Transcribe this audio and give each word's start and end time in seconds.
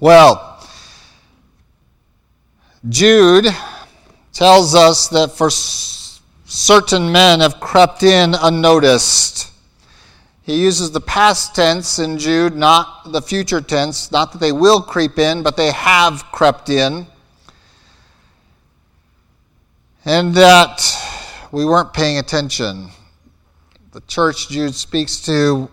Well, 0.00 0.58
Jude 2.88 3.48
tells 4.32 4.74
us 4.74 5.08
that 5.08 5.32
for 5.32 5.50
certain 5.50 7.12
men 7.12 7.40
have 7.40 7.60
crept 7.60 8.02
in 8.02 8.34
unnoticed. 8.34 9.52
He 10.42 10.62
uses 10.62 10.90
the 10.90 11.02
past 11.02 11.54
tense 11.54 11.98
in 11.98 12.16
Jude, 12.16 12.56
not 12.56 13.12
the 13.12 13.20
future 13.20 13.60
tense, 13.60 14.10
not 14.10 14.32
that 14.32 14.38
they 14.38 14.52
will 14.52 14.80
creep 14.80 15.18
in, 15.18 15.42
but 15.42 15.58
they 15.58 15.70
have 15.70 16.24
crept 16.32 16.70
in. 16.70 17.06
And 20.06 20.34
that 20.34 20.80
we 21.52 21.66
weren't 21.66 21.92
paying 21.92 22.16
attention. 22.16 22.88
The 23.92 24.00
church 24.08 24.48
Jude 24.48 24.74
speaks 24.74 25.20
to 25.26 25.68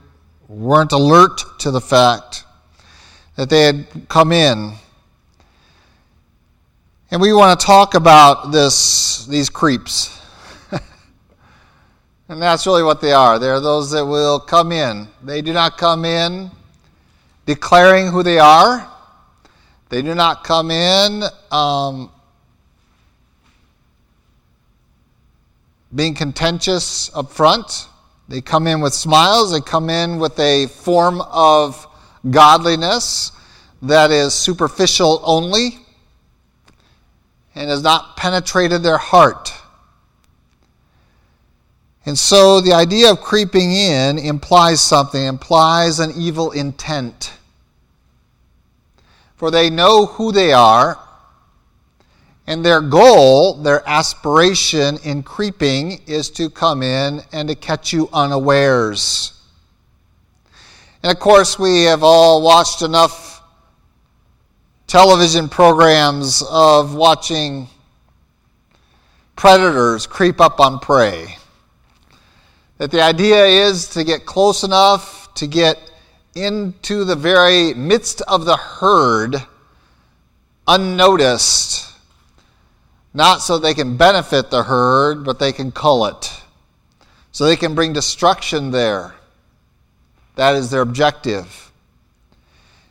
weren't 0.50 0.91
alert 0.91 1.44
to 1.59 1.71
the 1.71 1.80
fact 1.80 2.44
that 3.38 3.50
they 3.50 3.62
had 3.62 3.88
come 4.10 4.34
in. 4.34 4.74
And 7.09 7.22
we 7.22 7.32
want 7.32 7.58
to 7.58 7.66
talk 7.66 7.94
about 7.94 8.52
this, 8.52 9.26
these 9.28 9.50
creeps. 9.50 10.20
and 12.28 12.42
that's 12.42 12.68
really 12.68 12.84
what 12.84 13.00
they 13.00 13.14
are. 13.14 13.40
They're 13.40 13.62
those 13.62 13.92
that 13.92 14.05
will 14.05 14.40
come 14.40 14.73
in. 14.73 15.08
They 15.23 15.42
do 15.42 15.54
not 15.54 15.78
come 15.78 16.04
in 16.04 16.52
declaring 17.45 18.08
who 18.08 18.23
they 18.23 18.40
are, 18.40 18.92
they 19.90 20.02
do 20.02 20.14
not 20.14 20.44
come 20.44 20.70
in 20.70 21.23
um, 21.50 22.12
being 25.95 26.14
contentious 26.14 27.09
up 27.16 27.31
front. 27.31 27.88
They 28.28 28.42
come 28.42 28.67
in 28.67 28.81
with 28.81 28.94
smiles, 28.94 29.54
they 29.54 29.62
come 29.62 29.90
in 29.90 30.20
with 30.20 30.38
a 30.38 30.67
form 30.67 31.22
of 31.22 31.87
godliness 32.31 33.31
that 33.81 34.12
is 34.12 34.34
superficial 34.34 35.22
only 35.23 35.80
and 37.55 37.70
has 37.70 37.81
not 37.81 38.17
penetrated 38.17 38.83
their 38.83 38.97
heart. 38.97 39.53
And 42.05 42.17
so 42.17 42.61
the 42.61 42.73
idea 42.73 43.11
of 43.11 43.20
creeping 43.20 43.72
in 43.72 44.17
implies 44.17 44.80
something, 44.80 45.22
implies 45.22 46.00
an 46.00 46.14
evil 46.16 46.52
intent. 46.52 47.33
For 49.36 49.52
they 49.52 49.70
know 49.70 50.05
who 50.05 50.31
they 50.31 50.53
are 50.53 50.98
and 52.48 52.64
their 52.64 52.80
goal, 52.80 53.55
their 53.55 53.88
aspiration 53.88 54.98
in 55.03 55.22
creeping 55.22 56.02
is 56.08 56.30
to 56.31 56.50
come 56.50 56.81
in 56.81 57.22
and 57.33 57.50
to 57.50 57.55
catch 57.55 57.92
you 57.92 58.09
unawares. 58.14 59.36
And 61.03 61.12
of 61.12 61.20
course, 61.20 61.59
we 61.59 61.84
have 61.84 62.03
all 62.03 62.42
watched 62.42 62.81
enough 62.81 63.42
television 64.88 65.50
programs 65.50 66.44
of 66.50 66.95
watching 66.95 67.67
predators 69.36 70.08
creep 70.08 70.42
up 70.42 70.59
on 70.59 70.80
prey. 70.80 71.38
That 72.78 72.92
the 72.92 73.02
idea 73.02 73.45
is 73.45 73.89
to 73.89 74.04
get 74.04 74.26
close 74.26 74.64
enough 74.64 75.34
to 75.36 75.48
get 75.48 75.80
into 76.36 77.04
the 77.04 77.16
very 77.16 77.73
midst 77.73 78.22
of 78.22 78.45
the 78.45 78.58
herd 78.58 79.42
unnoticed 80.67 81.88
not 83.17 83.42
so 83.42 83.58
they 83.58 83.73
can 83.73 83.98
benefit 83.98 84.52
the 84.52 84.61
herd, 84.61 85.26
but 85.26 85.39
they 85.39 85.52
can 85.52 85.72
cull 85.72 86.06
it. 86.06 86.32
So 87.32 87.45
they 87.45 87.56
can 87.56 87.73
bring 87.73 87.92
destruction 87.92 88.70
there. 88.70 89.16
That 90.38 90.55
is 90.55 90.71
their 90.71 90.81
objective. 90.81 91.71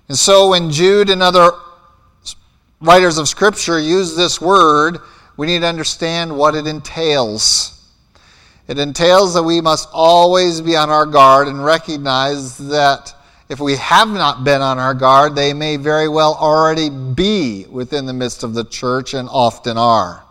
And 0.09 0.19
so 0.19 0.51
when 0.51 0.71
Jude 0.71 1.11
and 1.11 1.23
other 1.23 1.51
writers 2.81 3.19
of 3.19 3.29
Scripture 3.29 3.79
use 3.79 4.15
this 4.15 4.41
word, 4.41 4.99
we 5.37 5.47
need 5.47 5.61
to 5.61 5.67
understand 5.67 6.37
what 6.37 6.55
it 6.55 6.67
entails. 6.67 7.73
It 8.69 8.79
entails 8.79 9.35
that 9.35 9.43
we 9.43 9.61
must 9.61 9.89
always 9.93 10.61
be 10.61 10.77
on 10.77 10.91
our 10.91 11.07
guard 11.07 11.49
and 11.49 11.65
recognize 11.65 12.59
that 12.59 13.15
if 13.49 13.61
we 13.61 13.77
have 13.77 14.09
not 14.09 14.43
been 14.43 14.61
on 14.61 14.79
our 14.79 14.95
guard, 14.95 15.37
they 15.37 15.55
may 15.55 15.77
very 15.77 16.09
well 16.09 16.35
already 16.35 16.91
be 16.91 17.65
within 17.71 18.07
the 18.07 18.13
midst 18.13 18.43
of 18.43 18.55
the 18.55 18.65
church 18.65 19.15
and 19.15 19.29
often 19.31 19.79
are. 19.79 20.25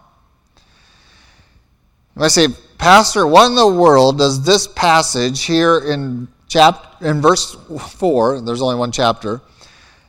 You 2.15 2.21
might 2.21 2.27
say, 2.29 2.47
Pastor, 2.77 3.25
what 3.25 3.47
in 3.47 3.55
the 3.55 3.67
world 3.67 4.17
does 4.17 4.45
this 4.45 4.67
passage 4.67 5.43
here 5.43 5.79
in, 5.79 6.27
chap- 6.55 7.01
in 7.01 7.21
verse 7.21 7.57
4, 7.97 8.39
there's 8.39 8.61
only 8.61 8.77
one 8.77 8.91
chapter, 8.91 9.41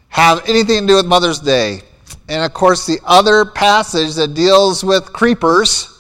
have 0.08 0.48
anything 0.48 0.82
to 0.82 0.86
do 0.86 0.94
with 0.94 1.06
Mother's 1.06 1.40
Day? 1.40 1.82
And 2.28 2.44
of 2.44 2.54
course, 2.54 2.86
the 2.86 3.00
other 3.04 3.44
passage 3.44 4.14
that 4.14 4.34
deals 4.34 4.84
with 4.84 5.12
creepers 5.12 5.92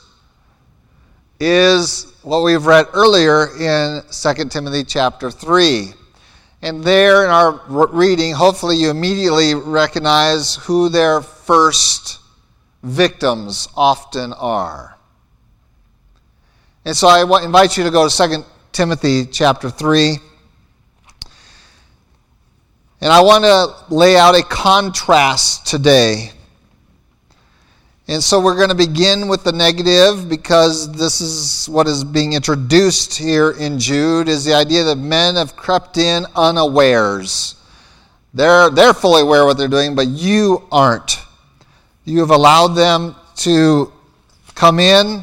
is 1.40 2.12
what 2.22 2.44
we've 2.44 2.64
read 2.64 2.86
earlier 2.92 3.56
in 3.58 4.02
2 4.08 4.44
Timothy 4.48 4.84
chapter 4.84 5.32
3. 5.32 5.92
And 6.62 6.84
there 6.84 7.24
in 7.24 7.30
our 7.30 7.60
reading, 7.68 8.32
hopefully 8.32 8.76
you 8.76 8.88
immediately 8.90 9.56
recognize 9.56 10.54
who 10.54 10.88
their 10.88 11.22
first 11.22 12.20
victims 12.84 13.68
often 13.76 14.32
are. 14.32 14.96
And 16.84 16.96
so 16.96 17.08
I 17.08 17.22
invite 17.44 17.76
you 17.76 17.82
to 17.82 17.90
go 17.90 18.08
to 18.08 18.16
2 18.16 18.44
Timothy 18.70 19.26
chapter 19.26 19.68
3. 19.70 20.20
And 23.00 23.12
I 23.12 23.20
want 23.20 23.44
to 23.44 23.94
lay 23.94 24.16
out 24.16 24.34
a 24.34 24.42
contrast 24.42 25.66
today. 25.66 26.32
And 28.08 28.22
so 28.22 28.40
we're 28.40 28.56
going 28.56 28.70
to 28.70 28.74
begin 28.74 29.28
with 29.28 29.44
the 29.44 29.52
negative 29.52 30.28
because 30.28 30.90
this 30.92 31.20
is 31.20 31.68
what 31.68 31.86
is 31.86 32.04
being 32.04 32.32
introduced 32.32 33.18
here 33.18 33.50
in 33.50 33.78
Jude 33.78 34.28
is 34.28 34.44
the 34.44 34.54
idea 34.54 34.84
that 34.84 34.96
men 34.96 35.34
have 35.34 35.56
crept 35.56 35.98
in 35.98 36.24
unawares. 36.36 37.56
They're, 38.32 38.70
they're 38.70 38.94
fully 38.94 39.22
aware 39.22 39.44
what 39.44 39.58
they're 39.58 39.68
doing, 39.68 39.94
but 39.94 40.06
you 40.06 40.66
aren't. 40.72 41.20
You 42.04 42.20
have 42.20 42.30
allowed 42.30 42.68
them 42.68 43.16
to 43.38 43.92
come 44.54 44.78
in, 44.78 45.22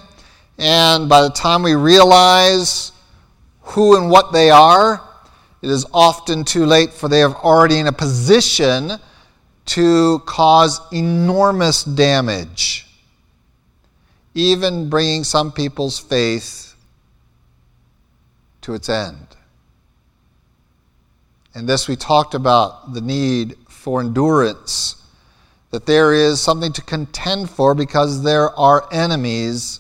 and 0.60 1.10
by 1.10 1.22
the 1.22 1.30
time 1.30 1.64
we 1.64 1.74
realize 1.74 2.92
who 3.62 3.98
and 3.98 4.12
what 4.12 4.34
they 4.34 4.52
are, 4.52 5.02
it 5.64 5.70
is 5.70 5.86
often 5.94 6.44
too 6.44 6.66
late, 6.66 6.92
for 6.92 7.08
they 7.08 7.24
are 7.24 7.34
already 7.34 7.80
in 7.80 7.88
a 7.88 7.94
position 7.94 9.00
to 9.68 10.20
cause 10.26 10.82
enormous 10.92 11.86
damage, 11.86 12.86
even 14.34 14.90
bringing 14.90 15.24
some 15.24 15.54
people's 15.54 15.98
faith 15.98 16.76
to 18.60 18.74
its 18.74 18.90
end. 18.90 19.26
And 21.56 21.70
this 21.70 21.88
we 21.88 21.96
talked 21.96 22.34
about 22.34 22.94
the 22.94 23.00
need 23.00 23.56
for 23.70 24.02
endurance, 24.02 25.02
that 25.72 25.86
there 25.86 26.14
is 26.14 26.42
something 26.42 26.74
to 26.74 26.82
contend 26.82 27.50
for 27.50 27.74
because 27.74 28.22
there 28.22 28.50
are 28.60 28.86
enemies 28.92 29.80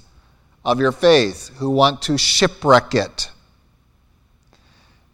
of 0.64 0.80
your 0.80 0.94
faith 0.94 1.50
who 1.58 1.70
want 1.70 2.02
to 2.04 2.18
shipwreck 2.18 2.96
it. 2.96 3.30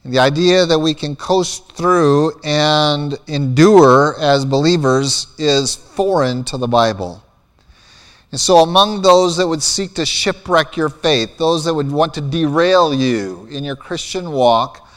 The 0.06 0.20
idea 0.20 0.66
that 0.66 0.80
we 0.80 0.94
can 0.94 1.16
coast 1.16 1.74
through 1.74 2.40
and 2.44 3.18
endure 3.28 4.18
as 4.20 4.46
believers 4.46 5.28
is 5.38 5.76
foreign 5.76 6.46
to 6.46 6.58
the 6.58 6.68
Bible. 6.68 7.24
And 8.32 8.40
so, 8.40 8.58
among 8.58 9.02
those 9.02 9.38
that 9.38 9.48
would 9.48 9.64
seek 9.64 9.96
to 9.96 10.06
shipwreck 10.06 10.78
your 10.78 10.90
faith, 10.90 11.38
those 11.38 11.66
that 11.66 11.74
would 11.74 11.92
want 11.92 12.14
to 12.14 12.22
derail 12.22 12.94
you 12.94 13.48
in 13.52 13.64
your 13.64 13.76
Christian 13.76 14.32
walk, 14.32 14.88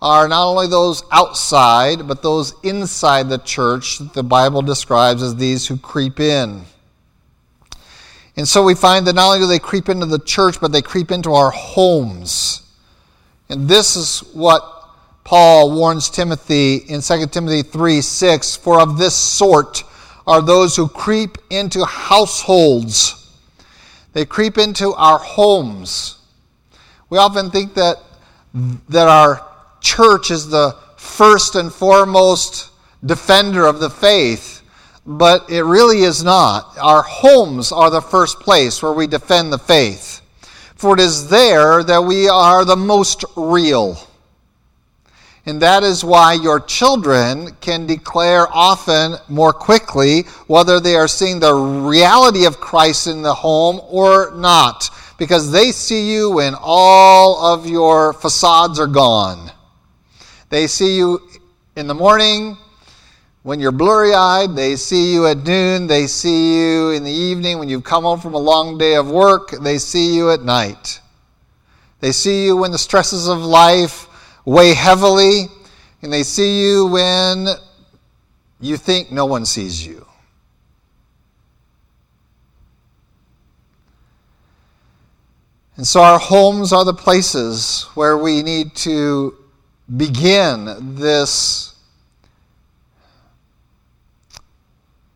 are 0.00 0.28
not 0.28 0.46
only 0.46 0.66
those 0.66 1.02
outside, 1.12 2.06
but 2.08 2.22
those 2.22 2.54
inside 2.62 3.28
the 3.28 3.38
church 3.38 3.98
that 3.98 4.14
the 4.14 4.22
Bible 4.22 4.62
describes 4.62 5.22
as 5.22 5.36
these 5.36 5.66
who 5.66 5.76
creep 5.76 6.18
in. 6.18 6.62
And 8.36 8.46
so 8.46 8.62
we 8.62 8.74
find 8.74 9.06
that 9.06 9.14
not 9.14 9.26
only 9.26 9.40
do 9.40 9.46
they 9.46 9.58
creep 9.58 9.88
into 9.88 10.06
the 10.06 10.20
church, 10.20 10.60
but 10.60 10.70
they 10.70 10.82
creep 10.82 11.10
into 11.10 11.34
our 11.34 11.50
homes. 11.50 12.62
And 13.48 13.68
this 13.68 13.96
is 13.96 14.20
what 14.34 14.62
Paul 15.24 15.74
warns 15.74 16.10
Timothy 16.10 16.76
in 16.76 17.00
2 17.00 17.26
Timothy 17.26 17.62
3 17.62 18.00
6 18.00 18.56
For 18.56 18.80
of 18.80 18.98
this 18.98 19.14
sort 19.14 19.84
are 20.26 20.42
those 20.42 20.76
who 20.76 20.88
creep 20.88 21.38
into 21.50 21.84
households, 21.84 23.32
they 24.12 24.24
creep 24.24 24.58
into 24.58 24.92
our 24.94 25.18
homes. 25.18 26.18
We 27.10 27.18
often 27.18 27.50
think 27.50 27.74
that, 27.74 27.96
that 28.88 29.08
our 29.08 29.46
church 29.80 30.30
is 30.30 30.48
the 30.48 30.76
first 30.96 31.54
and 31.54 31.72
foremost 31.72 32.70
defender 33.04 33.66
of 33.66 33.80
the 33.80 33.88
faith 33.88 34.58
but 35.08 35.48
it 35.50 35.62
really 35.62 36.02
is 36.02 36.22
not. 36.22 36.76
Our 36.78 37.02
homes 37.02 37.72
are 37.72 37.88
the 37.88 38.02
first 38.02 38.40
place 38.40 38.82
where 38.82 38.92
we 38.92 39.06
defend 39.06 39.50
the 39.50 39.58
faith, 39.58 40.20
for 40.78 40.94
it 40.94 41.00
is 41.00 41.28
there 41.28 41.82
that 41.82 42.04
we 42.04 42.28
are 42.28 42.64
the 42.64 42.76
most 42.76 43.24
real. 43.36 43.98
And 45.44 45.60
that 45.60 45.82
is 45.82 46.04
why 46.04 46.34
your 46.34 46.60
children 46.60 47.56
can 47.60 47.86
declare 47.86 48.46
often 48.48 49.16
more 49.28 49.52
quickly 49.52 50.22
whether 50.46 50.78
they 50.78 50.94
are 50.94 51.08
seeing 51.08 51.40
the 51.40 51.52
reality 51.52 52.46
of 52.46 52.60
Christ 52.60 53.08
in 53.08 53.22
the 53.22 53.34
home 53.34 53.80
or 53.88 54.32
not, 54.36 54.88
because 55.18 55.50
they 55.50 55.72
see 55.72 56.12
you 56.12 56.30
when 56.30 56.54
all 56.60 57.44
of 57.44 57.66
your 57.66 58.12
facades 58.12 58.78
are 58.78 58.86
gone. 58.86 59.50
They 60.48 60.68
see 60.68 60.96
you 60.96 61.28
in 61.74 61.88
the 61.88 61.94
morning 61.94 62.56
when 63.48 63.60
you're 63.60 63.72
blurry 63.72 64.12
eyed. 64.12 64.54
They 64.54 64.76
see 64.76 65.10
you 65.10 65.26
at 65.26 65.38
noon. 65.38 65.86
They 65.86 66.06
see 66.06 66.54
you 66.58 66.90
in 66.90 67.02
the 67.02 67.10
evening 67.10 67.58
when 67.58 67.70
you've 67.70 67.82
come 67.82 68.04
home 68.04 68.20
from 68.20 68.34
a 68.34 68.38
long 68.38 68.76
day 68.76 68.94
of 68.94 69.10
work. 69.10 69.52
They 69.62 69.78
see 69.78 70.14
you 70.14 70.30
at 70.30 70.42
night. 70.42 71.00
They 72.00 72.12
see 72.12 72.44
you 72.44 72.58
when 72.58 72.72
the 72.72 72.78
stresses 72.78 73.26
of 73.26 73.38
life 73.38 74.06
weigh 74.44 74.74
heavily. 74.74 75.46
And 76.02 76.12
they 76.12 76.24
see 76.24 76.62
you 76.62 76.88
when 76.88 77.46
you 78.60 78.76
think 78.76 79.10
no 79.10 79.24
one 79.24 79.46
sees 79.46 79.86
you. 79.86 80.04
And 85.78 85.86
so 85.86 86.02
our 86.02 86.18
homes 86.18 86.70
are 86.74 86.84
the 86.84 86.92
places 86.92 87.84
where 87.94 88.18
we 88.18 88.42
need 88.42 88.74
to 88.76 89.34
begin 89.96 90.96
this 90.96 91.67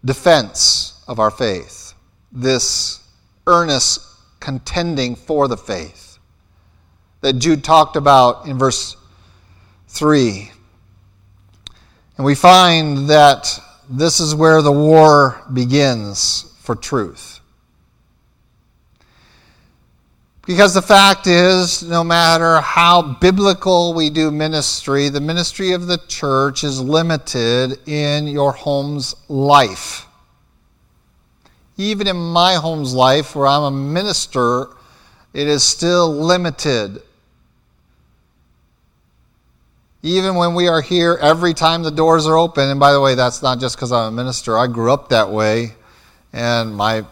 defense 0.04 1.02
of 1.06 1.18
our 1.18 1.30
faith, 1.30 1.94
this 2.32 3.00
earnest 3.46 4.00
contending 4.40 5.14
for 5.14 5.48
the 5.48 5.56
faith 5.56 6.18
that 7.20 7.34
Jude 7.34 7.64
talked 7.64 7.96
about 7.96 8.46
in 8.46 8.58
verse 8.58 8.96
3. 9.88 10.50
And 12.16 12.26
we 12.26 12.34
find 12.34 13.08
that 13.08 13.58
this 13.88 14.20
is 14.20 14.34
where 14.34 14.60
the 14.60 14.72
war 14.72 15.40
begins 15.52 16.52
for 16.60 16.74
truth. 16.74 17.40
Because 20.44 20.74
the 20.74 20.82
fact 20.82 21.28
is, 21.28 21.84
no 21.84 22.02
matter 22.02 22.60
how 22.60 23.00
biblical 23.00 23.94
we 23.94 24.10
do 24.10 24.32
ministry, 24.32 25.08
the 25.08 25.20
ministry 25.20 25.70
of 25.70 25.86
the 25.86 25.98
church 26.08 26.64
is 26.64 26.80
limited 26.80 27.78
in 27.88 28.26
your 28.26 28.50
home's 28.52 29.14
life. 29.28 30.06
Even 31.76 32.08
in 32.08 32.16
my 32.16 32.54
home's 32.54 32.92
life, 32.92 33.36
where 33.36 33.46
I'm 33.46 33.62
a 33.62 33.70
minister, 33.70 34.66
it 35.32 35.46
is 35.46 35.62
still 35.62 36.12
limited. 36.12 37.00
Even 40.02 40.34
when 40.34 40.54
we 40.54 40.66
are 40.66 40.82
here, 40.82 41.16
every 41.22 41.54
time 41.54 41.84
the 41.84 41.90
doors 41.92 42.26
are 42.26 42.36
open, 42.36 42.68
and 42.68 42.80
by 42.80 42.92
the 42.92 43.00
way, 43.00 43.14
that's 43.14 43.42
not 43.42 43.60
just 43.60 43.76
because 43.76 43.92
I'm 43.92 44.12
a 44.12 44.16
minister, 44.16 44.58
I 44.58 44.66
grew 44.66 44.92
up 44.92 45.10
that 45.10 45.30
way, 45.30 45.74
and 46.32 46.74
my 46.74 47.04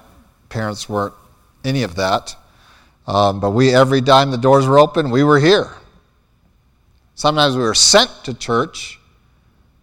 parents 0.48 0.88
weren't 0.88 1.14
any 1.64 1.84
of 1.84 1.94
that. 1.94 2.34
Um, 3.06 3.40
but 3.40 3.50
we, 3.50 3.74
every 3.74 4.02
time 4.02 4.30
the 4.30 4.38
doors 4.38 4.66
were 4.66 4.78
open, 4.78 5.10
we 5.10 5.24
were 5.24 5.38
here. 5.38 5.70
Sometimes 7.14 7.56
we 7.56 7.62
were 7.62 7.74
sent 7.74 8.10
to 8.24 8.34
church. 8.34 8.98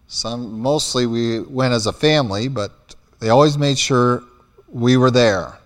Some, 0.06 0.60
mostly 0.60 1.06
we 1.06 1.40
went 1.40 1.74
as 1.74 1.86
a 1.86 1.92
family, 1.92 2.48
but 2.48 2.94
they 3.20 3.28
always 3.28 3.58
made 3.58 3.78
sure 3.78 4.22
we 4.68 4.96
were 4.96 5.10
there. 5.10 5.58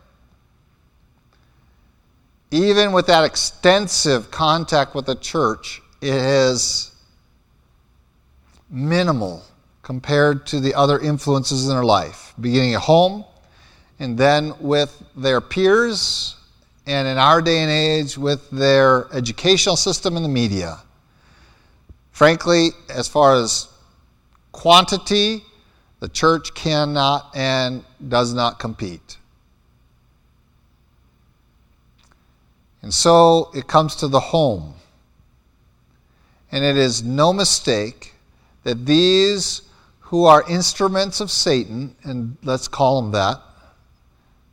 Even 2.51 2.93
with 2.93 3.07
that 3.07 3.25
extensive 3.25 4.31
contact 4.31 4.95
with 4.95 5.07
the 5.07 5.15
church, 5.15 5.81
it 6.01 6.15
is 6.15 6.95
minimal 8.69 9.43
compared 9.83 10.47
to 10.47 10.61
the 10.61 10.75
other 10.75 10.99
influences 10.99 11.65
in 11.65 11.71
their 11.71 11.85
life, 11.85 12.35
beginning 12.41 12.75
at 12.75 12.81
home 12.81 13.25
and 14.03 14.19
then 14.19 14.53
with 14.59 15.01
their 15.15 15.41
peers 15.41 16.35
and 16.87 17.07
in 17.07 17.19
our 17.19 17.41
day 17.41 17.59
and 17.59 17.71
age 17.71 18.19
with 18.19 18.51
their 18.51 19.13
educational 19.13 19.77
system 19.77 20.17
and 20.17 20.25
the 20.25 20.29
media. 20.29 20.79
Frankly, 22.11 22.71
as 22.89 23.09
far 23.09 23.37
as 23.37 23.69
quantity, 24.51 25.43
the 26.01 26.09
church 26.09 26.55
cannot 26.55 27.31
and 27.35 27.85
does 28.09 28.35
not 28.35 28.59
compete. 28.59 29.19
And 32.83 32.93
so 32.93 33.51
it 33.55 33.69
comes 33.69 33.97
to 33.97 34.09
the 34.09 34.21
home. 34.21 34.75
And 36.51 36.65
it 36.65 36.77
is 36.77 37.03
no 37.03 37.33
mistake 37.33 38.15
that 38.65 38.85
these 38.85 39.63
who 40.01 40.25
are 40.25 40.45
instruments 40.49 41.21
of 41.21 41.31
Satan, 41.31 41.97
and 42.03 42.37
let's 42.43 42.69
call 42.69 43.01
them 43.01 43.13
that, 43.13 43.41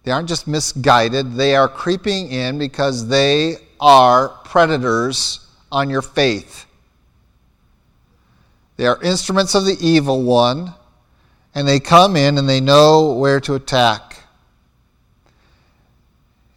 they 0.04 0.12
aren't 0.12 0.30
just 0.30 0.48
misguided, 0.48 1.34
they 1.34 1.56
are 1.56 1.68
creeping 1.68 2.32
in 2.32 2.58
because 2.58 3.08
they 3.08 3.58
are 3.80 4.30
predators 4.46 5.48
on 5.72 5.90
your 5.90 6.02
faith. 6.02 6.66
They 8.78 8.88
are 8.88 9.02
instruments 9.02 9.56
of 9.56 9.66
the 9.66 9.78
evil 9.80 10.24
one, 10.24 10.74
and 11.54 11.68
they 11.68 11.80
come 11.80 12.16
in 12.16 12.38
and 12.38 12.48
they 12.48 12.62
know 12.62 13.14
where 13.14 13.40
to 13.42 13.56
attack. 13.56 14.24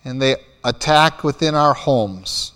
And 0.04 0.22
they 0.22 0.36
attack 0.64 1.24
within 1.24 1.54
our 1.54 1.74
homes. 1.74 2.52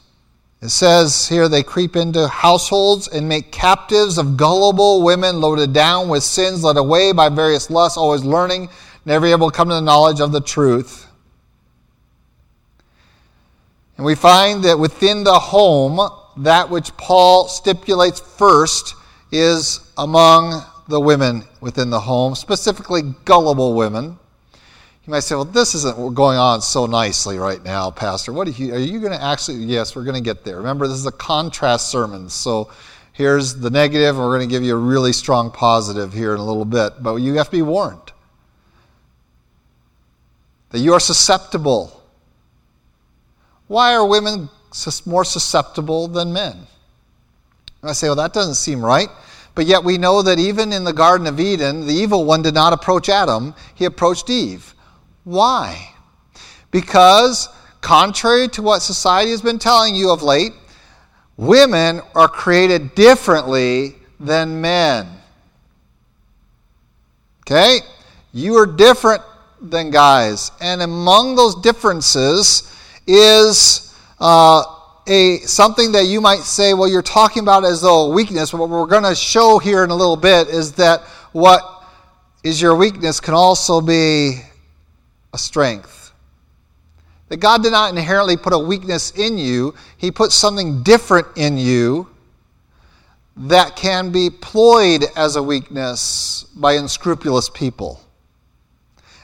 It 0.63 0.69
says 0.71 1.29
here 1.29 1.49
they 1.49 1.63
creep 1.63 1.97
into 1.97 2.27
households 2.29 3.09
and 3.09 3.29
make 3.29 3.53
captives 3.53 4.19
of 4.19 4.37
gullible 4.37 5.03
women 5.03 5.41
loaded 5.41 5.73
down 5.73 6.09
with 6.09 6.23
sins, 6.23 6.65
led 6.65 6.77
away 6.77 7.13
by 7.13 7.29
various 7.29 7.69
lusts, 7.69 7.99
always 7.99 8.25
learning 8.25 8.69
never 9.07 9.27
able 9.27 9.51
to 9.51 9.57
come 9.57 9.69
to 9.69 9.75
the 9.75 9.81
knowledge 9.81 10.21
of 10.21 10.33
the 10.33 10.41
truth. 10.41 11.07
And 13.97 14.05
we 14.05 14.15
find 14.15 14.65
that 14.65 14.79
within 14.79 15.25
the 15.25 15.39
home, 15.39 16.11
that 16.39 16.69
which 16.69 16.95
Paul 16.99 17.49
stipulates 17.49 18.21
first 18.21 18.95
is 19.33 19.81
among 19.97 20.63
the 20.89 21.01
women 21.01 21.45
within 21.61 21.89
the 21.89 22.01
home, 22.01 22.35
specifically 22.35 23.03
gullible 23.25 23.75
women. 23.75 24.19
You 25.07 25.11
might 25.13 25.21
say, 25.21 25.37
well, 25.37 25.45
this 25.45 25.75
isn't 25.77 26.15
going 26.15 26.37
on 26.37 26.61
so 26.61 26.87
nicely 26.87 27.39
right 27.39 27.63
now, 27.63 27.93
Pastor. 27.93 28.33
What 28.33 28.49
are 28.49 28.51
you, 28.51 28.75
are 28.75 28.79
you 28.79 28.99
going 28.99 29.13
to 29.13 29.23
actually? 29.23 29.59
Yes, 29.59 29.95
we're 29.95 30.05
going 30.05 30.17
to 30.17 30.21
get 30.21 30.45
there. 30.45 30.57
Remember, 30.57 30.89
this 30.89 30.99
is 30.99 31.07
a 31.07 31.13
contrast 31.13 31.91
sermon. 31.91 32.29
So 32.29 32.71
here's 33.13 33.55
the 33.55 33.71
negative, 33.71 34.17
and 34.17 34.19
we're 34.19 34.37
going 34.37 34.49
to 34.49 34.53
give 34.53 34.65
you 34.65 34.75
a 34.75 34.79
really 34.79 35.13
strong 35.13 35.53
positive 35.53 36.13
here 36.13 36.35
in 36.35 36.41
a 36.41 36.45
little 36.45 36.65
bit. 36.65 36.95
But 37.01 37.17
you 37.17 37.35
have 37.35 37.47
to 37.47 37.53
be 37.53 37.63
warned 37.63 38.13
that 40.71 40.79
you 40.79 40.93
are 40.93 41.01
susceptible. 41.01 42.03
Why 43.69 43.95
are 43.95 44.07
women 44.07 44.49
more 45.05 45.25
susceptible 45.25 46.09
than 46.09 46.33
men? 46.33 46.67
And 47.83 47.91
I 47.91 47.93
say, 47.93 48.09
well, 48.09 48.17
that 48.17 48.33
doesn't 48.33 48.55
seem 48.55 48.85
right. 48.85 49.09
But 49.55 49.67
yet 49.67 49.85
we 49.85 49.97
know 49.97 50.23
that 50.23 50.39
even 50.39 50.73
in 50.73 50.85
the 50.85 50.93
Garden 50.93 51.27
of 51.27 51.41
Eden, 51.41 51.87
the 51.87 51.95
evil 51.95 52.25
one 52.25 52.43
did 52.43 52.55
not 52.55 52.73
approach 52.73 53.09
Adam, 53.09 53.55
he 53.75 53.87
approached 53.87 54.29
Eve. 54.29 54.75
Why? 55.25 55.95
Because, 56.71 57.49
contrary 57.81 58.49
to 58.49 58.63
what 58.63 58.83
society 58.83 59.31
has 59.31 59.41
been 59.41 59.59
telling 59.59 59.95
you 59.95 60.11
of 60.11 60.23
late, 60.23 60.53
women 61.39 62.03
are 62.15 62.29
created 62.29 62.95
differently 62.95 63.95
than 64.21 64.61
men. 64.61 65.09
Okay? 67.43 67.81
You 68.33 68.57
are 68.57 68.67
different 68.67 69.23
than 69.61 69.91
guys. 69.91 70.51
And 70.61 70.83
among 70.83 71.35
those 71.35 71.55
differences 71.57 72.73
is 73.07 73.95
uh, 74.21 74.65
a 75.07 75.39
something 75.39 75.93
that 75.93 76.05
you 76.05 76.21
might 76.21 76.41
say, 76.41 76.75
well, 76.75 76.89
you're 76.89 77.03
talking 77.03 77.43
about 77.43 77.65
as 77.65 77.81
though 77.81 78.11
a 78.11 78.15
weakness. 78.15 78.51
But 78.51 78.59
what 78.59 78.71
we're 78.71 78.87
going 78.87 79.05
to 79.05 79.15
show 79.15 79.59
here 79.59 79.85
in 79.85 79.91
a 79.91 79.95
little 79.95 80.17
bit 80.17 80.49
is 80.49 80.73
that 80.73 81.03
what 81.33 81.63
is 82.43 82.61
your 82.61 82.75
weakness 82.75 83.21
can 83.21 83.35
also 83.35 83.81
be 83.81 84.41
a 85.33 85.39
strength. 85.39 86.13
That 87.29 87.39
God 87.39 87.63
did 87.63 87.73
not 87.73 87.91
inherently 87.91 88.37
put 88.37 88.53
a 88.53 88.59
weakness 88.59 89.11
in 89.13 89.37
you, 89.37 89.75
He 89.97 90.11
put 90.11 90.33
something 90.33 90.83
different 90.83 91.27
in 91.37 91.59
you 91.59 92.09
that 93.37 93.77
can 93.77 94.11
be 94.13 94.31
ployed 94.31 95.05
as 95.17 95.37
a 95.37 95.43
weakness 95.43 96.45
by 96.55 96.75
unscrupulous 96.75 97.51
people. 97.51 98.01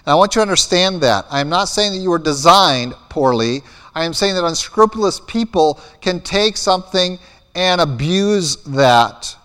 And 0.04 0.12
I 0.12 0.14
want 0.14 0.34
you 0.34 0.40
to 0.40 0.42
understand 0.42 1.00
that. 1.02 1.26
I 1.30 1.40
am 1.40 1.48
not 1.48 1.66
saying 1.66 1.92
that 1.92 1.98
you 1.98 2.10
were 2.10 2.18
designed 2.18 2.94
poorly. 3.08 3.62
I 3.94 4.04
am 4.04 4.12
saying 4.12 4.34
that 4.34 4.44
unscrupulous 4.44 5.20
people 5.20 5.80
can 6.00 6.20
take 6.20 6.56
something 6.56 7.18
and 7.54 7.80
abuse 7.80 8.56
that, 8.64 9.36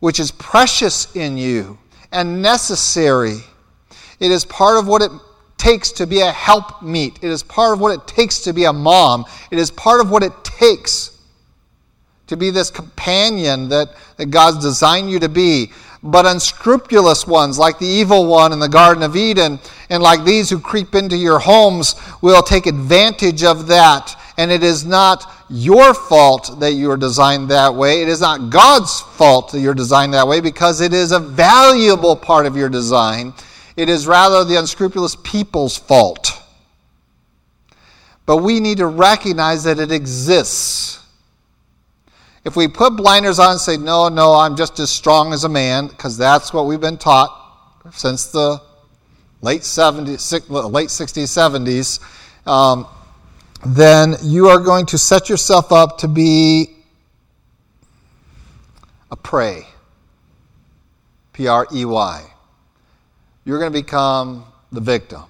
which 0.00 0.20
is 0.20 0.30
precious 0.30 1.14
in 1.16 1.36
you 1.36 1.78
and 2.12 2.40
necessary. 2.40 3.38
It 4.20 4.30
is 4.30 4.44
part 4.44 4.78
of 4.78 4.86
what 4.86 5.02
it 5.02 5.10
takes 5.58 5.90
to 5.92 6.06
be 6.06 6.20
a 6.20 6.30
helpmeet. 6.30 7.18
It 7.22 7.30
is 7.30 7.42
part 7.42 7.72
of 7.72 7.80
what 7.80 7.92
it 7.92 8.06
takes 8.06 8.40
to 8.40 8.52
be 8.52 8.64
a 8.64 8.72
mom. 8.72 9.24
It 9.50 9.58
is 9.58 9.70
part 9.70 10.00
of 10.00 10.10
what 10.10 10.22
it 10.22 10.32
takes 10.44 11.18
to 12.26 12.36
be 12.36 12.50
this 12.50 12.70
companion 12.70 13.68
that, 13.68 13.88
that 14.16 14.26
God's 14.26 14.58
designed 14.58 15.10
you 15.10 15.18
to 15.20 15.28
be. 15.28 15.72
But 16.02 16.26
unscrupulous 16.26 17.26
ones, 17.26 17.58
like 17.58 17.78
the 17.78 17.86
evil 17.86 18.26
one 18.26 18.52
in 18.52 18.58
the 18.58 18.68
Garden 18.68 19.02
of 19.02 19.16
Eden, 19.16 19.58
and 19.90 20.02
like 20.02 20.24
these 20.24 20.50
who 20.50 20.58
creep 20.58 20.94
into 20.94 21.16
your 21.16 21.38
homes, 21.38 21.94
will 22.20 22.42
take 22.42 22.66
advantage 22.66 23.44
of 23.44 23.66
that. 23.68 24.14
And 24.38 24.50
it 24.50 24.62
is 24.62 24.84
not 24.84 25.32
your 25.48 25.94
fault 25.94 26.60
that 26.60 26.72
you 26.72 26.90
are 26.90 26.96
designed 26.96 27.50
that 27.50 27.74
way. 27.74 28.02
It 28.02 28.08
is 28.08 28.20
not 28.20 28.50
God's 28.50 29.00
fault 29.00 29.52
that 29.52 29.60
you're 29.60 29.74
designed 29.74 30.12
that 30.14 30.28
way 30.28 30.40
because 30.40 30.80
it 30.80 30.92
is 30.92 31.12
a 31.12 31.18
valuable 31.18 32.16
part 32.16 32.46
of 32.46 32.56
your 32.56 32.68
design. 32.68 33.32
It 33.76 33.88
is 33.88 34.06
rather 34.06 34.44
the 34.44 34.56
unscrupulous 34.56 35.16
people's 35.22 35.76
fault. 35.76 36.42
But 38.26 38.38
we 38.38 38.58
need 38.60 38.78
to 38.78 38.86
recognize 38.86 39.64
that 39.64 39.78
it 39.78 39.92
exists. 39.92 41.00
If 42.44 42.56
we 42.56 42.68
put 42.68 42.96
blinders 42.96 43.38
on 43.38 43.52
and 43.52 43.60
say, 43.60 43.76
no, 43.76 44.08
no, 44.08 44.34
I'm 44.34 44.56
just 44.56 44.78
as 44.80 44.90
strong 44.90 45.32
as 45.32 45.44
a 45.44 45.48
man, 45.48 45.86
because 45.86 46.16
that's 46.16 46.52
what 46.52 46.66
we've 46.66 46.80
been 46.80 46.98
taught 46.98 47.30
since 47.92 48.26
the 48.26 48.60
late 49.42 49.62
70s, 49.62 50.50
late 50.72 50.88
60s, 50.88 52.00
70s, 52.44 52.48
um, 52.50 52.86
then 53.64 54.16
you 54.22 54.48
are 54.48 54.60
going 54.60 54.86
to 54.86 54.98
set 54.98 55.28
yourself 55.28 55.72
up 55.72 55.98
to 55.98 56.08
be 56.08 56.76
a 59.10 59.16
prey. 59.16 59.66
P 61.32 61.48
R 61.48 61.66
E 61.72 61.84
Y. 61.84 62.24
You're 63.44 63.58
going 63.58 63.70
to 63.70 63.78
become 63.78 64.44
the 64.72 64.80
victim. 64.80 65.22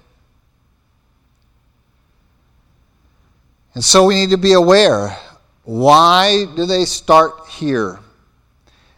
And 3.73 3.83
so 3.83 4.05
we 4.05 4.15
need 4.15 4.31
to 4.31 4.37
be 4.37 4.53
aware 4.53 5.15
why 5.65 6.45
do 6.55 6.65
they 6.65 6.85
start 6.85 7.47
here? 7.49 7.99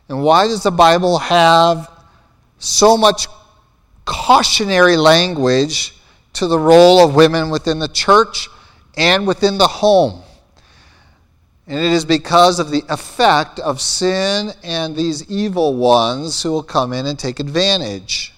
And 0.07 0.23
why 0.23 0.47
does 0.47 0.61
the 0.61 0.71
Bible 0.71 1.17
have 1.17 1.89
so 2.59 2.95
much 2.95 3.27
cautionary 4.09 4.97
language 4.97 5.93
to 6.33 6.47
the 6.47 6.57
role 6.57 7.05
of 7.05 7.13
women 7.13 7.51
within 7.51 7.77
the 7.77 7.87
church 7.87 8.49
and 8.97 9.27
within 9.27 9.59
the 9.59 9.67
home? 9.67 10.23
And 11.67 11.77
it 11.77 11.91
is 11.91 12.03
because 12.03 12.57
of 12.57 12.71
the 12.71 12.83
effect 12.89 13.59
of 13.59 13.79
sin 13.79 14.51
and 14.63 14.95
these 14.95 15.29
evil 15.29 15.75
ones 15.75 16.41
who 16.41 16.51
will 16.51 16.63
come 16.63 16.91
in 16.91 17.05
and 17.05 17.19
take 17.19 17.39
advantage 17.39 18.33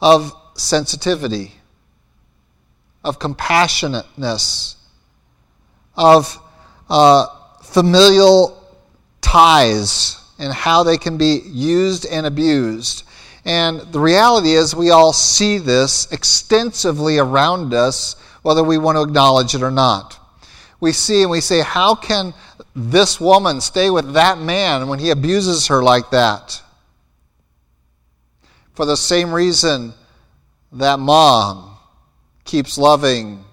of 0.00 0.34
sensitivity, 0.56 1.52
of 3.04 3.20
compassionateness, 3.20 4.74
of 5.96 6.36
uh, 6.88 7.26
familial 7.62 8.60
ties 9.20 10.16
and 10.40 10.52
how 10.52 10.82
they 10.82 10.98
can 10.98 11.16
be 11.16 11.42
used 11.46 12.04
and 12.06 12.26
abused. 12.26 13.04
And 13.44 13.80
the 13.92 14.00
reality 14.00 14.52
is, 14.52 14.74
we 14.74 14.90
all 14.90 15.12
see 15.12 15.58
this 15.58 16.10
extensively 16.12 17.18
around 17.18 17.72
us, 17.72 18.16
whether 18.42 18.62
we 18.62 18.78
want 18.78 18.96
to 18.96 19.02
acknowledge 19.02 19.54
it 19.54 19.62
or 19.62 19.70
not. 19.70 20.18
We 20.80 20.92
see 20.92 21.22
and 21.22 21.30
we 21.30 21.40
say, 21.40 21.60
How 21.60 21.94
can 21.94 22.34
this 22.74 23.20
woman 23.20 23.60
stay 23.60 23.90
with 23.90 24.12
that 24.14 24.38
man 24.38 24.88
when 24.88 24.98
he 24.98 25.10
abuses 25.10 25.68
her 25.68 25.82
like 25.82 26.10
that? 26.10 26.62
For 28.74 28.86
the 28.86 28.96
same 28.96 29.32
reason 29.32 29.94
that 30.72 30.98
mom 30.98 31.76
keeps 32.44 32.78
loving 32.78 33.44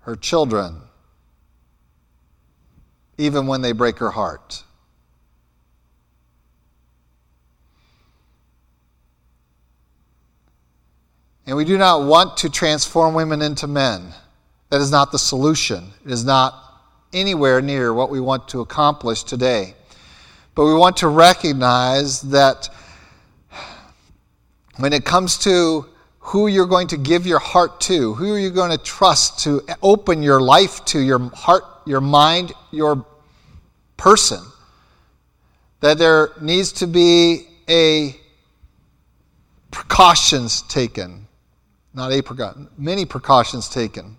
her 0.00 0.16
children 0.16 0.82
even 3.18 3.46
when 3.46 3.62
they 3.62 3.72
break 3.72 3.98
her 3.98 4.10
heart. 4.10 4.62
And 11.46 11.56
we 11.56 11.64
do 11.64 11.78
not 11.78 12.06
want 12.06 12.38
to 12.38 12.50
transform 12.50 13.14
women 13.14 13.40
into 13.40 13.66
men. 13.66 14.12
That 14.70 14.80
is 14.80 14.90
not 14.90 15.12
the 15.12 15.18
solution. 15.18 15.92
It 16.04 16.10
is 16.10 16.24
not 16.24 16.54
anywhere 17.12 17.62
near 17.62 17.94
what 17.94 18.10
we 18.10 18.20
want 18.20 18.48
to 18.48 18.60
accomplish 18.60 19.22
today. 19.22 19.74
But 20.56 20.64
we 20.64 20.74
want 20.74 20.96
to 20.98 21.08
recognize 21.08 22.22
that 22.22 22.68
when 24.76 24.92
it 24.92 25.04
comes 25.04 25.38
to 25.38 25.86
who 26.18 26.48
you're 26.48 26.66
going 26.66 26.88
to 26.88 26.96
give 26.96 27.26
your 27.26 27.38
heart 27.38 27.80
to, 27.82 28.14
who 28.14 28.34
are 28.34 28.38
you 28.38 28.50
going 28.50 28.72
to 28.72 28.78
trust 28.78 29.38
to 29.44 29.62
open 29.82 30.22
your 30.22 30.40
life 30.40 30.84
to, 30.86 30.98
your 30.98 31.30
heart, 31.30 31.62
your 31.86 32.00
mind, 32.00 32.52
your 32.72 33.06
person, 33.96 34.42
that 35.80 35.98
there 35.98 36.30
needs 36.40 36.72
to 36.72 36.86
be 36.88 37.46
a 37.68 38.16
precautions 39.70 40.62
taken, 40.62 41.25
not 41.96 42.12
a 42.12 42.22
precaution, 42.22 42.68
many 42.76 43.06
precautions 43.06 43.70
taken. 43.70 44.16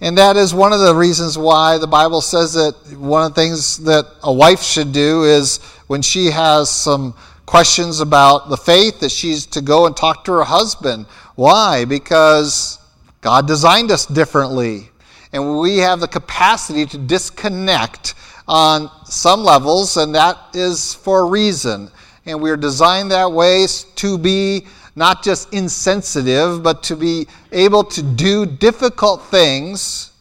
And 0.00 0.16
that 0.18 0.36
is 0.36 0.54
one 0.54 0.72
of 0.72 0.80
the 0.80 0.94
reasons 0.94 1.36
why 1.36 1.78
the 1.78 1.86
Bible 1.86 2.22
says 2.22 2.54
that 2.54 2.74
one 2.98 3.24
of 3.24 3.34
the 3.34 3.40
things 3.40 3.78
that 3.84 4.06
a 4.22 4.32
wife 4.32 4.62
should 4.62 4.90
do 4.90 5.24
is 5.24 5.58
when 5.86 6.00
she 6.00 6.30
has 6.30 6.70
some 6.70 7.14
questions 7.44 8.00
about 8.00 8.48
the 8.48 8.56
faith 8.56 9.00
that 9.00 9.12
she's 9.12 9.44
to 9.46 9.60
go 9.60 9.86
and 9.86 9.94
talk 9.94 10.24
to 10.24 10.32
her 10.32 10.44
husband. 10.44 11.04
Why? 11.34 11.84
Because 11.84 12.78
God 13.20 13.46
designed 13.46 13.90
us 13.90 14.06
differently. 14.06 14.88
And 15.32 15.58
we 15.58 15.78
have 15.78 16.00
the 16.00 16.08
capacity 16.08 16.86
to 16.86 16.98
disconnect 16.98 18.14
on 18.48 18.90
some 19.04 19.42
levels, 19.42 19.98
and 19.98 20.14
that 20.14 20.38
is 20.54 20.94
for 20.94 21.20
a 21.20 21.24
reason. 21.24 21.90
And 22.24 22.40
we 22.40 22.50
are 22.50 22.56
designed 22.56 23.10
that 23.10 23.30
way 23.30 23.66
to 23.96 24.18
be 24.18 24.66
not 24.96 25.22
just 25.22 25.52
insensitive, 25.52 26.62
but 26.62 26.82
to 26.84 26.96
be 26.96 27.26
able 27.52 27.84
to 27.84 28.02
do 28.02 28.46
difficult 28.46 29.22
things 29.24 30.12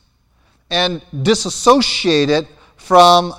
and 0.69 1.01
disassociate 1.21 2.29
it 2.29 2.47
from 2.77 3.33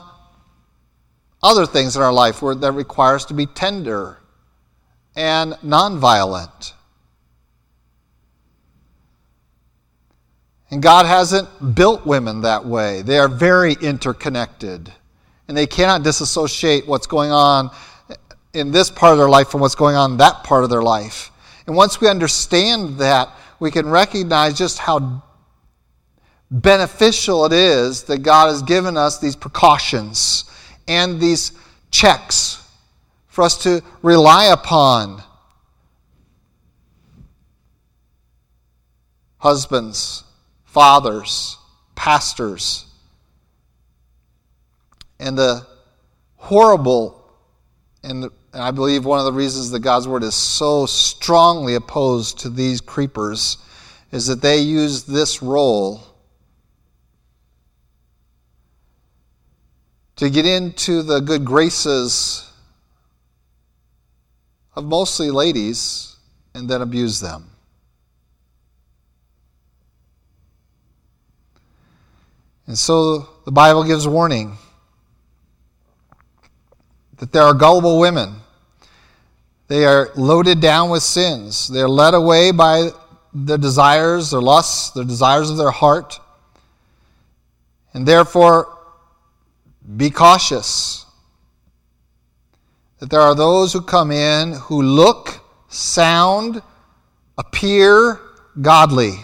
other 1.42 1.66
things 1.66 1.96
in 1.96 2.02
our 2.02 2.12
life 2.12 2.40
where, 2.40 2.54
that 2.54 2.72
require 2.72 3.16
us 3.16 3.24
to 3.26 3.34
be 3.34 3.46
tender 3.46 4.18
and 5.16 5.52
nonviolent. 5.54 6.72
And 10.70 10.82
God 10.82 11.06
hasn't 11.06 11.74
built 11.74 12.06
women 12.06 12.40
that 12.40 12.64
way. 12.64 13.02
They 13.02 13.18
are 13.18 13.28
very 13.28 13.74
interconnected. 13.74 14.92
And 15.46 15.56
they 15.56 15.66
cannot 15.66 16.02
disassociate 16.02 16.86
what's 16.86 17.06
going 17.06 17.30
on 17.30 17.70
in 18.54 18.70
this 18.70 18.90
part 18.90 19.12
of 19.12 19.18
their 19.18 19.28
life 19.28 19.52
and 19.52 19.60
what's 19.60 19.74
going 19.74 19.96
on 19.96 20.12
in 20.12 20.16
that 20.18 20.44
part 20.44 20.64
of 20.64 20.70
their 20.70 20.82
life. 20.82 21.30
And 21.66 21.76
once 21.76 22.00
we 22.00 22.08
understand 22.08 22.98
that, 22.98 23.28
we 23.58 23.70
can 23.70 23.88
recognize 23.88 24.56
just 24.56 24.78
how 24.78 25.22
beneficial 26.50 27.44
it 27.46 27.52
is 27.52 28.04
that 28.04 28.22
God 28.22 28.48
has 28.48 28.62
given 28.62 28.96
us 28.96 29.18
these 29.18 29.36
precautions 29.36 30.44
and 30.86 31.20
these 31.20 31.52
checks 31.90 32.66
for 33.26 33.42
us 33.42 33.62
to 33.64 33.82
rely 34.02 34.46
upon. 34.46 35.22
Husbands, 39.38 40.24
fathers, 40.64 41.58
pastors, 41.94 42.86
and 45.18 45.36
the 45.36 45.66
horrible, 46.36 47.24
and 48.02 48.30
I 48.54 48.70
believe 48.70 49.04
one 49.04 49.18
of 49.18 49.24
the 49.24 49.32
reasons 49.32 49.70
that 49.70 49.80
God's 49.80 50.06
word 50.06 50.22
is 50.22 50.34
so 50.34 50.86
strongly 50.86 51.74
opposed 51.74 52.38
to 52.40 52.48
these 52.48 52.80
creepers 52.80 53.58
is 54.12 54.28
that 54.28 54.42
they 54.42 54.58
use 54.58 55.04
this 55.04 55.42
role 55.42 56.02
to 60.16 60.30
get 60.30 60.46
into 60.46 61.02
the 61.02 61.20
good 61.20 61.44
graces 61.44 62.48
of 64.76 64.84
mostly 64.84 65.32
ladies 65.32 66.16
and 66.54 66.68
then 66.68 66.80
abuse 66.80 67.18
them. 67.18 67.50
And 72.68 72.78
so 72.78 73.28
the 73.44 73.52
Bible 73.52 73.82
gives 73.82 74.06
warning 74.06 74.56
that 77.16 77.32
there 77.32 77.42
are 77.42 77.54
gullible 77.54 77.98
women. 77.98 78.36
They 79.68 79.84
are 79.86 80.10
loaded 80.14 80.60
down 80.60 80.90
with 80.90 81.02
sins. 81.02 81.68
They 81.68 81.80
are 81.80 81.88
led 81.88 82.14
away 82.14 82.50
by 82.50 82.90
their 83.32 83.58
desires, 83.58 84.30
their 84.30 84.40
lusts, 84.40 84.90
their 84.90 85.04
desires 85.04 85.50
of 85.50 85.56
their 85.56 85.70
heart. 85.70 86.20
And 87.92 88.06
therefore, 88.06 88.68
be 89.96 90.10
cautious 90.10 91.04
that 92.98 93.10
there 93.10 93.20
are 93.20 93.34
those 93.34 93.72
who 93.72 93.80
come 93.82 94.10
in 94.10 94.52
who 94.54 94.82
look, 94.82 95.40
sound, 95.68 96.62
appear 97.36 98.20
godly. 98.60 99.16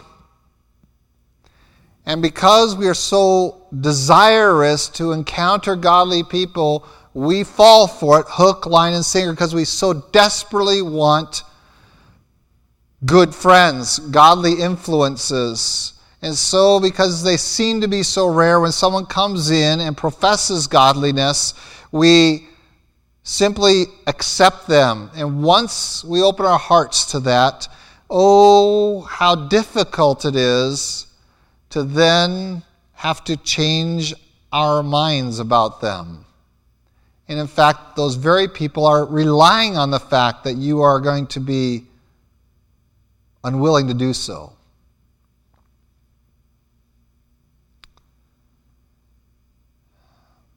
And 2.04 2.20
because 2.20 2.75
we 2.75 2.88
are 2.88 2.94
so 2.94 3.66
desirous 3.78 4.88
to 4.90 5.12
encounter 5.12 5.76
godly 5.76 6.25
people, 6.25 6.85
we 7.14 7.45
fall 7.45 7.87
for 7.87 8.21
it 8.21 8.26
hook, 8.29 8.67
line, 8.67 8.95
and 8.95 9.05
sinker 9.05 9.33
because 9.33 9.55
we 9.55 9.64
so 9.64 9.95
desperately 10.12 10.83
want 10.83 11.43
good 13.05 13.35
friends, 13.35 13.99
godly 13.99 14.61
influences. 14.61 15.95
And 16.23 16.35
so, 16.35 16.79
because 16.81 17.23
they 17.23 17.37
seem 17.37 17.81
to 17.81 17.88
be 17.88 18.02
so 18.02 18.26
rare, 18.26 18.61
when 18.61 18.73
someone 18.73 19.07
comes 19.07 19.50
in 19.50 19.81
and 19.81 19.97
professes 19.97 20.67
godliness, 20.67 21.55
we 21.93 22.47
simply 23.23 23.87
accept 24.07 24.67
them. 24.67 25.11
And 25.14 25.43
once 25.43 26.05
we 26.05 26.23
open 26.23 26.45
our 26.45 26.59
hearts 26.59 27.07
to 27.12 27.21
that, 27.21 27.69
oh, 28.11 29.00
how 29.02 29.35
difficult 29.35 30.25
it 30.25 30.37
is 30.37 31.07
to 31.71 31.85
then 31.85 32.62
have 32.93 33.25
to 33.25 33.37
change 33.37 34.12
our 34.52 34.83
minds 34.83 35.38
about 35.38 35.81
them. 35.81 36.26
And 37.31 37.39
in 37.39 37.47
fact, 37.47 37.95
those 37.95 38.17
very 38.17 38.49
people 38.49 38.85
are 38.85 39.05
relying 39.05 39.77
on 39.77 39.93
the 39.93 40.01
fact 40.01 40.43
that 40.43 40.57
you 40.57 40.81
are 40.81 40.99
going 40.99 41.29
to 41.29 41.39
be 41.39 41.85
unwilling 43.45 43.87
to 43.87 43.95
do 43.95 44.13
so. 44.13 44.53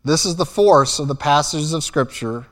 This 0.04 0.26
is 0.26 0.36
the 0.36 0.48
force 0.48 0.98
of 0.98 1.08
the 1.08 1.14
passages 1.14 1.74
of 1.74 1.84
Scripture, 1.84 2.48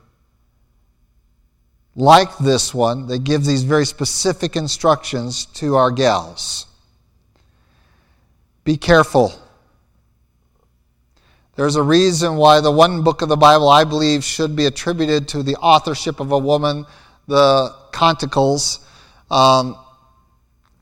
like 1.96 2.38
this 2.38 2.72
one, 2.72 3.08
that 3.08 3.24
gives 3.24 3.48
these 3.48 3.64
very 3.64 3.84
specific 3.84 4.54
instructions 4.54 5.46
to 5.46 5.74
our 5.74 5.90
gals. 5.90 6.66
Be 8.62 8.76
careful. 8.76 9.34
There's 11.54 11.76
a 11.76 11.82
reason 11.82 12.36
why 12.36 12.62
the 12.62 12.70
one 12.70 13.02
book 13.02 13.20
of 13.20 13.28
the 13.28 13.36
Bible 13.36 13.68
I 13.68 13.84
believe 13.84 14.24
should 14.24 14.56
be 14.56 14.64
attributed 14.64 15.28
to 15.28 15.42
the 15.42 15.56
authorship 15.56 16.18
of 16.18 16.32
a 16.32 16.38
woman, 16.38 16.86
the 17.26 17.74
Canticles. 17.92 18.86
Um, 19.30 19.76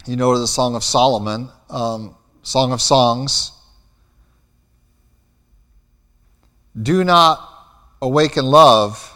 you 0.07 0.15
know 0.15 0.39
the 0.39 0.47
Song 0.47 0.77
of 0.77 0.85
Solomon, 0.85 1.49
um, 1.71 2.15
Song 2.43 2.73
of 2.73 2.81
Songs. 2.81 3.51
Do 6.81 7.03
not 7.03 7.41
awaken 8.01 8.45
love 8.47 9.13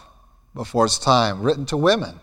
before 0.55 0.85
it's 0.85 0.99
time, 0.99 1.41
written 1.41 1.65
to 1.67 1.77
women. 1.77 2.19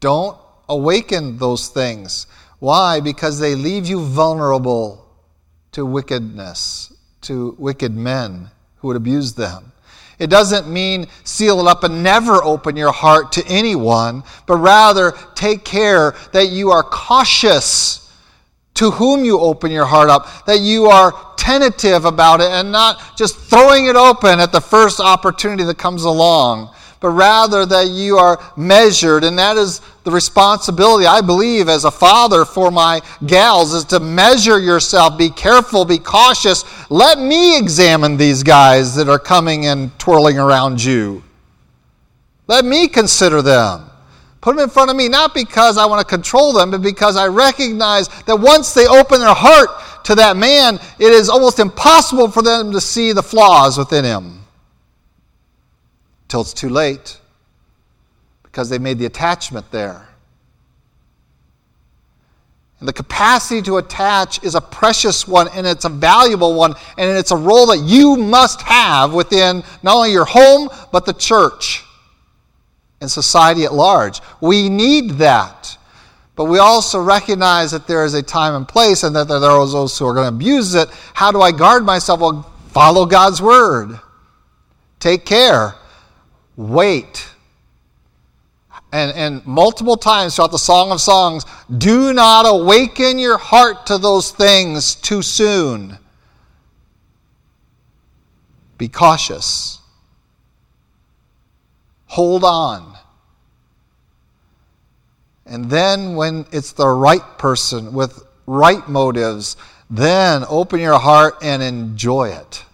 Don't 0.00 0.36
awaken 0.68 1.38
those 1.38 1.68
things. 1.68 2.26
Why? 2.58 2.98
Because 2.98 3.38
they 3.38 3.54
leave 3.54 3.86
you 3.86 4.04
vulnerable 4.04 5.06
to 5.70 5.86
wickedness, 5.86 6.92
to 7.22 7.54
wicked 7.60 7.94
men 7.94 8.50
who 8.82 8.88
would 8.88 8.96
abuse 8.96 9.32
them. 9.32 9.72
It 10.18 10.28
doesn't 10.28 10.68
mean 10.68 11.06
seal 11.24 11.60
it 11.60 11.66
up 11.66 11.84
and 11.84 12.02
never 12.02 12.44
open 12.44 12.76
your 12.76 12.92
heart 12.92 13.32
to 13.32 13.46
anyone, 13.46 14.22
but 14.46 14.56
rather 14.56 15.12
take 15.34 15.64
care 15.64 16.14
that 16.32 16.48
you 16.48 16.70
are 16.70 16.82
cautious 16.82 18.12
to 18.74 18.90
whom 18.90 19.24
you 19.24 19.38
open 19.38 19.70
your 19.70 19.84
heart 19.84 20.10
up, 20.10 20.46
that 20.46 20.60
you 20.60 20.86
are 20.86 21.12
tentative 21.36 22.04
about 22.04 22.40
it 22.40 22.50
and 22.50 22.70
not 22.70 23.16
just 23.16 23.36
throwing 23.36 23.86
it 23.86 23.96
open 23.96 24.40
at 24.40 24.52
the 24.52 24.60
first 24.60 25.00
opportunity 25.00 25.64
that 25.64 25.78
comes 25.78 26.04
along, 26.04 26.72
but 27.00 27.10
rather 27.10 27.66
that 27.66 27.88
you 27.88 28.16
are 28.16 28.40
measured. 28.56 29.24
And 29.24 29.38
that 29.38 29.56
is 29.56 29.80
the 30.04 30.10
responsibility, 30.10 31.06
I 31.06 31.20
believe, 31.20 31.68
as 31.68 31.84
a 31.84 31.90
father 31.90 32.44
for 32.44 32.70
my 32.70 33.00
gals, 33.26 33.72
is 33.72 33.84
to 33.86 34.00
measure 34.00 34.58
yourself. 34.58 35.16
Be 35.16 35.30
careful, 35.30 35.84
be 35.84 35.98
cautious. 35.98 36.64
Let 36.90 37.18
me 37.18 37.56
examine 37.56 38.16
these 38.16 38.42
guys 38.42 38.94
that 38.96 39.08
are 39.08 39.18
coming 39.18 39.66
and 39.66 39.96
twirling 39.98 40.38
around 40.38 40.82
you. 40.82 41.22
Let 42.48 42.64
me 42.64 42.88
consider 42.88 43.42
them. 43.42 43.88
Put 44.40 44.56
them 44.56 44.64
in 44.64 44.70
front 44.70 44.90
of 44.90 44.96
me, 44.96 45.08
not 45.08 45.34
because 45.34 45.78
I 45.78 45.86
want 45.86 46.00
to 46.00 46.06
control 46.06 46.52
them, 46.52 46.72
but 46.72 46.82
because 46.82 47.16
I 47.16 47.28
recognize 47.28 48.08
that 48.24 48.34
once 48.36 48.74
they 48.74 48.88
open 48.88 49.20
their 49.20 49.34
heart 49.34 49.70
to 50.04 50.16
that 50.16 50.36
man, 50.36 50.80
it 50.98 51.12
is 51.12 51.28
almost 51.28 51.60
impossible 51.60 52.28
for 52.28 52.42
them 52.42 52.72
to 52.72 52.80
see 52.80 53.12
the 53.12 53.22
flaws 53.22 53.78
within 53.78 54.04
him. 54.04 54.44
Till 56.26 56.40
it's 56.40 56.52
too 56.52 56.70
late, 56.70 57.20
because 58.52 58.68
they 58.68 58.78
made 58.78 58.98
the 58.98 59.06
attachment 59.06 59.68
there. 59.70 60.06
And 62.78 62.88
the 62.88 62.92
capacity 62.92 63.62
to 63.62 63.78
attach 63.78 64.44
is 64.44 64.54
a 64.54 64.60
precious 64.60 65.26
one 65.26 65.48
and 65.54 65.66
it's 65.66 65.86
a 65.86 65.88
valuable 65.88 66.54
one, 66.54 66.74
and 66.98 67.16
it's 67.16 67.30
a 67.30 67.36
role 67.36 67.66
that 67.68 67.78
you 67.78 68.16
must 68.16 68.60
have 68.62 69.14
within 69.14 69.62
not 69.82 69.96
only 69.96 70.12
your 70.12 70.26
home, 70.26 70.68
but 70.92 71.06
the 71.06 71.14
church 71.14 71.82
and 73.00 73.10
society 73.10 73.64
at 73.64 73.72
large. 73.72 74.20
We 74.40 74.68
need 74.68 75.12
that. 75.12 75.78
But 76.34 76.46
we 76.46 76.58
also 76.58 77.00
recognize 77.00 77.70
that 77.70 77.86
there 77.86 78.04
is 78.04 78.14
a 78.14 78.22
time 78.22 78.54
and 78.54 78.68
place 78.68 79.02
and 79.02 79.14
that 79.16 79.28
there 79.28 79.42
are 79.42 79.66
those 79.66 79.98
who 79.98 80.06
are 80.06 80.14
going 80.14 80.28
to 80.28 80.34
abuse 80.34 80.74
it. 80.74 80.88
How 81.14 81.30
do 81.30 81.40
I 81.40 81.52
guard 81.52 81.84
myself? 81.84 82.20
Well, 82.20 82.42
follow 82.68 83.06
God's 83.06 83.40
word. 83.40 83.98
Take 84.98 85.24
care. 85.24 85.74
Wait. 86.56 87.31
And, 88.92 89.10
and 89.16 89.46
multiple 89.46 89.96
times 89.96 90.36
throughout 90.36 90.50
the 90.52 90.58
Song 90.58 90.92
of 90.92 91.00
Songs, 91.00 91.46
do 91.78 92.12
not 92.12 92.44
awaken 92.46 93.18
your 93.18 93.38
heart 93.38 93.86
to 93.86 93.96
those 93.96 94.30
things 94.30 94.94
too 94.94 95.22
soon. 95.22 95.98
Be 98.76 98.88
cautious. 98.88 99.78
Hold 102.06 102.44
on. 102.44 102.98
And 105.46 105.70
then, 105.70 106.14
when 106.14 106.46
it's 106.52 106.72
the 106.72 106.88
right 106.88 107.38
person 107.38 107.92
with 107.94 108.22
right 108.46 108.86
motives, 108.88 109.56
then 109.88 110.44
open 110.48 110.80
your 110.80 110.98
heart 110.98 111.36
and 111.42 111.62
enjoy 111.62 112.28
it. 112.28 112.64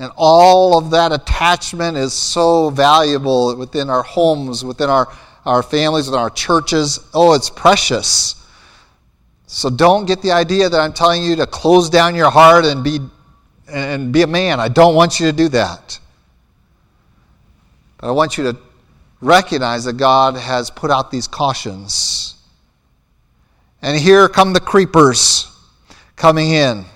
And 0.00 0.10
all 0.16 0.78
of 0.78 0.92
that 0.92 1.12
attachment 1.12 1.98
is 1.98 2.14
so 2.14 2.70
valuable 2.70 3.54
within 3.54 3.90
our 3.90 4.02
homes, 4.02 4.64
within 4.64 4.88
our, 4.88 5.12
our 5.44 5.62
families, 5.62 6.06
within 6.06 6.20
our 6.20 6.30
churches. 6.30 6.98
Oh, 7.12 7.34
it's 7.34 7.50
precious. 7.50 8.42
So 9.46 9.68
don't 9.68 10.06
get 10.06 10.22
the 10.22 10.32
idea 10.32 10.70
that 10.70 10.80
I'm 10.80 10.94
telling 10.94 11.22
you 11.22 11.36
to 11.36 11.46
close 11.46 11.90
down 11.90 12.14
your 12.14 12.30
heart 12.30 12.64
and 12.64 12.82
be, 12.82 13.00
and 13.68 14.10
be 14.10 14.22
a 14.22 14.26
man. 14.26 14.58
I 14.58 14.68
don't 14.68 14.94
want 14.94 15.20
you 15.20 15.26
to 15.26 15.32
do 15.32 15.50
that. 15.50 15.98
But 17.98 18.08
I 18.08 18.12
want 18.12 18.38
you 18.38 18.44
to 18.44 18.56
recognize 19.20 19.84
that 19.84 19.98
God 19.98 20.34
has 20.34 20.70
put 20.70 20.90
out 20.90 21.10
these 21.10 21.28
cautions. 21.28 22.36
And 23.82 23.98
here 23.98 24.30
come 24.30 24.54
the 24.54 24.60
creepers 24.60 25.54
coming 26.16 26.52
in. 26.52 26.86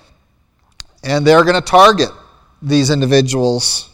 And 1.03 1.27
they're 1.27 1.43
going 1.43 1.53
to 1.53 1.61
target 1.61 2.09
these 2.65 2.89
individuals. 2.89 3.89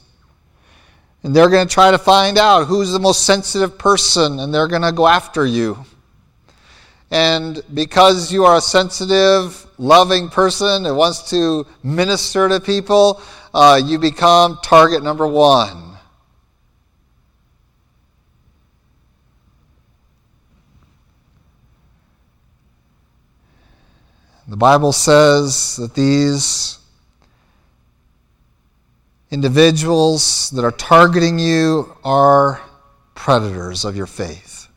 And 1.24 1.36
they're 1.36 1.50
going 1.50 1.68
to 1.68 1.74
try 1.74 1.92
to 1.92 1.98
find 1.98 2.38
out 2.38 2.66
who's 2.66 2.92
the 2.92 3.00
most 3.00 3.26
sensitive 3.26 3.78
person, 3.78 4.40
and 4.40 4.54
they're 4.54 4.68
going 4.68 4.82
to 4.82 4.92
go 4.92 5.08
after 5.08 5.46
you. 5.46 5.86
And 7.12 7.62
because 7.74 8.32
you 8.32 8.46
are 8.46 8.56
a 8.56 8.62
sensitive, 8.62 9.68
loving 9.78 10.30
person 10.30 10.84
that 10.84 10.96
wants 10.96 11.30
to 11.32 11.68
minister 11.84 12.48
to 12.48 12.60
people, 12.60 13.22
uh, 13.54 13.80
you 13.84 14.00
become 14.00 14.58
target 14.64 15.04
number 15.04 15.28
one. 15.28 15.90
The 24.48 24.58
Bible 24.58 24.92
says 24.92 25.76
that 25.78 25.94
these 25.94 26.81
individuals 29.32 30.50
that 30.52 30.65
are 30.65 30.72
targeting 30.72 31.39
you 31.39 31.96
are 32.04 32.62
predators 33.15 33.86
of 33.86 33.96
your 33.96 34.06
faith. 34.06 34.67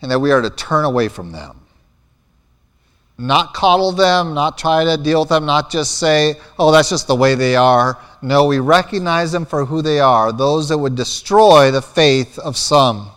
And 0.00 0.10
that 0.10 0.20
we 0.20 0.32
are 0.32 0.40
to 0.40 0.50
turn 0.50 0.84
away 0.84 1.08
from 1.08 1.32
them. 1.32 1.58
Not 3.18 3.54
coddle 3.54 3.92
them, 3.92 4.34
not 4.34 4.58
try 4.58 4.84
to 4.84 4.96
deal 4.96 5.20
with 5.20 5.28
them, 5.28 5.44
not 5.44 5.70
just 5.70 5.98
say, 5.98 6.36
oh, 6.58 6.72
that's 6.72 6.88
just 6.88 7.06
the 7.06 7.14
way 7.14 7.34
they 7.34 7.56
are. 7.56 7.98
No, 8.20 8.46
we 8.46 8.58
recognize 8.58 9.32
them 9.32 9.44
for 9.44 9.64
who 9.64 9.82
they 9.82 10.00
are, 10.00 10.32
those 10.32 10.68
that 10.68 10.78
would 10.78 10.96
destroy 10.96 11.70
the 11.70 11.82
faith 11.82 12.38
of 12.38 12.56
some. 12.56 13.10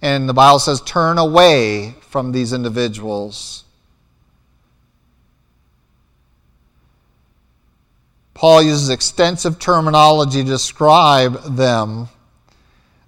And 0.00 0.28
the 0.28 0.32
Bible 0.32 0.58
says, 0.58 0.80
turn 0.80 1.18
away 1.18 1.94
from 2.00 2.32
these 2.32 2.52
individuals. 2.52 3.61
Paul 8.42 8.62
uses 8.62 8.88
extensive 8.88 9.60
terminology 9.60 10.42
to 10.42 10.48
describe 10.48 11.54
them. 11.54 12.08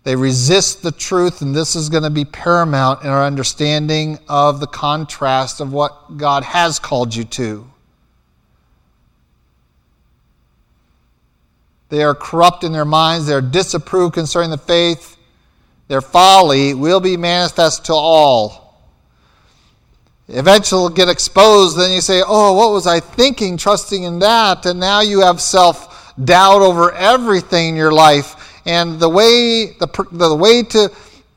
They 0.05 0.15
resist 0.15 0.85
the 0.85 0.93
truth, 0.93 1.43
and 1.43 1.53
this 1.53 1.75
is 1.75 1.89
going 1.89 2.05
to 2.05 2.11
be 2.11 2.25
paramount 2.25 3.03
in 3.03 3.09
our 3.09 3.25
understanding 3.25 4.21
of 4.29 4.61
the 4.61 4.69
contrast 4.69 5.61
of 5.61 5.73
what 5.73 6.19
God 6.19 6.45
has 6.45 6.79
called 6.79 7.17
you 7.17 7.25
to. 7.25 7.69
They 11.89 12.05
are 12.05 12.15
corrupt 12.15 12.63
in 12.63 12.71
their 12.71 12.85
minds, 12.85 13.27
they 13.27 13.35
are 13.35 13.43
disapproved 13.43 14.15
concerning 14.15 14.51
the 14.51 14.57
faith. 14.57 15.17
Their 15.89 16.01
folly 16.01 16.75
will 16.75 17.01
be 17.01 17.17
manifest 17.17 17.87
to 17.87 17.93
all. 17.93 18.64
Eventually, 20.29 20.95
get 20.95 21.09
exposed. 21.09 21.79
Then 21.79 21.93
you 21.93 22.01
say, 22.01 22.23
Oh, 22.27 22.55
what 22.55 22.73
was 22.73 22.87
I 22.87 23.01
thinking, 23.01 23.57
trusting 23.57 24.05
in 24.05 24.19
that? 24.21 24.65
And 24.67 24.81
now 24.81 25.01
you 25.01 25.21
have 25.21 25.41
self 25.41 26.15
doubt 26.25 26.63
over 26.63 26.93
everything 26.93 27.71
in 27.71 27.77
your 27.77 27.93
life 27.93 28.61
and 28.67 28.99
the 28.99 29.09
way, 29.09 29.73
the, 29.79 30.07
the 30.13 30.35
way 30.35 30.63
to 30.63 30.91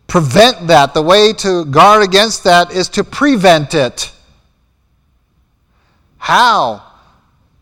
prevent 0.08 0.68
that, 0.68 0.94
the 0.94 1.02
way 1.02 1.34
to 1.34 1.66
guard 1.66 2.04
against 2.04 2.44
that 2.46 2.72
is 2.72 2.90
to 2.90 3.04
prevent 3.04 3.74
it. 3.74 4.12
How? 6.18 6.84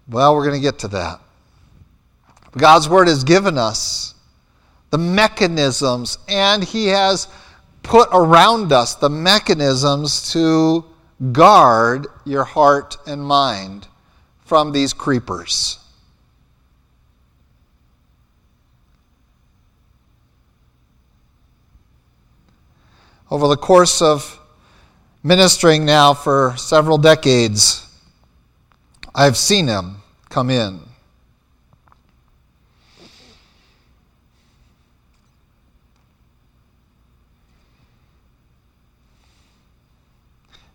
Well, 0.08 0.36
we're 0.36 0.46
going 0.46 0.56
to 0.56 0.62
get 0.62 0.80
to 0.80 0.88
that. 0.90 1.20
God's 2.58 2.88
Word 2.88 3.08
has 3.08 3.24
given 3.24 3.58
us 3.58 4.14
the 4.92 4.98
mechanisms, 4.98 6.20
and 6.28 6.64
He 6.64 6.88
has 6.88 7.28
put 7.84 8.08
around 8.12 8.72
us 8.72 8.96
the 8.96 9.10
mechanisms 9.10 10.32
to 10.32 10.86
guard 11.32 12.08
your 12.26 12.44
heart 12.44 12.98
and 13.08 13.24
mind 13.24 13.88
from 14.44 14.72
these 14.72 14.94
creepers. 14.94 15.80
over 23.36 23.48
the 23.48 23.58
course 23.58 24.02
of 24.02 24.40
ministering 25.24 25.84
now 25.86 26.14
for 26.14 26.54
several 26.58 26.98
decades, 26.98 27.86
I've 29.14 29.38
seen 29.38 29.68
him 29.68 29.98
come 30.30 30.50
in. 30.50 30.80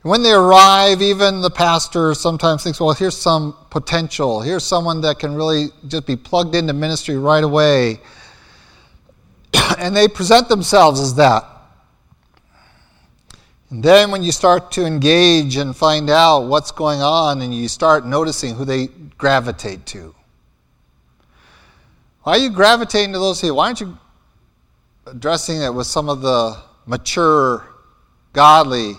When 0.03 0.23
they 0.23 0.33
arrive, 0.33 1.03
even 1.03 1.43
the 1.43 1.51
pastor 1.51 2.15
sometimes 2.15 2.65
thinks, 2.65 2.81
well, 2.81 2.95
here's 2.95 3.17
some 3.17 3.55
potential. 3.69 4.41
Here's 4.41 4.65
someone 4.65 5.03
that 5.03 5.19
can 5.19 5.35
really 5.35 5.69
just 5.89 6.07
be 6.07 6.17
plugged 6.17 6.55
into 6.55 6.73
ministry 6.73 7.19
right 7.19 7.45
away. 7.45 8.01
and 9.79 9.95
they 9.95 10.09
present 10.09 10.49
themselves 10.49 11.01
as 11.01 11.17
that. 11.17 11.45
And 13.69 13.83
then 13.83 14.11
when 14.11 14.23
you 14.23 14.33
start 14.33 14.73
to 14.73 14.87
engage 14.87 15.57
and 15.57 15.77
find 15.77 16.09
out 16.09 16.47
what's 16.47 16.73
going 16.73 17.03
on 17.03 17.43
and 17.43 17.55
you 17.55 17.69
start 17.69 18.07
noticing 18.07 18.55
who 18.55 18.65
they 18.65 18.87
gravitate 19.19 19.85
to. 19.87 20.15
Why 22.23 22.33
are 22.33 22.39
you 22.39 22.51
gravitating 22.51 23.13
to 23.13 23.19
those 23.19 23.41
here? 23.41 23.53
Why 23.53 23.67
aren't 23.67 23.81
you 23.83 23.99
addressing 25.07 25.61
it 25.61 25.73
with 25.75 25.87
some 25.87 26.09
of 26.09 26.23
the 26.23 26.57
mature, 26.87 27.67
godly 28.33 28.95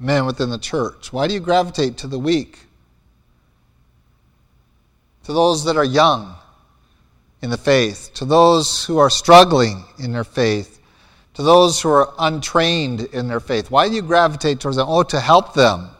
men 0.00 0.26
within 0.26 0.50
the 0.50 0.58
church? 0.58 1.12
Why 1.12 1.28
do 1.28 1.34
you 1.34 1.40
gravitate 1.40 1.98
to 1.98 2.06
the 2.06 2.18
weak? 2.18 2.58
To 5.24 5.32
those 5.32 5.64
that 5.64 5.76
are 5.76 5.84
young 5.84 6.34
in 7.42 7.50
the 7.50 7.58
faith, 7.58 8.10
to 8.14 8.24
those 8.24 8.84
who 8.86 8.98
are 8.98 9.10
struggling 9.10 9.84
in 9.98 10.12
their 10.12 10.24
faith, 10.24 10.80
to 11.34 11.42
those 11.42 11.80
who 11.80 11.90
are 11.90 12.12
untrained 12.18 13.02
in 13.02 13.28
their 13.28 13.40
faith? 13.40 13.70
Why 13.70 13.88
do 13.88 13.94
you 13.94 14.02
gravitate 14.02 14.60
towards 14.60 14.78
them? 14.78 14.86
Oh, 14.88 15.02
to 15.04 15.20
help 15.20 15.54
them 15.54 15.90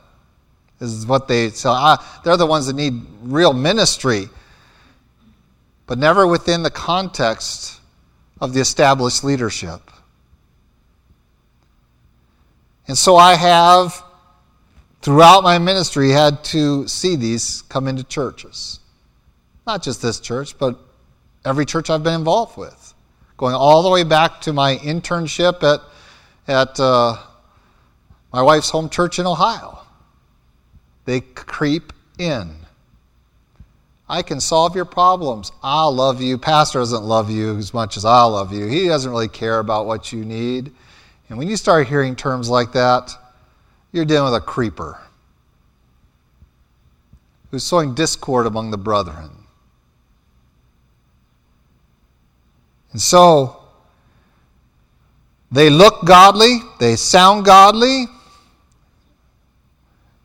is 0.81 1.07
what 1.07 1.29
they 1.29 1.51
say. 1.51 1.69
Ah, 1.71 2.21
they're 2.25 2.37
the 2.37 2.47
ones 2.47 2.67
that 2.67 2.77
need 2.77 3.03
real 3.23 3.53
ministry, 3.53 4.29
but 5.87 5.99
never 5.99 6.27
within 6.27 6.63
the 6.63 6.71
context 6.71 7.81
of 8.41 8.55
the 8.55 8.61
established 8.61 9.23
leadership. 9.23 9.91
And 12.91 12.99
so 12.99 13.15
I 13.15 13.37
have, 13.37 14.03
throughout 15.01 15.45
my 15.45 15.59
ministry, 15.59 16.11
had 16.11 16.43
to 16.47 16.89
see 16.89 17.15
these 17.15 17.63
come 17.69 17.87
into 17.87 18.03
churches. 18.03 18.81
Not 19.65 19.81
just 19.81 20.03
this 20.03 20.19
church, 20.19 20.59
but 20.59 20.77
every 21.45 21.67
church 21.67 21.89
I've 21.89 22.03
been 22.03 22.15
involved 22.15 22.59
with 22.59 22.93
going 23.37 23.55
all 23.55 23.85
the 23.85 23.91
way 23.91 24.03
back 24.03 24.41
to 24.41 24.53
my 24.53 24.77
internship 24.79 25.63
at, 25.63 25.81
at 26.49 26.81
uh, 26.81 27.17
my 28.33 28.43
wife's 28.43 28.71
home 28.71 28.89
church 28.89 29.21
in 29.21 29.27
Ohio. 29.27 29.79
They 31.05 31.21
creep 31.21 31.93
in. 32.19 32.57
I 34.09 34.23
can 34.23 34.41
solve 34.41 34.75
your 34.75 34.85
problems. 34.85 35.53
I'll 35.63 35.95
love 35.95 36.21
you. 36.21 36.39
Pastor 36.39 36.81
doesn't 36.81 37.05
love 37.05 37.31
you 37.31 37.57
as 37.57 37.73
much 37.73 37.97
as 37.97 38.05
I 38.05 38.25
love 38.25 38.53
you. 38.53 38.67
He 38.67 38.89
doesn't 38.89 39.13
really 39.13 39.29
care 39.29 39.61
about 39.61 39.87
what 39.87 40.13
you 40.13 40.25
need. 40.25 40.73
And 41.31 41.39
when 41.39 41.49
you 41.49 41.57
start 41.57 41.87
hearing 41.87 42.17
terms 42.17 42.51
like 42.51 42.73
that, 42.73 43.17
you're 43.93 44.05
dealing 44.05 44.33
with 44.33 44.43
a 44.43 44.45
creeper 44.45 45.01
who's 47.51 47.63
sowing 47.63 47.95
discord 47.95 48.47
among 48.47 48.73
the 48.73 48.79
brethren. 48.79 49.31
And 52.93 53.01
so, 53.01 53.63
they 55.53 55.71
look 55.71 56.05
godly, 56.05 56.59
they 56.81 56.97
sound 56.97 57.45
godly. 57.45 58.07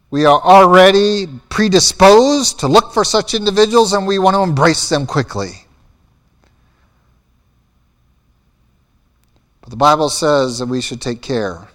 We 0.10 0.26
are 0.26 0.42
already 0.42 1.28
predisposed 1.50 2.60
to 2.62 2.68
look 2.68 2.94
for 2.94 3.04
such 3.04 3.34
individuals 3.34 3.94
and 3.94 4.08
we 4.08 4.18
want 4.18 4.36
to 4.36 4.42
embrace 4.42 4.90
them 4.90 5.06
quickly. 5.06 5.65
But 9.66 9.72
the 9.72 9.78
Bible 9.78 10.10
says 10.10 10.60
that 10.60 10.68
we 10.68 10.80
should 10.80 11.02
take 11.02 11.24
care 11.24 11.68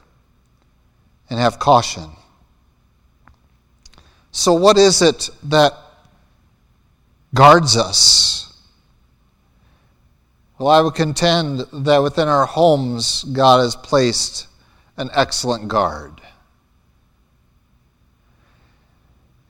and 1.28 1.40
have 1.40 1.58
caution. 1.58 2.10
So, 4.30 4.54
what 4.54 4.78
is 4.78 5.02
it 5.02 5.28
that 5.42 5.74
guards 7.34 7.76
us? 7.76 8.56
Well, 10.56 10.68
I 10.68 10.80
would 10.80 10.94
contend 10.94 11.66
that 11.72 11.98
within 11.98 12.28
our 12.28 12.46
homes, 12.46 13.24
God 13.24 13.58
has 13.58 13.74
placed 13.74 14.46
an 14.96 15.10
excellent 15.12 15.66
guard. 15.66 16.20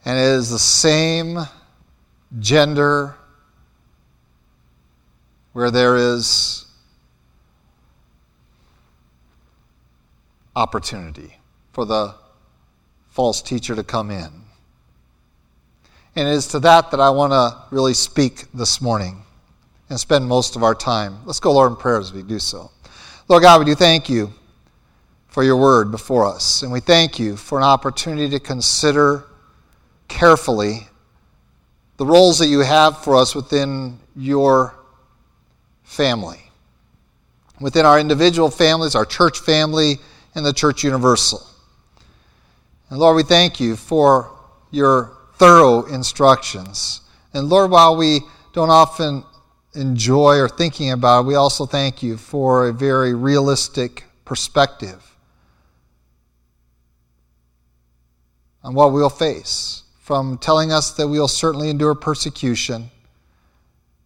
And 0.06 0.18
it 0.18 0.22
is 0.22 0.48
the 0.48 0.58
same 0.58 1.40
gender 2.38 3.16
where 5.52 5.70
there 5.70 5.96
is 5.96 6.64
opportunity 10.60 11.34
for 11.72 11.86
the 11.86 12.14
false 13.08 13.40
teacher 13.40 13.74
to 13.74 13.82
come 13.82 14.10
in. 14.10 14.28
And 16.14 16.28
it 16.28 16.32
is 16.32 16.48
to 16.48 16.60
that 16.60 16.90
that 16.90 17.00
I 17.00 17.08
want 17.08 17.32
to 17.32 17.74
really 17.74 17.94
speak 17.94 18.44
this 18.52 18.82
morning 18.82 19.22
and 19.88 19.98
spend 19.98 20.26
most 20.26 20.56
of 20.56 20.62
our 20.62 20.74
time. 20.74 21.18
Let's 21.24 21.40
go, 21.40 21.52
Lord, 21.52 21.72
in 21.72 21.76
prayer 21.76 21.98
as 21.98 22.12
we 22.12 22.22
do 22.22 22.38
so. 22.38 22.70
Lord 23.26 23.42
God, 23.42 23.58
we 23.60 23.64
do 23.64 23.74
thank 23.74 24.10
you 24.10 24.32
for 25.28 25.42
your 25.42 25.56
word 25.56 25.90
before 25.90 26.26
us, 26.26 26.62
and 26.62 26.70
we 26.70 26.80
thank 26.80 27.18
you 27.18 27.36
for 27.36 27.56
an 27.56 27.64
opportunity 27.64 28.28
to 28.28 28.40
consider 28.40 29.24
carefully 30.08 30.88
the 31.96 32.04
roles 32.04 32.38
that 32.38 32.48
you 32.48 32.58
have 32.58 33.02
for 33.02 33.16
us 33.16 33.34
within 33.34 33.98
your 34.14 34.74
family, 35.84 36.42
within 37.60 37.86
our 37.86 37.98
individual 37.98 38.50
families, 38.50 38.94
our 38.94 39.06
church 39.06 39.38
family, 39.38 39.98
and 40.34 40.44
the 40.44 40.52
church 40.52 40.84
universal. 40.84 41.46
And 42.88 42.98
Lord, 42.98 43.16
we 43.16 43.22
thank 43.22 43.60
you 43.60 43.76
for 43.76 44.36
your 44.70 45.16
thorough 45.34 45.84
instructions. 45.86 47.00
And 47.32 47.48
Lord, 47.48 47.70
while 47.70 47.96
we 47.96 48.20
don't 48.52 48.70
often 48.70 49.24
enjoy 49.74 50.38
or 50.38 50.48
thinking 50.48 50.90
about, 50.90 51.20
it, 51.20 51.26
we 51.26 51.34
also 51.34 51.66
thank 51.66 52.02
you 52.02 52.16
for 52.16 52.68
a 52.68 52.72
very 52.72 53.14
realistic 53.14 54.04
perspective 54.24 55.16
on 58.62 58.74
what 58.74 58.92
we'll 58.92 59.08
face. 59.10 59.84
From 60.00 60.38
telling 60.38 60.72
us 60.72 60.92
that 60.94 61.06
we'll 61.06 61.28
certainly 61.28 61.70
endure 61.70 61.94
persecution, 61.94 62.90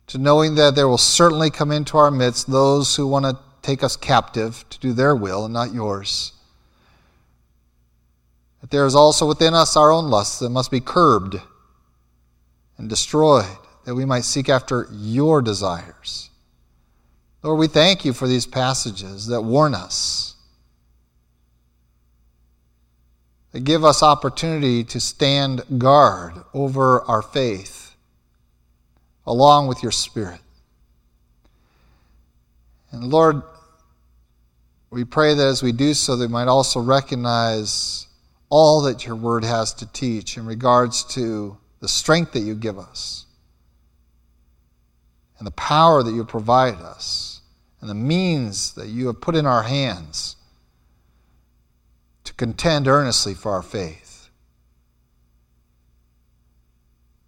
to 0.08 0.18
knowing 0.18 0.54
that 0.56 0.74
there 0.74 0.86
will 0.86 0.98
certainly 0.98 1.48
come 1.48 1.72
into 1.72 1.96
our 1.96 2.10
midst 2.10 2.50
those 2.50 2.94
who 2.94 3.06
want 3.06 3.24
to 3.24 3.38
take 3.64 3.82
us 3.82 3.96
captive 3.96 4.64
to 4.70 4.78
do 4.78 4.92
their 4.92 5.16
will 5.16 5.44
and 5.44 5.54
not 5.54 5.72
yours. 5.72 6.32
That 8.60 8.70
there 8.70 8.86
is 8.86 8.94
also 8.94 9.26
within 9.26 9.54
us 9.54 9.76
our 9.76 9.90
own 9.90 10.10
lusts 10.10 10.38
that 10.38 10.50
must 10.50 10.70
be 10.70 10.80
curbed 10.80 11.40
and 12.76 12.88
destroyed 12.88 13.46
that 13.84 13.94
we 13.94 14.04
might 14.04 14.24
seek 14.24 14.48
after 14.48 14.88
your 14.92 15.42
desires. 15.42 16.30
Lord, 17.42 17.58
we 17.58 17.68
thank 17.68 18.04
you 18.04 18.12
for 18.12 18.26
these 18.26 18.46
passages 18.46 19.26
that 19.26 19.42
warn 19.42 19.74
us, 19.74 20.34
that 23.52 23.64
give 23.64 23.84
us 23.84 24.02
opportunity 24.02 24.82
to 24.84 25.00
stand 25.00 25.62
guard 25.78 26.34
over 26.54 27.02
our 27.02 27.22
faith 27.22 27.94
along 29.26 29.68
with 29.68 29.82
your 29.82 29.92
Spirit. 29.92 30.40
And 32.90 33.04
Lord, 33.04 33.42
we 34.94 35.04
pray 35.04 35.34
that 35.34 35.46
as 35.46 35.60
we 35.60 35.72
do 35.72 35.92
so, 35.92 36.14
that 36.14 36.28
we 36.28 36.32
might 36.32 36.46
also 36.46 36.80
recognize 36.80 38.06
all 38.48 38.82
that 38.82 39.04
your 39.04 39.16
word 39.16 39.44
has 39.44 39.74
to 39.74 39.92
teach 39.92 40.36
in 40.36 40.46
regards 40.46 41.02
to 41.02 41.58
the 41.80 41.88
strength 41.88 42.32
that 42.32 42.40
you 42.40 42.54
give 42.54 42.78
us 42.78 43.26
and 45.38 45.46
the 45.48 45.52
power 45.52 46.04
that 46.04 46.12
you 46.12 46.24
provide 46.24 46.76
us 46.76 47.40
and 47.80 47.90
the 47.90 47.94
means 47.94 48.74
that 48.74 48.86
you 48.86 49.08
have 49.08 49.20
put 49.20 49.34
in 49.34 49.46
our 49.46 49.64
hands 49.64 50.36
to 52.22 52.32
contend 52.34 52.86
earnestly 52.86 53.34
for 53.34 53.50
our 53.50 53.62
faith. 53.62 54.30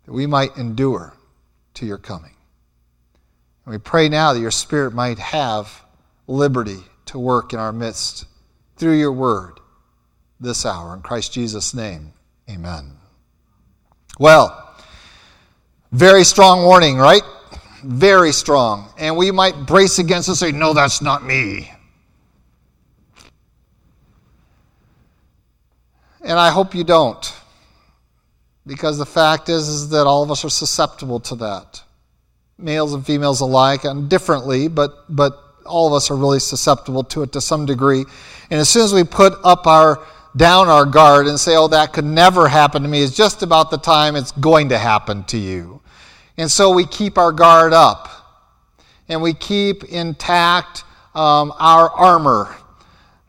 That 0.05 0.13
we 0.13 0.27
might 0.27 0.57
endure 0.57 1.15
to 1.75 1.85
your 1.85 1.99
coming. 1.99 2.35
And 3.65 3.73
we 3.73 3.79
pray 3.79 4.09
now 4.09 4.33
that 4.35 4.41
your 4.41 4.53
Spirit 4.53 4.95
might 4.95 5.19
have 5.19 5.83
liberty 6.29 6.85
to 7.07 7.19
work 7.19 7.53
in 7.53 7.59
our 7.59 7.73
midst 7.73 8.27
through 8.77 8.99
your 8.99 9.13
word 9.13 9.59
this 10.39 10.67
hour. 10.67 10.95
In 10.95 11.03
Christ 11.03 11.33
Jesus' 11.33 11.75
name, 11.75 12.13
amen. 12.51 12.93
Well, 14.19 14.75
very 15.93 16.25
strong 16.25 16.65
warning, 16.65 16.97
right? 16.97 17.23
Very 17.83 18.33
strong. 18.33 18.89
And 18.99 19.17
we 19.17 19.31
might 19.31 19.67
brace 19.67 19.99
against 19.99 20.29
it 20.29 20.33
and 20.33 20.39
say, 20.39 20.53
no, 20.53 20.73
that's 20.73 21.01
not 21.01 21.25
me. 21.25 21.71
And 26.23 26.39
I 26.39 26.51
hope 26.51 26.75
you 26.75 26.83
don't. 26.83 27.33
Because 28.67 28.99
the 28.99 29.07
fact 29.07 29.49
is, 29.49 29.69
is 29.69 29.91
that 29.91 30.07
all 30.09 30.25
of 30.25 30.31
us 30.31 30.45
are 30.45 30.51
susceptible 30.51 31.21
to 31.21 31.37
that. 31.37 31.83
Males 32.59 32.95
and 32.95 33.07
females 33.07 33.41
alike, 33.41 33.85
and 33.85 34.11
differently, 34.11 34.67
but, 34.67 35.05
but 35.15 35.46
all 35.67 35.87
of 35.87 35.93
us 35.93 36.11
are 36.11 36.17
really 36.17 36.41
susceptible 36.41 37.05
to 37.05 37.23
it 37.23 37.33
to 37.33 37.41
some 37.41 37.67
degree. 37.67 38.05
And 38.51 38.61
as 38.61 38.69
soon 38.69 38.83
as 38.83 38.95
we 38.95 39.05
put 39.05 39.35
up 39.45 39.67
our 39.67 40.07
down 40.37 40.69
our 40.69 40.85
guard 40.85 41.27
and 41.27 41.41
say, 41.41 41.57
oh, 41.57 41.69
that 41.69 41.93
could 41.93 42.05
never 42.05 42.47
happen 42.47 42.83
to 42.83 42.89
me, 42.89 43.01
is 43.01 43.17
just 43.17 43.43
about 43.43 43.71
the 43.71 43.79
time 43.79 44.17
it's 44.17 44.33
going 44.33 44.69
to 44.69 44.79
happen 44.79 45.25
to 45.25 45.39
you. 45.39 45.81
And 46.37 46.51
so 46.51 46.71
we 46.71 46.87
keep 46.87 47.17
our 47.17 47.33
guard 47.33 47.73
up 47.73 48.11
and 49.09 49.23
we 49.23 49.33
keep 49.33 49.85
intact 49.85 50.85
um, 51.15 51.53
our 51.59 51.91
armor. 51.91 52.55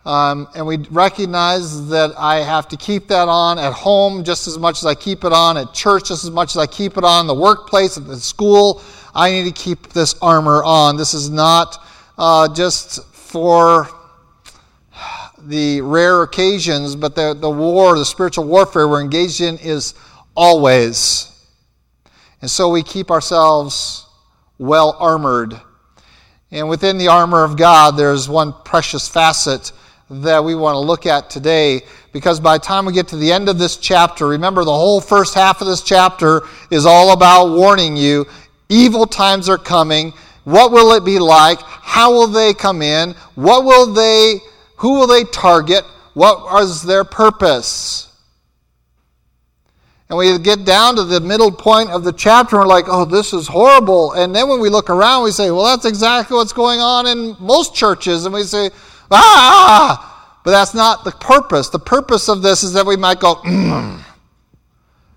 Um, 0.06 0.47
and 0.56 0.65
we 0.65 0.78
recognize 0.89 1.89
that 1.89 2.13
I 2.17 2.38
have 2.38 2.67
to 2.69 2.78
keep 2.78 3.08
that 3.10 3.28
on 3.28 3.60
at 3.60 3.73
home 3.73 4.23
just 4.23 4.47
as 4.47 4.58
much 4.58 4.80
as 4.80 4.86
I 4.86 4.95
keep 4.95 5.26
it 5.26 5.34
on 5.34 5.58
at 5.58 5.73
church, 5.73 6.08
just 6.08 6.23
as 6.23 6.32
much 6.32 6.52
as 6.52 6.58
I 6.58 6.67
keep 6.67 6.97
it 6.97 7.04
on 7.04 7.28
the 7.28 7.34
workplace, 7.34 7.97
at 7.97 8.08
the 8.08 8.17
school. 8.17 8.82
I 9.13 9.32
need 9.32 9.43
to 9.43 9.52
keep 9.52 9.89
this 9.89 10.15
armor 10.21 10.63
on. 10.63 10.95
This 10.95 11.13
is 11.13 11.30
not 11.30 11.86
uh, 12.17 12.53
just 12.53 13.03
for 13.13 13.89
the 15.39 15.82
rare 15.82 16.23
occasions, 16.23 16.95
but 16.95 17.15
the, 17.15 17.34
the 17.34 17.49
war, 17.49 17.97
the 17.97 18.06
spiritual 18.06 18.45
warfare 18.45 18.88
we're 18.88 19.01
engaged 19.01 19.41
in 19.41 19.58
is 19.60 19.93
always. 20.36 21.32
And 22.41 22.49
so 22.49 22.69
we 22.69 22.84
keep 22.84 23.12
ourselves 23.12 24.06
well 24.58 24.95
armored. 24.99 25.60
And 26.51 26.69
within 26.69 26.97
the 26.97 27.10
armor 27.10 27.43
of 27.43 27.58
God, 27.58 27.97
there's 27.97 28.30
one 28.30 28.53
precious 28.65 29.08
facet 29.08 29.71
that 30.10 30.43
we 30.43 30.56
want 30.56 30.75
to 30.75 30.80
look 30.80 31.06
at 31.06 31.30
today 31.30 31.82
because 32.13 32.39
by 32.39 32.58
the 32.58 32.63
time 32.63 32.86
we 32.86 32.93
get 32.93 33.10
to 33.10 33.17
the 33.17 33.32
end 33.32 33.49
of 33.49 33.58
this 33.58 33.75
chapter, 33.75 34.27
remember 34.27 34.63
the 34.63 34.71
whole 34.71 35.01
first 35.01 35.34
half 35.34 35.60
of 35.60 35.67
this 35.67 35.82
chapter 35.82 36.43
is 36.71 36.86
all 36.86 37.12
about 37.12 37.49
warning 37.49 37.97
you 37.97 38.25
evil 38.69 39.06
times 39.06 39.49
are 39.49 39.58
coming. 39.58 40.13
What 40.48 40.72
will 40.72 40.94
it 40.94 41.04
be 41.04 41.20
like? 41.20 41.60
How 41.62 42.14
will 42.14 42.28
they 42.28 42.54
come 42.54 42.82
in? 42.82 43.16
What 43.36 43.66
will 43.66 43.92
they 43.92 44.40
who 44.78 44.94
will 44.94 45.06
they 45.06 45.26
target? 45.26 45.84
What 46.14 46.64
is 46.64 46.84
their 46.84 47.04
purpose? 47.04 48.10
And 50.08 50.18
we 50.18 50.40
get 50.40 50.64
down 50.64 50.96
to 50.96 51.04
the 51.04 51.20
middle 51.20 51.52
point 51.52 51.90
of 51.90 52.06
the 52.06 52.14
chapter 52.14 52.56
and 52.56 52.64
we're 52.64 52.74
like, 52.74 52.86
oh, 52.88 53.04
this 53.04 53.34
is 53.34 53.46
horrible. 53.46 54.14
And 54.14 54.34
then 54.34 54.48
when 54.48 54.62
we 54.62 54.70
look 54.70 54.90
around, 54.90 55.26
we 55.26 55.32
say, 55.32 55.52
well, 55.52 55.66
that's 55.66 55.84
exactly 55.84 56.38
what's 56.38 56.54
going 56.54 56.80
on 56.80 57.08
in 57.08 57.36
most 57.42 57.76
churches. 57.76 58.24
And 58.24 58.34
we 58.34 58.44
say, 58.44 58.70
ah! 59.12 60.40
But 60.46 60.52
that's 60.52 60.74
not 60.74 61.04
the 61.04 61.12
purpose. 61.12 61.68
The 61.68 61.80
purpose 61.80 62.30
of 62.30 62.42
this 62.42 62.64
is 62.64 62.72
that 62.72 62.86
we 62.86 62.96
might 62.96 63.20
go, 63.20 63.36
mm, 63.36 64.02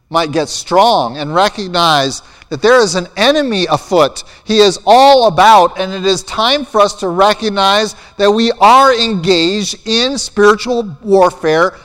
might 0.09 0.33
get 0.33 0.49
strong 0.49 1.19
and 1.19 1.33
recognize 1.33 2.23
that 2.51 2.61
there 2.61 2.81
is 2.81 2.97
an 2.97 3.07
enemy 3.17 3.67
afoot. 3.71 4.25
He 4.45 4.59
is 4.59 4.79
all 4.85 5.29
about, 5.29 5.79
and 5.79 5.93
it 5.93 6.05
is 6.05 6.23
time 6.25 6.65
for 6.65 6.81
us 6.81 6.95
to 6.97 7.09
recognize 7.09 7.95
that 8.19 8.31
we 8.31 8.53
are 8.61 8.93
engaged 8.93 9.87
in 9.87 10.19
spiritual 10.19 10.97
warfare 11.03 11.79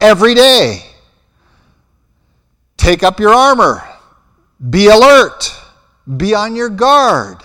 every 0.00 0.34
day. 0.34 0.84
Take 2.76 3.02
up 3.02 3.20
your 3.20 3.34
armor, 3.34 3.82
be 4.70 4.88
alert, 4.88 5.54
be 6.16 6.34
on 6.34 6.56
your 6.56 6.68
guard. 6.68 7.38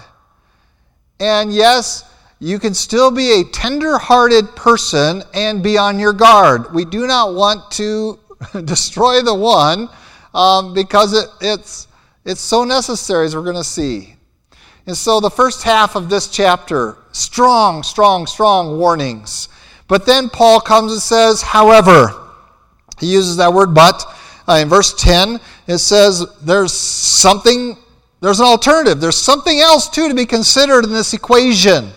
And 1.20 1.52
yes, 1.52 2.04
you 2.40 2.60
can 2.60 2.76
still 2.76 3.10
be 3.10 3.42
a 3.42 3.44
tender 3.46 3.98
hearted 3.98 4.56
person 4.56 5.24
and 5.34 5.64
be 5.64 5.78
on 5.78 5.98
your 5.98 6.14
guard. 6.14 6.74
We 6.74 6.86
do 6.86 7.08
not 7.08 7.34
want 7.34 7.72
to 7.72 8.20
destroy 8.66 9.24
the 9.24 9.34
one 9.34 9.90
um, 10.36 10.76
because 10.76 11.14
it, 11.14 11.30
it's 11.42 11.87
it's 12.28 12.42
so 12.42 12.66
necessary, 12.66 13.26
as 13.26 13.36
we're 13.36 13.42
going 13.42 13.56
to 13.56 13.64
see. 13.64 14.16
And 14.86 14.98
so, 14.98 15.22
the 15.22 15.30
first 15.30 15.64
half 15.64 15.96
of 15.96 16.10
this 16.10 16.28
chapter, 16.28 16.98
strong, 17.14 17.84
strong, 17.84 18.28
strong 18.28 18.78
warnings. 18.78 19.48
But 19.88 20.06
then 20.06 20.30
Paul 20.30 20.60
comes 20.60 20.92
and 20.92 21.02
says, 21.02 21.42
however, 21.42 22.12
he 23.00 23.08
uses 23.08 23.38
that 23.38 23.54
word 23.54 23.74
but. 23.74 24.04
Uh, 24.46 24.60
in 24.62 24.68
verse 24.68 24.94
10, 24.94 25.40
it 25.68 25.78
says 25.78 26.26
there's 26.42 26.74
something, 26.74 27.78
there's 28.20 28.42
an 28.42 28.46
alternative. 28.46 29.00
There's 29.00 29.18
something 29.18 29.60
else, 29.60 29.90
too, 29.90 30.10
to 30.10 30.14
be 30.14 30.26
considered 30.26 30.84
in 30.84 30.92
this 30.92 31.14
equation. 31.14 31.92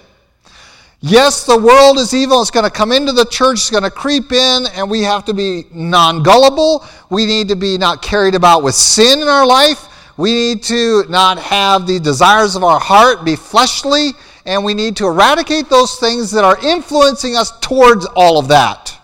Yes, 1.00 1.44
the 1.44 1.58
world 1.58 1.98
is 1.98 2.14
evil. 2.14 2.40
It's 2.40 2.52
going 2.52 2.64
to 2.64 2.70
come 2.70 2.92
into 2.92 3.10
the 3.10 3.24
church. 3.24 3.54
It's 3.54 3.70
going 3.70 3.82
to 3.82 3.90
creep 3.90 4.30
in, 4.30 4.66
and 4.74 4.88
we 4.88 5.02
have 5.02 5.24
to 5.24 5.34
be 5.34 5.64
non 5.72 6.22
gullible. 6.22 6.84
We 7.08 7.26
need 7.26 7.48
to 7.48 7.56
be 7.56 7.78
not 7.78 8.00
carried 8.00 8.36
about 8.36 8.62
with 8.62 8.76
sin 8.76 9.20
in 9.20 9.26
our 9.26 9.46
life. 9.46 9.88
We 10.20 10.34
need 10.34 10.62
to 10.64 11.06
not 11.08 11.38
have 11.38 11.86
the 11.86 11.98
desires 11.98 12.54
of 12.54 12.62
our 12.62 12.78
heart 12.78 13.24
be 13.24 13.36
fleshly, 13.36 14.10
and 14.44 14.62
we 14.62 14.74
need 14.74 14.96
to 14.96 15.06
eradicate 15.06 15.70
those 15.70 15.96
things 15.96 16.30
that 16.32 16.44
are 16.44 16.62
influencing 16.62 17.36
us 17.36 17.58
towards 17.60 18.04
all 18.04 18.38
of 18.38 18.48
that. 18.48 18.94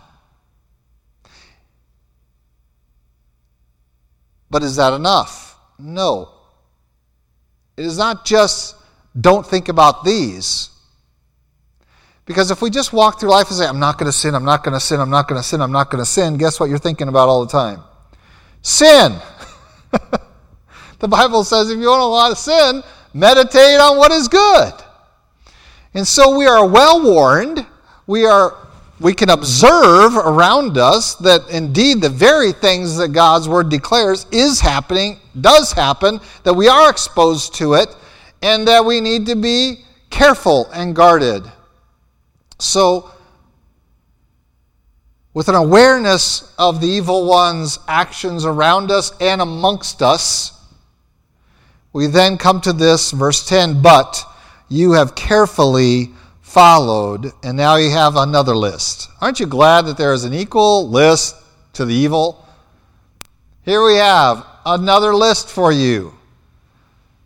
But 4.51 4.63
is 4.63 4.77
that 4.77 4.93
enough? 4.93 5.59
No. 5.79 6.29
It 7.79 7.87
is 7.87 7.97
not 7.97 8.27
just 8.27 8.77
don't 9.19 9.47
think 9.47 9.71
about 9.71 10.05
these. 10.05 10.69
Because 12.27 12.51
if 12.51 12.61
we 12.61 12.69
just 12.69 12.93
walk 12.93 13.21
through 13.21 13.31
life 13.31 13.49
and 13.49 13.57
say, 13.57 13.67
I'm 13.67 13.81
not 13.81 13.97
going 13.97 14.05
to 14.05 14.13
sin, 14.13 14.35
I'm 14.35 14.45
not 14.45 14.63
going 14.63 14.75
to 14.75 14.81
sin, 14.81 15.01
I'm 15.01 15.09
not 15.09 15.29
going 15.29 15.41
to 15.41 15.49
sin, 15.49 15.63
I'm 15.63 15.73
not 15.73 15.91
going 15.91 16.05
to 16.05 16.11
sin, 16.11 16.37
guess 16.37 16.61
what 16.61 16.69
you're 16.69 16.77
thinking 16.77 17.09
about 17.09 17.31
all 17.31 17.43
the 17.43 17.51
time? 17.51 17.81
Sin! 18.61 19.19
The 20.99 21.09
Bible 21.09 21.45
says 21.45 21.71
if 21.71 21.79
you 21.79 21.89
want 21.89 22.03
to 22.03 22.09
want 22.09 22.37
to 22.37 22.43
sin, 22.43 22.83
meditate 23.13 23.81
on 23.81 23.99
what 23.99 24.13
is 24.13 24.29
good. 24.29 24.73
And 25.95 26.07
so 26.07 26.37
we 26.37 26.47
are 26.47 26.67
well 26.67 27.03
warned. 27.03 27.67
We 28.07 28.27
are 28.27 28.55
we 28.99 29.13
can 29.13 29.29
observe 29.29 30.17
around 30.17 30.79
us 30.79 31.17
that 31.17 31.51
indeed 31.51 32.01
the 32.01 32.09
very 32.09 32.53
things 32.53 32.97
that 32.97 33.09
God's 33.09 33.49
word 33.49 33.69
declares 33.69 34.27
is 34.33 34.61
happening, 34.61 35.19
does 35.39 35.73
happen, 35.73 36.19
that 36.45 36.55
we 36.55 36.69
are 36.69 36.89
exposed 36.89 37.55
to 37.57 37.75
it, 37.75 37.95
and 38.41 38.67
that 38.69 38.85
we 38.85 39.01
need 39.03 39.27
to 39.27 39.37
be 39.37 39.85
careful 40.09 40.71
and 40.73 40.97
guarded. 40.97 41.43
So, 42.59 43.11
with 45.35 45.51
an 45.51 45.55
awareness 45.55 46.55
of 46.59 46.81
the 46.81 46.89
evil 46.89 47.27
one's 47.27 47.79
actions 47.87 48.47
around 48.47 48.91
us 48.91 49.13
and 49.21 49.43
amongst 49.43 50.01
us, 50.01 50.56
we 51.97 52.07
then 52.07 52.37
come 52.37 52.61
to 52.61 52.75
this, 52.75 53.11
verse 53.11 53.49
10 53.49 53.81
But 53.81 54.23
you 54.69 54.93
have 54.93 55.15
carefully 55.15 56.11
followed, 56.43 57.33
and 57.43 57.57
now 57.57 57.77
you 57.77 57.89
have 57.91 58.17
another 58.17 58.55
list. 58.55 59.09
Aren't 59.19 59.41
you 59.41 59.47
glad 59.47 59.87
that 59.87 59.97
there 59.97 60.13
is 60.13 60.25
an 60.25 60.35
equal 60.35 60.91
list 60.91 61.37
to 61.73 61.87
the 61.87 61.95
evil? 61.95 62.47
Here 63.63 63.83
we 63.83 63.97
have 63.97 64.47
another 64.67 65.15
list 65.15 65.49
for 65.49 65.73
you. 65.73 66.13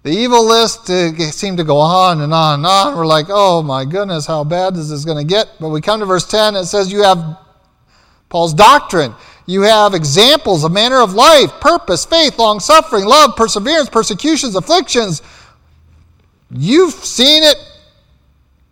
The 0.05 0.13
evil 0.13 0.47
list 0.47 0.89
uh, 0.89 1.17
seemed 1.33 1.59
to 1.59 1.65
go 1.65 1.79
on 1.79 2.21
and 2.21 2.33
on 2.33 2.61
and 2.61 2.67
on. 2.67 2.97
We're 2.97 3.07
like, 3.07 3.27
oh 3.29 3.63
my 3.63 3.85
goodness, 3.85 4.25
how 4.25 4.45
bad 4.45 4.77
is 4.77 4.89
this 4.89 5.05
going 5.05 5.19
to 5.19 5.29
get? 5.29 5.49
But 5.59 5.71
we 5.71 5.81
come 5.81 5.99
to 5.99 6.07
verse 6.07 6.29
10, 6.29 6.55
it 6.55 6.67
says, 6.67 6.93
You 6.93 7.03
have 7.03 7.39
Paul's 8.29 8.55
doctrine. 8.55 9.17
You 9.51 9.63
have 9.63 9.95
examples, 9.95 10.63
a 10.63 10.69
manner 10.69 11.01
of 11.01 11.15
life, 11.15 11.51
purpose, 11.61 12.05
faith, 12.05 12.39
long 12.39 12.61
suffering, 12.61 13.05
love, 13.05 13.35
perseverance, 13.35 13.89
persecutions, 13.89 14.55
afflictions. 14.55 15.23
You've 16.53 16.93
seen 16.93 17.43
it 17.43 17.57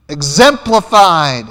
exemplified 0.09 1.47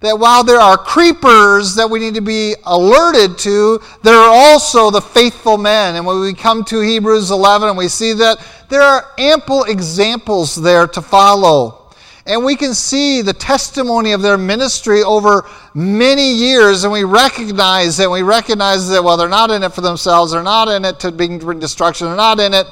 that 0.00 0.18
while 0.18 0.42
there 0.42 0.58
are 0.58 0.78
creepers 0.78 1.74
that 1.74 1.90
we 1.90 1.98
need 1.98 2.14
to 2.14 2.22
be 2.22 2.54
alerted 2.64 3.36
to, 3.40 3.82
there 4.02 4.16
are 4.16 4.34
also 4.34 4.90
the 4.90 5.02
faithful 5.02 5.58
men. 5.58 5.96
And 5.96 6.06
when 6.06 6.20
we 6.20 6.32
come 6.32 6.64
to 6.64 6.80
Hebrews 6.80 7.30
11 7.30 7.68
and 7.68 7.76
we 7.76 7.88
see 7.88 8.14
that, 8.14 8.38
there 8.70 8.80
are 8.80 9.04
ample 9.18 9.64
examples 9.64 10.54
there 10.56 10.86
to 10.86 11.02
follow. 11.02 11.83
And 12.26 12.44
we 12.44 12.56
can 12.56 12.72
see 12.72 13.20
the 13.20 13.34
testimony 13.34 14.12
of 14.12 14.22
their 14.22 14.38
ministry 14.38 15.02
over 15.02 15.46
many 15.74 16.32
years, 16.32 16.84
and 16.84 16.92
we 16.92 17.04
recognize 17.04 17.98
that 17.98 18.10
we 18.10 18.22
recognize 18.22 18.88
that, 18.88 19.04
well, 19.04 19.16
they're 19.16 19.28
not 19.28 19.50
in 19.50 19.62
it 19.62 19.72
for 19.72 19.82
themselves, 19.82 20.32
they're 20.32 20.42
not 20.42 20.68
in 20.68 20.84
it 20.84 21.00
to 21.00 21.12
bring 21.12 21.58
destruction, 21.58 22.06
they're 22.06 22.16
not 22.16 22.40
in 22.40 22.54
it 22.54 22.66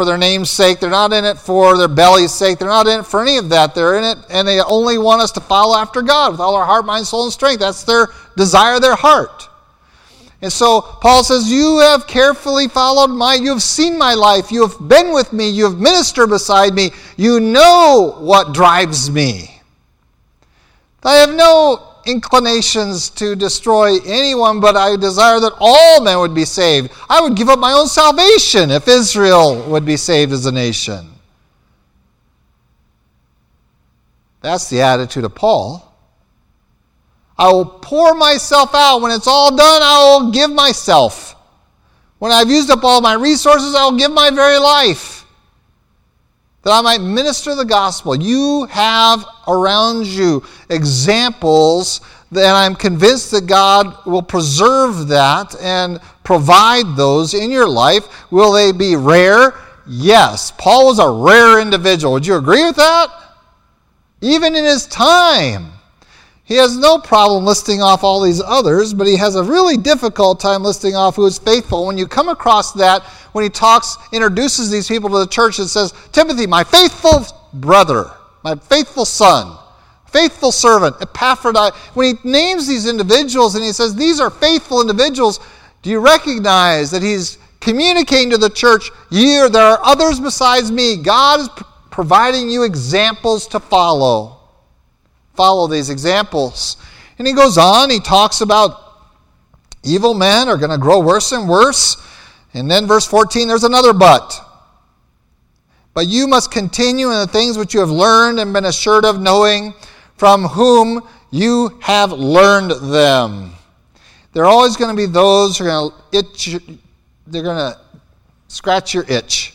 for 0.00 0.06
their 0.06 0.16
name's 0.16 0.50
sake. 0.50 0.80
They're 0.80 0.88
not 0.88 1.12
in 1.12 1.26
it 1.26 1.36
for 1.36 1.76
their 1.76 1.86
belly's 1.86 2.32
sake. 2.32 2.58
They're 2.58 2.68
not 2.68 2.86
in 2.86 3.00
it 3.00 3.02
for 3.02 3.20
any 3.20 3.36
of 3.36 3.50
that. 3.50 3.74
They're 3.74 3.98
in 3.98 4.04
it 4.04 4.16
and 4.30 4.48
they 4.48 4.58
only 4.62 4.96
want 4.96 5.20
us 5.20 5.30
to 5.32 5.40
follow 5.42 5.76
after 5.76 6.00
God 6.00 6.32
with 6.32 6.40
all 6.40 6.54
our 6.54 6.64
heart, 6.64 6.86
mind, 6.86 7.06
soul, 7.06 7.24
and 7.24 7.32
strength. 7.32 7.60
That's 7.60 7.84
their 7.84 8.08
desire, 8.34 8.80
their 8.80 8.94
heart. 8.94 9.49
And 10.42 10.52
so 10.52 10.80
Paul 10.80 11.22
says, 11.22 11.50
You 11.50 11.78
have 11.80 12.06
carefully 12.06 12.68
followed 12.68 13.08
my, 13.08 13.34
you 13.34 13.50
have 13.50 13.62
seen 13.62 13.98
my 13.98 14.14
life, 14.14 14.50
you 14.50 14.66
have 14.66 14.88
been 14.88 15.12
with 15.12 15.32
me, 15.32 15.50
you 15.50 15.64
have 15.64 15.78
ministered 15.78 16.30
beside 16.30 16.74
me, 16.74 16.92
you 17.16 17.40
know 17.40 18.16
what 18.18 18.54
drives 18.54 19.10
me. 19.10 19.60
I 21.02 21.16
have 21.16 21.34
no 21.34 21.90
inclinations 22.06 23.10
to 23.10 23.36
destroy 23.36 23.98
anyone, 24.06 24.60
but 24.60 24.76
I 24.76 24.96
desire 24.96 25.40
that 25.40 25.54
all 25.60 26.02
men 26.02 26.18
would 26.18 26.34
be 26.34 26.44
saved. 26.44 26.90
I 27.08 27.20
would 27.20 27.36
give 27.36 27.48
up 27.48 27.58
my 27.58 27.72
own 27.72 27.86
salvation 27.86 28.70
if 28.70 28.88
Israel 28.88 29.62
would 29.68 29.84
be 29.84 29.96
saved 29.96 30.32
as 30.32 30.46
a 30.46 30.52
nation. 30.52 31.10
That's 34.40 34.70
the 34.70 34.80
attitude 34.80 35.24
of 35.24 35.34
Paul. 35.34 35.89
I 37.40 37.50
will 37.50 37.64
pour 37.64 38.14
myself 38.14 38.74
out. 38.74 39.00
When 39.00 39.10
it's 39.12 39.26
all 39.26 39.56
done, 39.56 39.82
I 39.82 40.18
will 40.18 40.30
give 40.30 40.50
myself. 40.50 41.34
When 42.18 42.32
I've 42.32 42.50
used 42.50 42.68
up 42.68 42.84
all 42.84 43.00
my 43.00 43.14
resources, 43.14 43.74
I 43.74 43.86
will 43.86 43.96
give 43.96 44.12
my 44.12 44.28
very 44.28 44.58
life 44.58 45.24
that 46.62 46.70
I 46.72 46.82
might 46.82 47.00
minister 47.00 47.54
the 47.54 47.64
gospel. 47.64 48.14
You 48.14 48.66
have 48.66 49.24
around 49.48 50.06
you 50.06 50.44
examples, 50.68 52.02
and 52.30 52.40
I'm 52.40 52.74
convinced 52.74 53.30
that 53.30 53.46
God 53.46 54.04
will 54.04 54.22
preserve 54.22 55.08
that 55.08 55.58
and 55.62 55.98
provide 56.22 56.94
those 56.94 57.32
in 57.32 57.50
your 57.50 57.66
life. 57.66 58.30
Will 58.30 58.52
they 58.52 58.70
be 58.70 58.96
rare? 58.96 59.54
Yes. 59.88 60.52
Paul 60.58 60.88
was 60.88 60.98
a 60.98 61.08
rare 61.08 61.58
individual. 61.58 62.12
Would 62.12 62.26
you 62.26 62.36
agree 62.36 62.66
with 62.66 62.76
that? 62.76 63.08
Even 64.20 64.54
in 64.54 64.64
his 64.64 64.86
time. 64.86 65.72
He 66.50 66.56
has 66.56 66.76
no 66.76 66.98
problem 66.98 67.44
listing 67.44 67.80
off 67.80 68.02
all 68.02 68.20
these 68.20 68.42
others, 68.42 68.92
but 68.92 69.06
he 69.06 69.16
has 69.16 69.36
a 69.36 69.44
really 69.44 69.76
difficult 69.76 70.40
time 70.40 70.64
listing 70.64 70.96
off 70.96 71.14
who 71.14 71.24
is 71.24 71.38
faithful. 71.38 71.86
When 71.86 71.96
you 71.96 72.08
come 72.08 72.28
across 72.28 72.72
that, 72.72 73.04
when 73.34 73.44
he 73.44 73.48
talks, 73.48 73.96
introduces 74.12 74.68
these 74.68 74.88
people 74.88 75.08
to 75.10 75.18
the 75.18 75.28
church, 75.28 75.60
and 75.60 75.70
says, 75.70 75.94
Timothy, 76.10 76.48
my 76.48 76.64
faithful 76.64 77.24
brother, 77.52 78.10
my 78.42 78.56
faithful 78.56 79.04
son, 79.04 79.56
faithful 80.08 80.50
servant, 80.50 80.96
Epaphroditus. 81.00 81.78
When 81.94 82.16
he 82.16 82.28
names 82.28 82.66
these 82.66 82.88
individuals 82.88 83.54
and 83.54 83.62
he 83.62 83.70
says, 83.70 83.94
These 83.94 84.18
are 84.18 84.28
faithful 84.28 84.80
individuals, 84.80 85.38
do 85.82 85.90
you 85.90 86.00
recognize 86.00 86.90
that 86.90 87.00
he's 87.00 87.38
communicating 87.60 88.30
to 88.30 88.38
the 88.38 88.50
church, 88.50 88.90
Here, 89.10 89.48
there 89.48 89.62
are 89.62 89.78
others 89.84 90.18
besides 90.18 90.72
me. 90.72 90.96
God 90.96 91.42
is 91.42 91.48
providing 91.92 92.50
you 92.50 92.64
examples 92.64 93.46
to 93.46 93.60
follow 93.60 94.39
follow 95.40 95.66
these 95.66 95.88
examples. 95.88 96.76
And 97.16 97.26
he 97.26 97.32
goes 97.32 97.56
on, 97.56 97.88
he 97.88 97.98
talks 97.98 98.42
about 98.42 98.72
evil 99.82 100.12
men 100.12 100.50
are 100.50 100.58
going 100.58 100.70
to 100.70 100.76
grow 100.76 101.00
worse 101.00 101.32
and 101.32 101.48
worse. 101.48 101.96
And 102.52 102.70
then, 102.70 102.86
verse 102.86 103.06
14, 103.06 103.48
there's 103.48 103.64
another 103.64 103.94
but. 103.94 104.38
But 105.94 106.08
you 106.08 106.26
must 106.26 106.50
continue 106.50 107.06
in 107.06 107.14
the 107.20 107.26
things 107.26 107.56
which 107.56 107.72
you 107.72 107.80
have 107.80 107.88
learned 107.88 108.38
and 108.38 108.52
been 108.52 108.66
assured 108.66 109.06
of, 109.06 109.18
knowing 109.18 109.72
from 110.18 110.44
whom 110.44 111.08
you 111.30 111.78
have 111.80 112.12
learned 112.12 112.72
them. 112.92 113.52
There 114.34 114.44
are 114.44 114.50
always 114.50 114.76
going 114.76 114.94
to 114.94 114.96
be 114.96 115.10
those 115.10 115.56
who 115.56 115.64
are 115.64 115.68
going 115.68 115.90
to 115.90 116.18
itch, 116.18 116.56
they're 117.26 117.42
going 117.42 117.72
to 117.72 117.80
scratch 118.48 118.92
your 118.92 119.04
itch. 119.08 119.54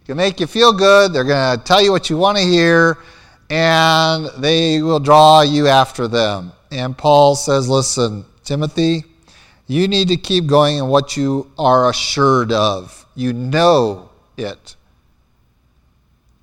They 0.00 0.04
can 0.04 0.18
make 0.18 0.38
you 0.38 0.46
feel 0.46 0.74
good. 0.74 1.14
They're 1.14 1.24
going 1.24 1.58
to 1.58 1.64
tell 1.64 1.80
you 1.80 1.92
what 1.92 2.10
you 2.10 2.18
want 2.18 2.36
to 2.36 2.44
hear 2.44 2.98
and 3.50 4.26
they 4.38 4.82
will 4.82 5.00
draw 5.00 5.42
you 5.42 5.68
after 5.68 6.08
them. 6.08 6.52
And 6.70 6.96
Paul 6.96 7.34
says, 7.36 7.68
Listen, 7.68 8.24
Timothy, 8.44 9.04
you 9.66 9.88
need 9.88 10.08
to 10.08 10.16
keep 10.16 10.46
going 10.46 10.78
in 10.78 10.88
what 10.88 11.16
you 11.16 11.50
are 11.58 11.88
assured 11.88 12.52
of. 12.52 13.06
You 13.14 13.32
know 13.32 14.10
it. 14.36 14.76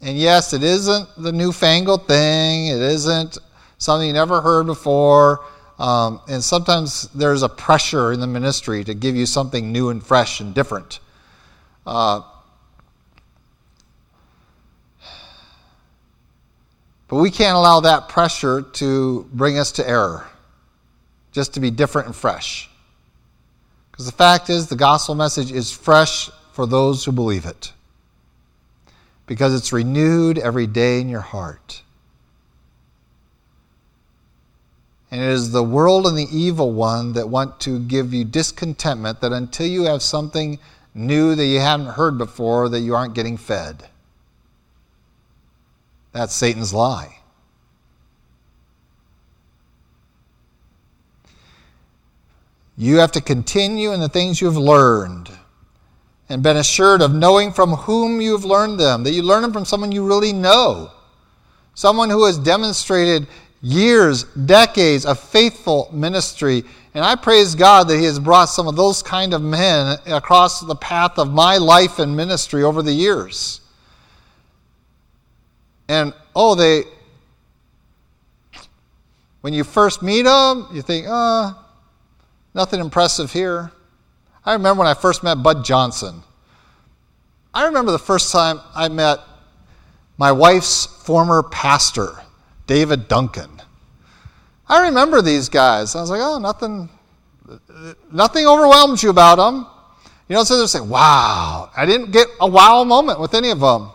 And 0.02 0.18
yes, 0.18 0.54
it 0.54 0.64
isn't 0.64 1.10
the 1.18 1.32
newfangled 1.32 2.08
thing, 2.08 2.68
it 2.68 2.82
isn't 2.82 3.38
something 3.78 4.08
you 4.08 4.14
never 4.14 4.42
heard 4.42 4.66
before. 4.66 5.46
Um, 5.78 6.22
and 6.28 6.44
sometimes 6.44 7.08
there's 7.16 7.42
a 7.42 7.50
pressure 7.50 8.12
in 8.12 8.20
the 8.20 8.28
ministry 8.28 8.84
to 8.84 8.94
give 8.94 9.16
you 9.16 9.26
something 9.26 9.72
new 9.72 9.90
and 9.90 10.04
fresh 10.04 10.42
and 10.42 10.54
different. 10.54 11.00
Uh, 11.86 12.22
But 17.10 17.18
we 17.18 17.32
can't 17.32 17.58
allow 17.58 17.80
that 17.82 18.08
pressure 18.08 18.62
to 18.62 19.28
bring 19.34 19.58
us 19.58 19.74
to 19.74 19.90
error, 19.90 20.28
just 21.32 21.56
to 21.56 21.60
be 21.60 21.72
different 21.72 22.08
and 22.08 22.16
fresh. 22.16 22.70
Because 23.92 24.06
the 24.06 24.12
fact 24.12 24.50
is, 24.50 24.68
the 24.68 24.76
gospel 24.76 25.16
message 25.16 25.52
is 25.52 25.72
fresh 25.72 26.30
for 26.54 26.68
those 26.68 27.04
who 27.04 27.12
believe 27.12 27.46
it, 27.46 27.74
because 29.26 29.56
it's 29.56 29.74
renewed 29.74 30.38
every 30.38 30.68
day 30.68 31.02
in 31.02 31.10
your 31.10 31.20
heart. 31.20 31.82
And 35.10 35.20
it 35.20 35.30
is 35.30 35.52
the 35.52 35.64
world 35.64 36.06
and 36.06 36.16
the 36.16 36.28
evil 36.32 36.72
one 36.72 37.14
that 37.14 37.28
want 37.28 37.60
to 37.62 37.80
give 37.80 38.14
you 38.14 38.24
discontentment 38.24 39.22
that 39.22 39.34
until 39.34 39.66
you 39.66 39.86
have 39.86 40.04
something 40.04 40.60
new 40.94 41.34
that 41.34 41.48
you 41.48 41.60
haven't 41.60 41.88
heard 41.88 42.20
before, 42.20 42.70
that 42.70 42.82
you 42.82 42.96
aren't 42.96 43.16
getting 43.16 43.36
fed. 43.36 43.90
That's 46.20 46.36
Satan's 46.36 46.74
lie. 46.74 47.16
You 52.76 52.98
have 52.98 53.14
to 53.14 53.22
continue 53.22 53.94
in 53.94 54.02
the 54.02 54.10
things 54.10 54.42
you've 54.42 54.58
learned 54.58 55.30
and 56.28 56.44
been 56.44 56.58
assured 56.58 57.02
of 57.02 57.14
knowing 57.16 57.54
from 57.54 57.70
whom 57.70 58.20
you've 58.20 58.44
learned 58.44 58.82
them, 58.82 59.04
that 59.04 59.14
you 59.14 59.24
learn 59.24 59.44
them 59.44 59.54
from 59.54 59.64
someone 59.64 59.94
you 59.94 60.06
really 60.06 60.34
know, 60.34 60.92
someone 61.74 62.10
who 62.10 62.26
has 62.26 62.38
demonstrated 62.38 63.26
years, 63.62 64.26
decades 64.26 65.06
of 65.06 65.18
faithful 65.18 65.90
ministry. 65.94 66.66
And 66.96 67.06
I 67.06 67.16
praise 67.16 67.56
God 67.56 67.88
that 67.88 67.98
He 67.98 68.04
has 68.04 68.20
brought 68.20 68.48
some 68.50 68.68
of 68.68 68.76
those 68.76 69.02
kind 69.02 69.34
of 69.34 69.42
men 69.42 69.98
across 70.06 70.60
the 70.60 70.76
path 70.76 71.18
of 71.18 71.32
my 71.32 71.56
life 71.56 71.98
and 71.98 72.14
ministry 72.14 72.64
over 72.64 72.82
the 72.82 72.92
years. 72.92 73.62
And 75.90 76.14
oh, 76.36 76.54
they, 76.54 76.84
when 79.42 79.54
you 79.54 79.64
first 79.64 80.04
meet 80.04 80.22
them, 80.22 80.68
you 80.72 80.84
think, 80.84 81.08
oh, 81.10 81.66
nothing 82.54 82.80
impressive 82.80 83.34
here. 83.34 83.72
I 84.46 84.54
remember 84.54 84.82
when 84.82 84.88
I 84.88 84.94
first 84.94 85.24
met 85.24 85.42
Bud 85.42 85.66
Johnson. 85.66 86.22
I 87.56 87.66
remember 87.66 87.92
the 87.92 87.98
first 87.98 88.32
time 88.32 88.62
I 88.76 88.88
met 88.88 89.20
my 90.20 90.32
wife's 90.32 90.86
former 90.86 91.42
pastor, 91.42 92.12
David 92.68 93.08
Duncan. 93.08 93.50
I 94.68 94.90
remember 94.90 95.24
these 95.24 95.50
guys. 95.50 95.96
I 95.96 96.02
was 96.02 96.12
like, 96.12 96.22
oh, 96.22 96.38
nothing, 96.38 96.88
nothing 98.12 98.46
overwhelms 98.46 99.02
you 99.02 99.10
about 99.10 99.38
them. 99.38 99.66
You 100.28 100.36
don't 100.36 100.46
sit 100.46 100.54
there 100.54 100.62
and 100.62 100.70
say, 100.70 100.82
wow. 100.82 101.72
I 101.76 101.88
didn't 101.88 102.12
get 102.12 102.28
a 102.40 102.48
wow 102.48 102.84
moment 102.84 103.20
with 103.20 103.34
any 103.34 103.50
of 103.50 103.60
them. 103.60 103.90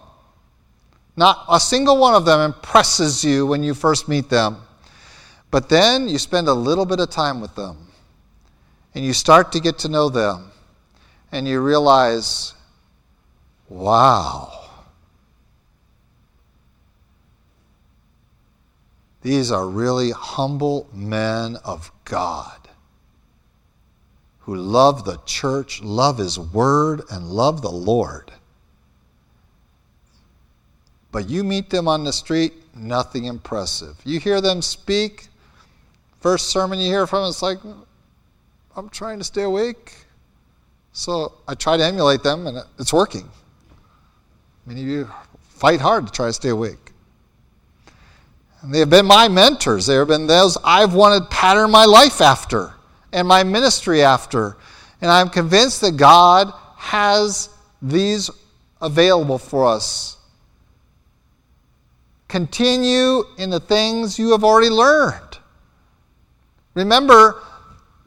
Not 1.16 1.44
a 1.48 1.60
single 1.60 1.98
one 1.98 2.14
of 2.14 2.24
them 2.24 2.40
impresses 2.40 3.24
you 3.24 3.46
when 3.46 3.62
you 3.62 3.74
first 3.74 4.08
meet 4.08 4.28
them. 4.28 4.58
But 5.50 5.68
then 5.68 6.08
you 6.08 6.18
spend 6.18 6.48
a 6.48 6.54
little 6.54 6.84
bit 6.84 6.98
of 6.98 7.10
time 7.10 7.40
with 7.40 7.54
them 7.54 7.88
and 8.94 9.04
you 9.04 9.12
start 9.12 9.52
to 9.52 9.60
get 9.60 9.78
to 9.80 9.88
know 9.88 10.08
them 10.08 10.50
and 11.30 11.46
you 11.46 11.60
realize 11.60 12.54
Wow. 13.68 14.60
These 19.22 19.50
are 19.50 19.66
really 19.66 20.10
humble 20.10 20.88
men 20.92 21.56
of 21.64 21.90
God 22.04 22.58
who 24.40 24.54
love 24.54 25.04
the 25.06 25.18
church, 25.24 25.82
love 25.82 26.18
His 26.18 26.38
Word, 26.38 27.02
and 27.10 27.30
love 27.30 27.62
the 27.62 27.70
Lord. 27.70 28.30
But 31.14 31.30
you 31.30 31.44
meet 31.44 31.70
them 31.70 31.86
on 31.86 32.02
the 32.02 32.12
street, 32.12 32.54
nothing 32.74 33.26
impressive. 33.26 33.96
You 34.04 34.18
hear 34.18 34.40
them 34.40 34.60
speak, 34.60 35.28
first 36.18 36.48
sermon 36.48 36.80
you 36.80 36.88
hear 36.88 37.06
from 37.06 37.22
them, 37.22 37.28
it's 37.28 37.40
like, 37.40 37.58
I'm 38.74 38.88
trying 38.88 39.18
to 39.18 39.24
stay 39.24 39.42
awake. 39.42 39.94
So 40.92 41.34
I 41.46 41.54
try 41.54 41.76
to 41.76 41.84
emulate 41.84 42.24
them, 42.24 42.48
and 42.48 42.58
it's 42.80 42.92
working. 42.92 43.28
Many 44.66 44.82
of 44.82 44.88
you 44.88 45.10
fight 45.40 45.80
hard 45.80 46.08
to 46.08 46.12
try 46.12 46.26
to 46.26 46.32
stay 46.32 46.48
awake. 46.48 46.90
And 48.62 48.74
they 48.74 48.80
have 48.80 48.90
been 48.90 49.06
my 49.06 49.28
mentors. 49.28 49.86
They 49.86 49.94
have 49.94 50.08
been 50.08 50.26
those 50.26 50.58
I've 50.64 50.94
wanted 50.94 51.20
to 51.20 51.26
pattern 51.26 51.70
my 51.70 51.84
life 51.84 52.20
after 52.20 52.72
and 53.12 53.28
my 53.28 53.44
ministry 53.44 54.02
after. 54.02 54.56
And 55.00 55.12
I'm 55.12 55.28
convinced 55.28 55.80
that 55.82 55.96
God 55.96 56.52
has 56.76 57.50
these 57.80 58.32
available 58.82 59.38
for 59.38 59.64
us. 59.64 60.16
Continue 62.28 63.24
in 63.38 63.50
the 63.50 63.60
things 63.60 64.18
you 64.18 64.32
have 64.32 64.44
already 64.44 64.70
learned. 64.70 65.38
Remember 66.74 67.42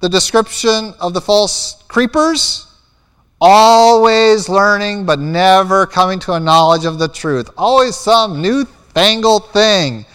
the 0.01 0.09
description 0.09 0.93
of 0.99 1.13
the 1.13 1.21
false 1.21 1.83
creepers? 1.87 2.65
Always 3.39 4.49
learning, 4.49 5.05
but 5.05 5.19
never 5.19 5.85
coming 5.85 6.19
to 6.21 6.33
a 6.33 6.39
knowledge 6.39 6.85
of 6.85 6.99
the 6.99 7.07
truth. 7.07 7.49
Always 7.57 7.95
some 7.95 8.41
newfangled 8.41 9.51
thing 9.51 10.05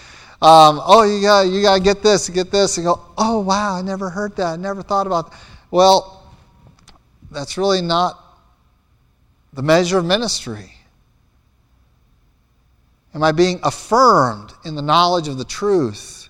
um, 0.42 0.80
oh, 0.84 1.04
you 1.04 1.22
got 1.22 1.42
you 1.42 1.62
got 1.62 1.76
to 1.76 1.80
get 1.80 2.02
this, 2.02 2.28
get 2.28 2.50
this, 2.50 2.76
and 2.76 2.84
go. 2.84 3.00
Oh, 3.16 3.38
wow, 3.38 3.76
I 3.76 3.82
never 3.82 4.10
heard 4.10 4.34
that. 4.36 4.54
I 4.54 4.56
never 4.56 4.82
thought 4.82 5.06
about. 5.06 5.30
That. 5.30 5.38
Well, 5.70 6.34
that's 7.30 7.56
really 7.56 7.80
not 7.80 8.18
the 9.52 9.62
measure 9.62 9.98
of 9.98 10.04
ministry. 10.04 10.74
Am 13.14 13.22
I 13.22 13.32
being 13.32 13.60
affirmed 13.62 14.54
in 14.64 14.74
the 14.74 14.82
knowledge 14.82 15.28
of 15.28 15.38
the 15.38 15.44
truth? 15.44 16.28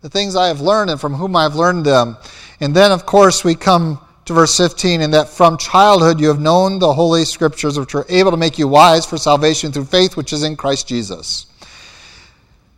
The 0.00 0.10
things 0.10 0.36
I 0.36 0.48
have 0.48 0.60
learned 0.60 0.90
and 0.90 1.00
from 1.00 1.14
whom 1.14 1.36
I 1.36 1.44
have 1.44 1.54
learned 1.54 1.84
them. 1.84 2.16
And 2.60 2.74
then, 2.74 2.92
of 2.92 3.06
course, 3.06 3.44
we 3.44 3.54
come 3.54 4.00
to 4.24 4.34
verse 4.34 4.56
15, 4.56 5.00
in 5.00 5.10
that 5.12 5.28
from 5.28 5.56
childhood 5.56 6.20
you 6.20 6.28
have 6.28 6.38
known 6.38 6.78
the 6.78 6.92
Holy 6.92 7.24
Scriptures, 7.24 7.78
which 7.78 7.94
are 7.94 8.04
able 8.10 8.30
to 8.30 8.36
make 8.36 8.58
you 8.58 8.68
wise 8.68 9.06
for 9.06 9.16
salvation 9.16 9.72
through 9.72 9.86
faith 9.86 10.16
which 10.16 10.34
is 10.34 10.42
in 10.42 10.54
Christ 10.54 10.86
Jesus. 10.86 11.46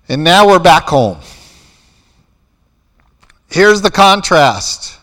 And 0.08 0.22
now 0.22 0.46
we're 0.46 0.60
back 0.60 0.84
home. 0.84 1.18
Here's 3.48 3.82
the 3.82 3.90
contrast. 3.90 4.99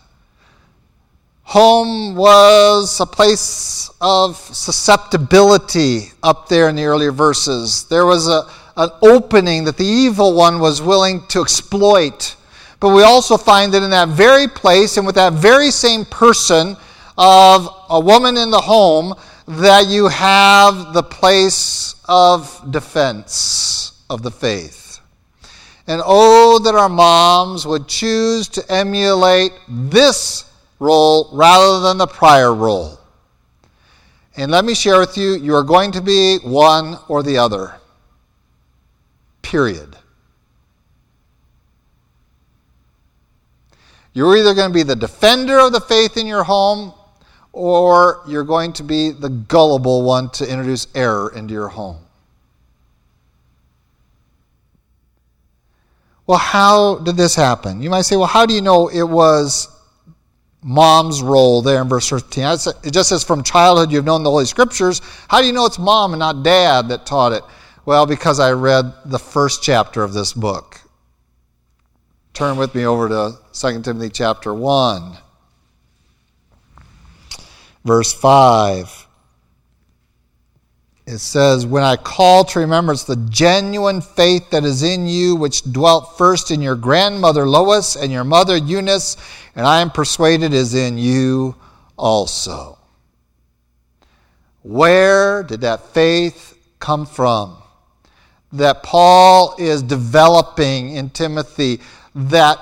Home 1.52 2.14
was 2.14 3.00
a 3.00 3.06
place 3.06 3.90
of 4.02 4.36
susceptibility 4.36 6.12
up 6.22 6.50
there 6.50 6.68
in 6.68 6.76
the 6.76 6.84
earlier 6.84 7.14
verses. 7.14 7.86
There 7.86 8.06
was 8.06 8.28
a, 8.28 8.42
an 8.76 8.90
opening 9.02 9.64
that 9.64 9.78
the 9.78 9.86
evil 9.86 10.36
one 10.36 10.60
was 10.60 10.82
willing 10.82 11.26
to 11.28 11.40
exploit. 11.40 12.36
But 12.82 12.94
we 12.94 13.04
also 13.04 13.38
find 13.38 13.74
that 13.74 13.82
in 13.82 13.92
that 13.92 14.10
very 14.10 14.50
place 14.50 14.98
and 14.98 15.06
with 15.06 15.16
that 15.16 15.32
very 15.32 15.72
same 15.72 16.04
person 16.04 16.76
of 17.18 17.70
a 17.92 18.00
woman 18.02 18.36
in 18.36 18.52
the 18.52 18.60
home, 18.60 19.14
that 19.48 19.88
you 19.88 20.10
have 20.10 20.94
the 20.94 21.04
place 21.04 21.96
of 22.10 22.62
defense 22.72 24.04
of 24.10 24.22
the 24.22 24.32
faith. 24.32 25.00
And 25.88 26.02
oh, 26.04 26.60
that 26.60 26.76
our 26.76 26.90
moms 26.90 27.66
would 27.66 27.88
choose 27.88 28.50
to 28.50 28.70
emulate 28.70 29.54
this 29.70 30.47
role 30.80 31.30
rather 31.34 31.80
than 31.82 31.98
the 31.98 32.08
prior 32.08 32.54
role. 32.54 33.00
And 34.36 34.52
let 34.52 34.66
me 34.66 34.76
share 34.76 35.00
with 35.00 35.18
you, 35.18 35.36
you 35.36 35.56
are 35.56 35.64
going 35.64 35.92
to 35.94 36.02
be 36.02 36.38
one 36.38 36.98
or 37.08 37.24
the 37.24 37.38
other. 37.38 37.76
Period. 39.42 39.98
You're 44.14 44.38
either 44.38 44.54
going 44.54 44.70
to 44.70 44.74
be 44.74 44.84
the 44.84 44.96
defender 44.96 45.60
of 45.60 45.72
the 45.72 45.82
faith 45.82 46.18
in 46.18 46.26
your 46.26 46.44
home 46.44 46.94
or 47.52 48.22
you're 48.28 48.44
going 48.44 48.74
to 48.74 48.84
be 48.84 49.12
the 49.12 49.30
gullible 49.30 50.04
one 50.04 50.30
to 50.32 50.50
introduce 50.50 50.88
error 50.94 51.34
into 51.36 51.54
your 51.54 51.68
home. 51.68 51.98
Well, 56.28 56.38
how 56.38 57.00
did 57.00 57.16
this 57.16 57.36
happen? 57.36 57.82
You 57.82 57.90
might 57.90 58.02
say, 58.02 58.18
well, 58.18 58.28
how 58.28 58.46
do 58.46 58.54
you 58.54 58.62
know 58.62 58.90
it 58.90 59.04
was 59.04 59.70
mom's 60.62 61.22
role 61.22 61.62
there 61.62 61.82
in 61.82 61.88
verse 61.88 62.10
13? 62.10 62.44
It 62.84 62.92
just 62.92 63.10
says, 63.10 63.24
from 63.24 63.44
childhood 63.44 63.92
you've 63.92 64.06
known 64.06 64.24
the 64.24 64.30
Holy 64.30 64.46
Scriptures. 64.46 65.02
How 65.28 65.42
do 65.42 65.48
you 65.48 65.54
know 65.54 65.66
it's 65.66 65.80
mom 65.80 66.14
and 66.14 66.20
not 66.20 66.44
dad 66.44 66.90
that 66.90 67.06
taught 67.06 67.32
it? 67.32 67.44
Well, 67.86 68.06
because 68.06 68.40
I 68.40 68.52
read 68.52 68.92
the 69.06 69.20
first 69.20 69.64
chapter 69.64 70.04
of 70.04 70.14
this 70.14 70.34
book. 70.34 70.82
Turn 72.34 72.58
with 72.58 72.76
me 72.76 72.86
over 72.86 73.08
to 73.08 73.38
2 73.54 73.82
Timothy 73.82 74.10
chapter 74.10 74.54
1, 74.54 75.18
verse 77.84 78.14
5 78.14 79.07
it 81.08 81.20
says, 81.20 81.66
When 81.66 81.84
I 81.84 81.96
call 81.96 82.44
to 82.44 82.60
remembrance 82.60 83.06
the 83.06 83.16
genuine 83.16 84.02
faith 84.02 84.50
that 84.50 84.66
is 84.66 84.84
in 84.84 85.08
you, 85.08 85.38
which 85.38 85.64
dwelt 85.64 86.18
first 86.18 86.52
in 86.52 86.62
your 86.62 86.76
grandmother 86.76 87.48
Lois 87.48 87.96
and 87.96 88.12
your 88.12 88.26
mother 88.26 88.58
Eunice, 88.58 89.16
and 89.56 89.66
I 89.66 89.80
am 89.80 89.90
persuaded 89.90 90.54
is 90.54 90.76
in 90.76 90.98
you 90.98 91.56
also. 91.98 92.78
Where 94.64 95.44
did 95.44 95.62
that 95.62 95.94
faith 95.94 96.58
come 96.80 97.06
from? 97.06 97.56
That 98.52 98.84
Paul 98.84 99.56
is 99.58 99.82
developing 99.82 100.90
in 100.90 101.10
Timothy, 101.10 101.80
that 102.16 102.60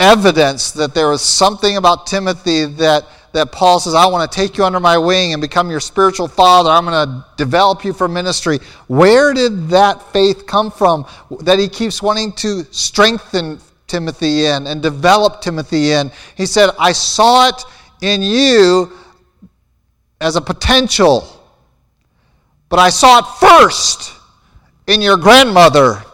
evidence 0.00 0.72
that 0.72 0.94
there 0.94 1.08
was 1.08 1.22
something 1.22 1.76
about 1.76 2.08
Timothy 2.08 2.64
that 2.64 3.06
that 3.34 3.50
Paul 3.50 3.80
says, 3.80 3.94
I 3.94 4.06
want 4.06 4.30
to 4.30 4.34
take 4.34 4.56
you 4.56 4.64
under 4.64 4.78
my 4.78 4.96
wing 4.96 5.32
and 5.32 5.42
become 5.42 5.68
your 5.68 5.80
spiritual 5.80 6.28
father. 6.28 6.70
I'm 6.70 6.84
going 6.84 7.08
to 7.08 7.26
develop 7.36 7.84
you 7.84 7.92
for 7.92 8.06
ministry. 8.06 8.60
Where 8.86 9.34
did 9.34 9.68
that 9.70 10.00
faith 10.12 10.46
come 10.46 10.70
from 10.70 11.04
that 11.40 11.58
he 11.58 11.68
keeps 11.68 12.00
wanting 12.00 12.32
to 12.34 12.62
strengthen 12.70 13.58
Timothy 13.88 14.46
in 14.46 14.68
and 14.68 14.80
develop 14.80 15.42
Timothy 15.42 15.90
in? 15.90 16.12
He 16.36 16.46
said, 16.46 16.70
I 16.78 16.92
saw 16.92 17.48
it 17.48 17.60
in 18.02 18.22
you 18.22 18.92
as 20.20 20.36
a 20.36 20.40
potential, 20.40 21.26
but 22.68 22.78
I 22.78 22.88
saw 22.88 23.18
it 23.18 23.26
first 23.40 24.12
in 24.86 25.00
your 25.00 25.16
grandmother 25.16 26.04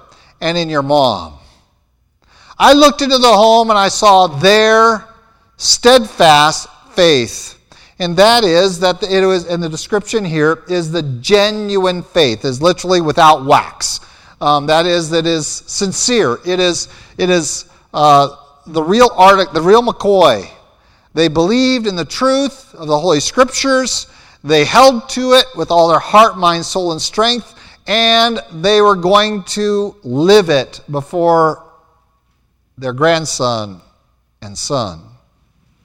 and 0.41 0.57
in 0.57 0.71
your 0.71 0.83
mom. 0.83 1.35
I 2.59 2.73
looked 2.73 3.03
into 3.03 3.19
the 3.19 3.33
home 3.33 3.69
and 3.69 3.79
I 3.79 3.89
saw 3.89 4.27
their 4.27 5.05
steadfast 5.59 6.67
faith. 7.01 7.59
And 7.99 8.15
that 8.19 8.45
is 8.45 8.81
that 8.81 9.03
it 9.03 9.25
was, 9.25 9.47
and 9.47 9.63
the 9.63 9.71
description 9.71 10.23
here, 10.23 10.65
is 10.69 10.93
the 10.93 11.03
genuine 11.03 12.03
faith, 12.03 12.45
is 12.45 12.61
literally 12.61 13.01
without 13.01 13.47
wax. 13.47 14.01
Um, 14.43 14.67
that 14.67 14.85
is, 14.85 15.09
that 15.09 15.27
is 15.27 15.47
sincere. 15.47 16.39
It 16.45 16.61
is, 16.61 16.89
it 17.17 17.31
is 17.31 17.71
uh, 17.95 18.37
the 18.67 18.83
real 18.83 19.09
Arctic, 19.17 19.55
the 19.55 19.63
real 19.63 19.83
McCoy. 19.83 20.47
They 21.15 21.29
believed 21.29 21.87
in 21.87 21.97
the 21.97 22.05
truth 22.05 22.75
of 22.75 22.87
the 22.87 22.99
Holy 22.99 23.21
Scriptures. 23.21 24.07
They 24.45 24.67
held 24.67 25.09
to 25.11 25.33
it 25.33 25.47
with 25.57 25.71
all 25.71 25.89
their 25.89 25.99
heart, 25.99 26.37
mind, 26.37 26.67
soul, 26.67 26.93
and 26.93 27.01
strength, 27.01 27.55
and 27.87 28.41
they 28.53 28.83
were 28.83 28.97
going 28.97 29.45
to 29.45 29.97
live 30.03 30.51
it 30.51 30.83
before 30.91 31.67
their 32.77 32.93
grandson 32.93 33.81
and 34.43 34.57
son, 34.57 35.01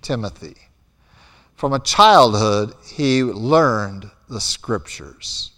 Timothy. 0.01 0.64
From 1.65 1.73
a 1.73 1.79
childhood, 1.79 2.75
he 2.85 3.23
learned 3.23 4.11
the 4.29 4.39
scriptures. 4.39 5.49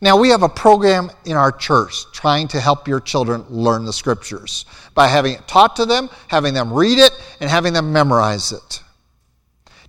Now, 0.00 0.16
we 0.16 0.28
have 0.30 0.42
a 0.42 0.48
program 0.48 1.08
in 1.24 1.36
our 1.36 1.52
church 1.52 2.04
trying 2.12 2.48
to 2.48 2.58
help 2.58 2.88
your 2.88 2.98
children 2.98 3.44
learn 3.48 3.84
the 3.84 3.92
scriptures 3.92 4.64
by 4.92 5.06
having 5.06 5.34
it 5.34 5.46
taught 5.46 5.76
to 5.76 5.86
them, 5.86 6.10
having 6.26 6.52
them 6.52 6.72
read 6.72 6.98
it, 6.98 7.12
and 7.38 7.48
having 7.48 7.72
them 7.72 7.92
memorize 7.92 8.50
it. 8.50 8.82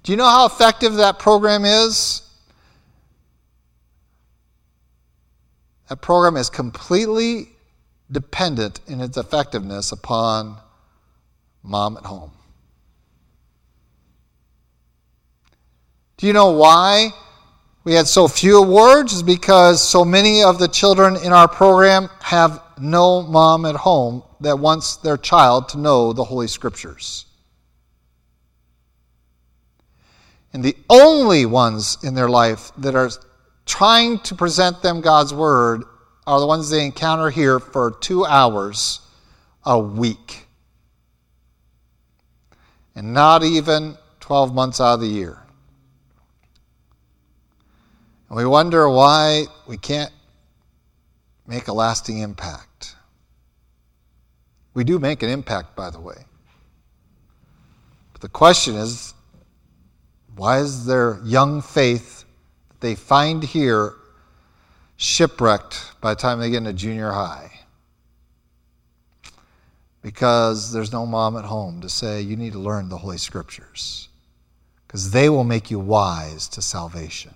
Do 0.04 0.12
you 0.12 0.16
know 0.16 0.30
how 0.30 0.46
effective 0.46 0.94
that 0.98 1.18
program 1.18 1.66
is? 1.66 2.22
That 5.90 6.04
program 6.04 6.38
is 6.38 6.52
completely 6.52 7.50
dependent 8.12 8.80
in 8.86 9.02
its 9.02 9.18
effectiveness 9.18 9.92
upon 9.92 10.58
mom 11.64 11.98
at 11.98 12.04
home. 12.04 12.32
Do 16.22 16.28
you 16.28 16.34
know 16.34 16.52
why 16.52 17.10
we 17.84 17.96
had 17.96 18.06
so 18.06 18.28
few 18.28 18.62
awards 18.62 19.12
is 19.12 19.24
because 19.24 19.82
so 19.82 20.06
many 20.06 20.44
of 20.44 20.60
the 20.60 20.68
children 20.68 21.16
in 21.16 21.34
our 21.34 21.48
program 21.48 22.12
have 22.20 22.62
no 22.80 23.24
mom 23.24 23.66
at 23.66 23.74
home 23.74 24.22
that 24.40 24.60
wants 24.60 24.98
their 24.98 25.18
child 25.18 25.70
to 25.70 25.80
know 25.80 26.14
the 26.14 26.24
Holy 26.24 26.48
Scriptures. 26.48 27.26
And 30.54 30.64
the 30.64 30.78
only 30.92 31.48
ones 31.48 31.98
in 32.04 32.14
their 32.14 32.30
life 32.30 32.72
that 32.78 32.94
are 32.94 33.10
trying 33.66 34.20
to 34.20 34.36
present 34.36 34.84
them 34.84 35.02
God's 35.02 35.34
Word 35.34 35.86
are 36.28 36.40
the 36.40 36.46
ones 36.46 36.70
they 36.70 36.86
encounter 36.86 37.32
here 37.32 37.60
for 37.60 37.98
two 38.00 38.28
hours 38.28 39.00
a 39.66 39.80
week. 39.80 40.46
And 42.94 43.12
not 43.12 43.44
even 43.44 43.98
12 44.20 44.54
months 44.54 44.80
out 44.80 44.94
of 44.94 45.00
the 45.00 45.08
year. 45.08 45.41
And 48.32 48.38
we 48.38 48.46
wonder 48.46 48.88
why 48.88 49.48
we 49.68 49.76
can't 49.76 50.14
make 51.46 51.68
a 51.68 51.74
lasting 51.74 52.20
impact. 52.20 52.96
We 54.74 54.86
do 54.86 55.00
make 55.00 55.22
an 55.22 55.28
impact, 55.28 55.76
by 55.76 55.90
the 55.90 56.00
way. 56.00 56.16
But 58.14 58.22
the 58.22 58.30
question 58.30 58.76
is 58.76 59.14
why 60.38 60.60
is 60.60 60.86
their 60.86 61.20
young 61.26 61.62
faith 61.62 62.24
that 62.70 62.80
they 62.80 62.96
find 62.96 63.44
here 63.44 63.96
shipwrecked 64.96 66.00
by 66.00 66.14
the 66.14 66.22
time 66.22 66.40
they 66.40 66.52
get 66.52 66.60
into 66.60 66.72
junior 66.72 67.12
high? 67.12 67.52
Because 70.02 70.72
there's 70.72 70.94
no 70.94 71.06
mom 71.06 71.36
at 71.36 71.44
home 71.44 71.82
to 71.82 71.90
say, 71.90 72.22
you 72.22 72.38
need 72.38 72.54
to 72.54 72.60
learn 72.60 72.88
the 72.88 73.00
Holy 73.00 73.18
Scriptures, 73.18 74.08
because 74.88 75.12
they 75.12 75.28
will 75.28 75.44
make 75.44 75.70
you 75.70 75.80
wise 75.80 76.48
to 76.48 76.62
salvation. 76.62 77.34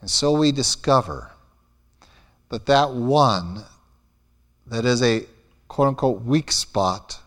And 0.00 0.10
so 0.10 0.32
we 0.32 0.52
discover 0.52 1.30
that 2.50 2.66
that 2.66 2.92
one 2.92 3.64
that 4.66 4.84
is 4.84 5.02
a 5.02 5.26
quote 5.66 5.88
unquote 5.88 6.22
weak 6.22 6.52
spot, 6.52 7.20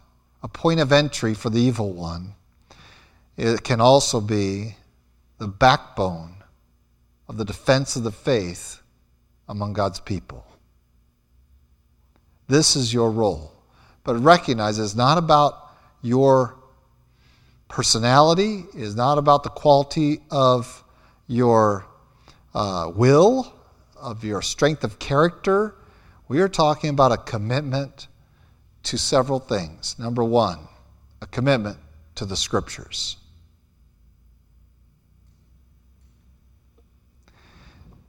a 0.43 0.47
point 0.47 0.79
of 0.79 0.91
entry 0.91 1.33
for 1.33 1.49
the 1.49 1.59
evil 1.59 1.93
one, 1.93 2.35
it 3.37 3.63
can 3.63 3.81
also 3.81 4.21
be 4.21 4.75
the 5.37 5.47
backbone 5.47 6.35
of 7.27 7.37
the 7.37 7.45
defense 7.45 7.95
of 7.95 8.03
the 8.03 8.11
faith 8.11 8.81
among 9.47 9.73
God's 9.73 9.99
people. 9.99 10.45
This 12.47 12.75
is 12.75 12.93
your 12.93 13.11
role. 13.11 13.51
But 14.03 14.15
recognize 14.15 14.79
it's 14.79 14.95
not 14.95 15.17
about 15.17 15.69
your 16.01 16.55
personality, 17.67 18.65
it 18.75 18.81
is 18.81 18.95
not 18.95 19.17
about 19.17 19.43
the 19.43 19.49
quality 19.49 20.19
of 20.29 20.83
your 21.27 21.85
uh, 22.53 22.91
will, 22.95 23.53
of 23.95 24.23
your 24.23 24.41
strength 24.41 24.83
of 24.83 24.99
character. 24.99 25.75
We 26.27 26.41
are 26.41 26.49
talking 26.49 26.89
about 26.89 27.11
a 27.11 27.17
commitment 27.17 28.07
to 28.83 28.97
several 28.97 29.39
things. 29.39 29.97
Number 29.99 30.23
one, 30.23 30.59
a 31.21 31.27
commitment 31.27 31.77
to 32.15 32.25
the 32.25 32.35
scriptures. 32.35 33.17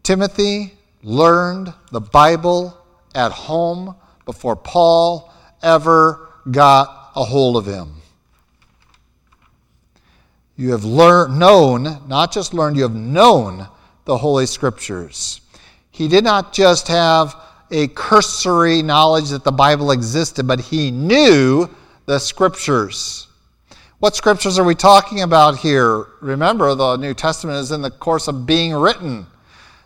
Timothy 0.02 0.72
learned 1.02 1.72
the 1.90 2.00
Bible 2.00 2.76
at 3.14 3.32
home 3.32 3.94
before 4.24 4.56
Paul 4.56 5.32
ever 5.62 6.28
got 6.50 7.12
a 7.14 7.24
hold 7.24 7.56
of 7.56 7.66
him. 7.66 7.94
You 10.56 10.72
have 10.72 10.84
learned, 10.84 11.38
known, 11.38 12.02
not 12.08 12.32
just 12.32 12.52
learned, 12.52 12.76
you 12.76 12.82
have 12.82 12.94
known 12.94 13.68
the 14.04 14.16
Holy 14.16 14.46
Scriptures. 14.46 15.40
He 15.90 16.08
did 16.08 16.24
not 16.24 16.52
just 16.52 16.88
have 16.88 17.36
a 17.70 17.88
cursory 17.88 18.82
knowledge 18.82 19.30
that 19.30 19.44
the 19.44 19.52
Bible 19.52 19.90
existed, 19.90 20.46
but 20.46 20.60
he 20.60 20.90
knew 20.90 21.68
the 22.06 22.18
Scriptures. 22.18 23.28
What 23.98 24.16
Scriptures 24.16 24.58
are 24.58 24.64
we 24.64 24.74
talking 24.74 25.22
about 25.22 25.58
here? 25.58 26.06
Remember, 26.20 26.74
the 26.74 26.96
New 26.96 27.14
Testament 27.14 27.58
is 27.58 27.70
in 27.70 27.82
the 27.82 27.90
course 27.90 28.26
of 28.28 28.46
being 28.46 28.74
written. 28.74 29.26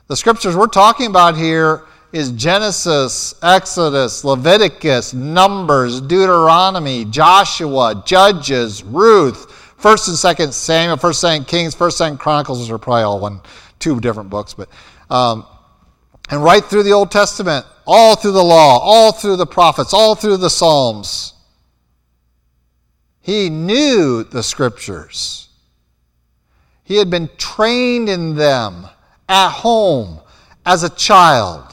The 0.09 0.17
Scriptures 0.17 0.57
we're 0.57 0.69
talking 0.69 1.07
about 1.07 1.37
here 1.37 1.83
is 2.13 2.31
Genesis, 2.33 3.35
Exodus, 3.43 4.25
Leviticus, 4.25 5.13
Numbers, 5.13 6.01
Deuteronomy, 6.01 7.05
Joshua, 7.05 8.03
Judges, 8.07 8.83
Ruth, 8.83 9.53
First 9.77 10.09
and 10.09 10.17
Second 10.17 10.55
Samuel, 10.55 10.97
First 10.97 11.23
and 11.25 11.45
2nd 11.45 11.49
Kings, 11.49 11.75
First 11.75 12.01
and 12.01 12.19
Chronicles 12.19 12.71
are 12.71 12.79
probably 12.79 13.03
all 13.03 13.21
one 13.21 13.41
two 13.79 14.01
different 14.01 14.31
books, 14.31 14.55
but 14.55 14.69
um, 15.11 15.47
and 16.31 16.43
right 16.43 16.65
through 16.65 16.83
the 16.83 16.93
Old 16.93 17.11
Testament, 17.11 17.65
all 17.87 18.17
through 18.17 18.33
the 18.33 18.43
law, 18.43 18.79
all 18.79 19.13
through 19.13 19.37
the 19.37 19.47
prophets, 19.47 19.95
all 19.95 20.15
through 20.15 20.39
the 20.39 20.51
Psalms. 20.51 21.35
He 23.21 23.51
knew 23.51 24.25
the 24.25 24.43
scriptures. 24.43 25.49
He 26.85 26.97
had 26.97 27.11
been 27.11 27.29
trained 27.37 28.09
in 28.09 28.37
them 28.37 28.87
at 29.29 29.51
home 29.51 30.21
as 30.65 30.83
a 30.83 30.91
child. 30.91 31.65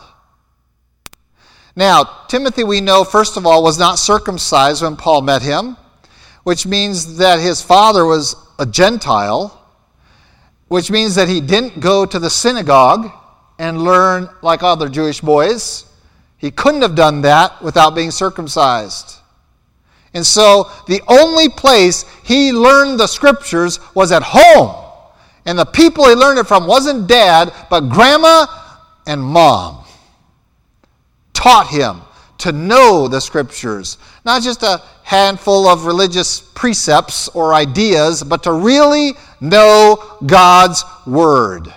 Now, 1.76 2.04
Timothy, 2.28 2.64
we 2.64 2.82
know, 2.82 3.04
first 3.04 3.38
of 3.38 3.46
all, 3.46 3.64
was 3.64 3.80
not 3.80 3.98
circumcised 3.98 4.84
when 4.84 4.96
Paul 4.96 5.22
met 5.22 5.42
him, 5.42 5.78
which 6.44 6.66
means 6.68 7.18
that 7.18 7.40
his 7.40 7.62
father 7.62 8.06
was 8.06 8.36
a 8.60 8.66
Gentile 8.66 9.60
which 10.74 10.90
means 10.90 11.14
that 11.14 11.30
he 11.30 11.40
didn't 11.40 11.80
go 11.80 12.04
to 12.04 12.18
the 12.18 12.32
synagogue 12.32 13.12
and 13.60 13.84
learn 13.84 14.28
like 14.42 14.64
other 14.64 14.90
Jewish 14.90 15.22
boys. 15.22 15.86
He 16.40 16.50
couldn't 16.50 16.82
have 16.82 16.96
done 16.96 17.22
that 17.22 17.62
without 17.62 17.94
being 17.94 18.10
circumcised. 18.10 19.18
And 20.16 20.26
so 20.26 20.72
the 20.88 21.00
only 21.08 21.48
place 21.48 22.06
he 22.24 22.52
learned 22.52 23.00
the 23.00 23.06
scriptures 23.06 23.80
was 23.94 24.12
at 24.12 24.24
home. 24.26 24.74
And 25.46 25.60
the 25.60 25.66
people 25.66 26.10
he 26.10 26.16
learned 26.16 26.40
it 26.40 26.48
from 26.48 26.66
wasn't 26.66 27.06
dad, 27.06 27.54
but 27.70 27.82
grandma 27.82 28.48
and 29.06 29.22
mom 29.22 29.86
taught 31.34 31.68
him 31.68 32.02
to 32.40 32.52
know 32.52 33.08
the 33.08 33.22
scriptures. 33.22 33.98
Not 34.26 34.42
just 34.42 34.64
a 34.64 34.82
handful 35.04 35.68
of 35.68 35.86
religious 35.86 36.42
precepts 36.42 37.28
or 37.30 37.54
ideas, 37.54 38.24
but 38.24 38.44
to 38.44 38.52
really 38.54 39.14
know 39.40 40.18
God's 40.26 40.84
Word. 41.06 41.74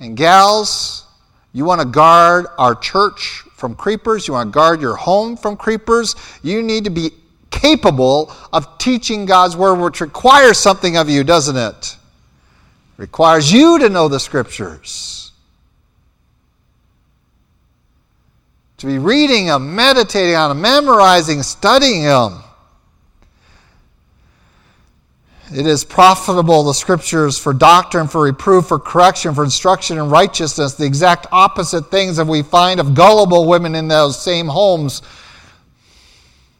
And, 0.00 0.16
gals, 0.16 1.06
you 1.52 1.64
want 1.64 1.80
to 1.80 1.86
guard 1.86 2.46
our 2.56 2.74
church 2.74 3.42
from 3.56 3.74
creepers, 3.74 4.28
you 4.28 4.34
want 4.34 4.52
to 4.52 4.54
guard 4.54 4.80
your 4.80 4.94
home 4.94 5.36
from 5.36 5.56
creepers, 5.56 6.14
you 6.42 6.62
need 6.62 6.84
to 6.84 6.90
be 6.90 7.10
capable 7.50 8.32
of 8.52 8.78
teaching 8.78 9.26
God's 9.26 9.56
Word, 9.56 9.74
which 9.76 10.00
requires 10.00 10.58
something 10.58 10.96
of 10.96 11.08
you, 11.08 11.24
doesn't 11.24 11.56
it? 11.56 11.96
Requires 12.96 13.52
you 13.52 13.78
to 13.80 13.88
know 13.88 14.08
the 14.08 14.20
Scriptures. 14.20 15.17
To 18.78 18.86
be 18.86 18.98
reading 18.98 19.46
them, 19.46 19.74
meditating 19.74 20.36
on 20.36 20.50
them, 20.50 20.60
memorizing, 20.60 21.42
studying 21.42 22.04
them. 22.04 22.42
It 25.52 25.66
is 25.66 25.82
profitable, 25.82 26.62
the 26.62 26.74
scriptures, 26.74 27.38
for 27.38 27.54
doctrine, 27.54 28.06
for 28.06 28.22
reproof, 28.22 28.66
for 28.66 28.78
correction, 28.78 29.34
for 29.34 29.44
instruction 29.44 29.96
in 29.96 30.10
righteousness, 30.10 30.74
the 30.74 30.84
exact 30.84 31.26
opposite 31.32 31.90
things 31.90 32.18
that 32.18 32.26
we 32.26 32.42
find 32.42 32.80
of 32.80 32.94
gullible 32.94 33.46
women 33.46 33.74
in 33.74 33.88
those 33.88 34.20
same 34.20 34.46
homes. 34.46 35.02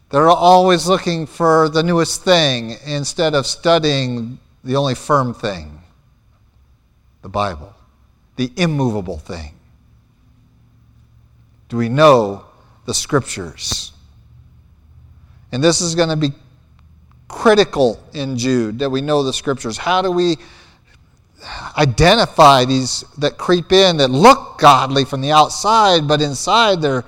They're 0.09 0.27
always 0.27 0.87
looking 0.87 1.27
for 1.27 1.69
the 1.69 1.83
newest 1.83 2.23
thing 2.23 2.77
instead 2.83 3.35
of 3.35 3.45
studying 3.45 4.39
the 4.63 4.75
only 4.75 4.95
firm 4.95 5.33
thing 5.33 5.75
the 7.21 7.29
Bible, 7.29 7.75
the 8.37 8.51
immovable 8.55 9.19
thing. 9.19 9.58
Do 11.69 11.77
we 11.77 11.89
know 11.89 12.45
the 12.85 12.93
scriptures? 12.93 13.93
And 15.51 15.63
this 15.63 15.81
is 15.81 15.95
going 15.95 16.09
to 16.09 16.15
be 16.15 16.31
critical 17.27 18.03
in 18.13 18.37
Jude 18.37 18.79
that 18.79 18.89
we 18.89 19.01
know 19.01 19.23
the 19.23 19.33
scriptures. 19.33 19.77
How 19.77 20.01
do 20.01 20.11
we 20.11 20.37
identify 21.77 22.65
these 22.65 23.05
that 23.17 23.37
creep 23.37 23.71
in 23.71 23.97
that 23.97 24.09
look 24.09 24.57
godly 24.59 25.05
from 25.05 25.21
the 25.21 25.31
outside, 25.31 26.07
but 26.07 26.21
inside 26.21 26.81
they're 26.81 27.05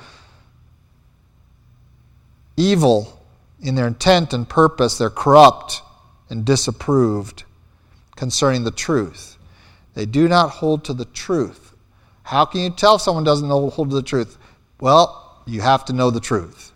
evil 2.56 3.20
in 3.62 3.76
their 3.76 3.88
intent 3.88 4.34
and 4.34 4.48
purpose, 4.48 4.98
they're 4.98 5.10
corrupt 5.10 5.82
and 6.30 6.46
disapproved 6.46 7.44
concerning 8.16 8.64
the 8.64 8.72
truth. 8.72 9.38
They 9.94 10.06
do 10.06 10.28
not 10.28 10.50
hold 10.50 10.86
to 10.86 10.94
the 10.94 11.06
truth. 11.06 11.76
How 12.24 12.46
can 12.46 12.62
you 12.62 12.70
tell 12.70 12.96
if 12.96 13.02
someone 13.02 13.24
doesn't 13.24 13.50
hold 13.50 13.90
to 13.90 13.96
the 13.96 14.02
truth? 14.02 14.38
Well, 14.82 15.42
you 15.46 15.62
have 15.62 15.86
to 15.86 15.94
know 15.94 16.10
the 16.10 16.20
truth. 16.20 16.74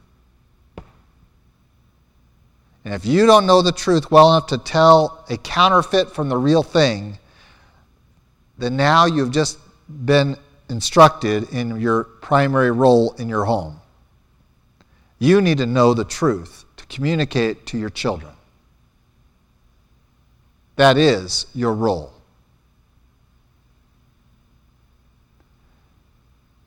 And 2.86 2.94
if 2.94 3.04
you 3.04 3.26
don't 3.26 3.48
know 3.48 3.64
the 3.64 3.72
truth 3.72 4.12
well 4.12 4.32
enough 4.32 4.48
to 4.48 4.60
tell 4.60 5.26
a 5.28 5.38
counterfeit 5.38 6.12
from 6.12 6.30
the 6.30 6.38
real 6.38 6.62
thing, 6.62 7.18
then 8.60 8.78
now 8.78 9.06
you've 9.06 9.32
just 9.32 9.58
been 10.06 10.38
instructed 10.70 11.50
in 11.50 11.82
your 11.82 12.04
primary 12.04 12.72
role 12.72 13.14
in 13.14 13.28
your 13.28 13.46
home. 13.46 13.82
You 15.18 15.42
need 15.42 15.58
to 15.58 15.66
know 15.66 15.96
the 15.96 16.06
truth 16.06 16.64
to 16.78 16.86
communicate 16.86 17.66
to 17.68 17.78
your 17.78 17.90
children. 17.90 18.34
That 20.76 20.98
is 20.98 21.48
your 21.56 21.74
role. 21.74 22.14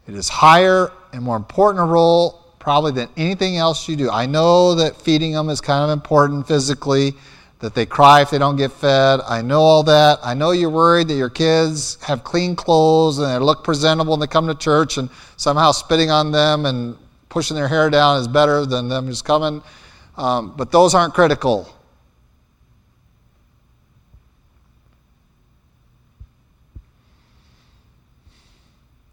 It 0.09 0.15
is 0.15 0.29
higher 0.29 0.91
and 1.13 1.23
more 1.23 1.37
important 1.37 1.83
a 1.83 1.87
role 1.87 2.45
probably 2.59 2.93
than 2.93 3.09
anything 3.17 3.57
else 3.57 3.89
you 3.89 3.97
do. 3.97 4.11
I 4.11 4.27
know 4.27 4.75
that 4.75 4.97
feeding 5.01 5.33
them 5.33 5.49
is 5.49 5.61
kind 5.61 5.83
of 5.83 5.91
important 5.91 6.47
physically, 6.47 7.15
that 7.61 7.75
they 7.75 7.87
cry 7.87 8.21
if 8.23 8.31
they 8.31 8.39
don't 8.39 8.57
get 8.57 8.73
fed. 8.73 9.21
I 9.27 9.43
know 9.43 9.61
all 9.61 9.83
that. 9.85 10.19
I 10.23 10.35
know 10.35 10.51
you're 10.51 10.71
worried 10.71 11.09
that 11.09 11.15
your 11.15 11.31
kids 11.31 11.97
have 12.03 12.25
clean 12.25 12.55
clothes 12.55 13.19
and 13.19 13.27
they 13.27 13.39
look 13.39 13.65
presentable 13.65 14.13
and 14.15 14.23
they 14.23 14.27
come 14.27 14.47
to 14.47 14.55
church 14.55 14.99
and 14.99 15.09
somehow 15.37 15.73
spitting 15.73 16.11
on 16.11 16.31
them 16.31 16.67
and 16.67 16.97
pushing 17.29 17.57
their 17.57 17.69
hair 17.69 17.91
down 17.91 18.21
is 18.21 18.29
better 18.29 18.65
than 18.67 18.89
them 18.89 19.09
just 19.09 19.25
coming. 19.25 19.63
Um, 20.17 20.55
but 20.57 20.71
those 20.71 20.95
aren't 20.95 21.15
critical. 21.15 21.69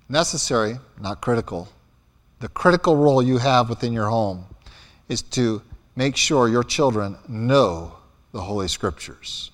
Necessary, 0.08 0.78
not 1.02 1.20
critical. 1.20 1.68
The 2.40 2.50
critical 2.50 2.96
role 2.96 3.22
you 3.22 3.38
have 3.38 3.70
within 3.70 3.94
your 3.94 4.10
home 4.10 4.46
is 5.08 5.22
to 5.22 5.62
make 5.96 6.16
sure 6.18 6.50
your 6.50 6.64
children 6.64 7.18
know 7.28 7.96
the 8.32 8.42
Holy 8.42 8.68
Scriptures, 8.68 9.52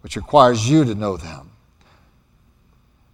which 0.00 0.16
requires 0.16 0.68
you 0.68 0.84
to 0.84 0.94
know 0.94 1.16
them. 1.16 1.50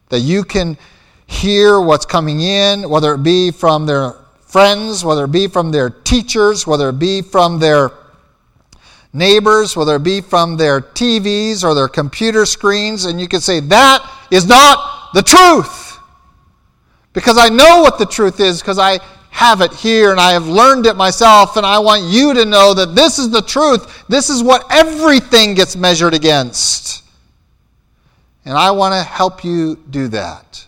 That 0.08 0.20
you 0.20 0.44
can 0.44 0.78
hear 1.26 1.80
what's 1.80 2.06
coming 2.06 2.40
in, 2.40 2.88
whether 2.88 3.14
it 3.14 3.22
be 3.22 3.50
from 3.50 3.86
their 3.86 4.14
friends, 4.46 5.04
whether 5.04 5.24
it 5.24 5.32
be 5.32 5.46
from 5.46 5.72
their 5.72 5.90
teachers, 5.90 6.66
whether 6.66 6.90
it 6.90 6.98
be 6.98 7.22
from 7.22 7.58
their 7.58 7.90
neighbors, 9.12 9.76
whether 9.76 9.96
it 9.96 10.02
be 10.02 10.20
from 10.20 10.56
their 10.56 10.80
TVs 10.80 11.64
or 11.64 11.74
their 11.74 11.88
computer 11.88 12.46
screens, 12.46 13.04
and 13.04 13.20
you 13.20 13.28
can 13.28 13.40
say, 13.40 13.60
That 13.60 14.08
is 14.30 14.46
not 14.46 15.12
the 15.14 15.22
truth. 15.22 15.81
Because 17.12 17.38
I 17.38 17.48
know 17.48 17.82
what 17.82 17.98
the 17.98 18.06
truth 18.06 18.40
is, 18.40 18.60
because 18.60 18.78
I 18.78 19.00
have 19.30 19.60
it 19.60 19.72
here 19.72 20.10
and 20.10 20.20
I 20.20 20.32
have 20.32 20.46
learned 20.46 20.86
it 20.86 20.94
myself, 20.94 21.56
and 21.56 21.66
I 21.66 21.78
want 21.78 22.04
you 22.04 22.34
to 22.34 22.44
know 22.44 22.74
that 22.74 22.94
this 22.94 23.18
is 23.18 23.30
the 23.30 23.42
truth. 23.42 24.04
This 24.08 24.30
is 24.30 24.42
what 24.42 24.64
everything 24.70 25.54
gets 25.54 25.76
measured 25.76 26.14
against. 26.14 27.02
And 28.44 28.56
I 28.56 28.70
want 28.72 28.94
to 28.94 29.02
help 29.02 29.44
you 29.44 29.76
do 29.90 30.08
that 30.08 30.66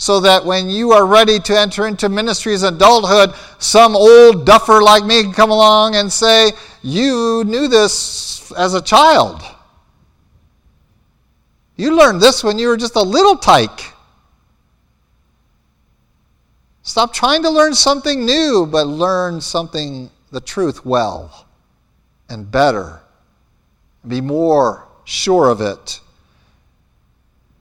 so 0.00 0.18
that 0.20 0.46
when 0.46 0.70
you 0.70 0.92
are 0.92 1.04
ready 1.04 1.38
to 1.38 1.58
enter 1.58 1.86
into 1.86 2.08
ministry 2.08 2.54
as 2.54 2.62
adulthood, 2.62 3.34
some 3.58 3.94
old 3.94 4.46
duffer 4.46 4.80
like 4.80 5.04
me 5.04 5.22
can 5.22 5.32
come 5.34 5.50
along 5.50 5.94
and 5.94 6.10
say, 6.10 6.52
You 6.82 7.44
knew 7.44 7.68
this 7.68 8.50
as 8.52 8.72
a 8.72 8.80
child. 8.80 9.42
You 11.76 11.94
learned 11.94 12.22
this 12.22 12.42
when 12.42 12.58
you 12.58 12.68
were 12.68 12.78
just 12.78 12.96
a 12.96 13.02
little 13.02 13.36
tyke. 13.36 13.89
Stop 16.90 17.12
trying 17.12 17.40
to 17.44 17.50
learn 17.50 17.72
something 17.72 18.26
new, 18.26 18.66
but 18.66 18.84
learn 18.84 19.40
something, 19.40 20.10
the 20.32 20.40
truth, 20.40 20.84
well 20.84 21.46
and 22.28 22.50
better. 22.50 23.00
Be 24.08 24.20
more 24.20 24.88
sure 25.04 25.50
of 25.50 25.60
it. 25.60 26.00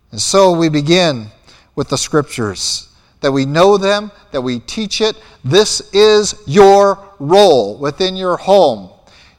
And 0.10 0.20
so 0.20 0.58
we 0.58 0.68
begin 0.68 1.28
with 1.76 1.90
the 1.90 1.98
scriptures, 2.00 2.90
that 3.22 3.32
we 3.32 3.46
know 3.46 3.78
them, 3.78 4.12
that 4.32 4.42
we 4.42 4.62
teach 4.62 5.00
it. 5.00 5.16
This 5.46 5.94
is 5.94 6.34
your 6.48 6.98
role 7.20 7.78
within 7.78 8.16
your 8.16 8.36
home. 8.36 8.90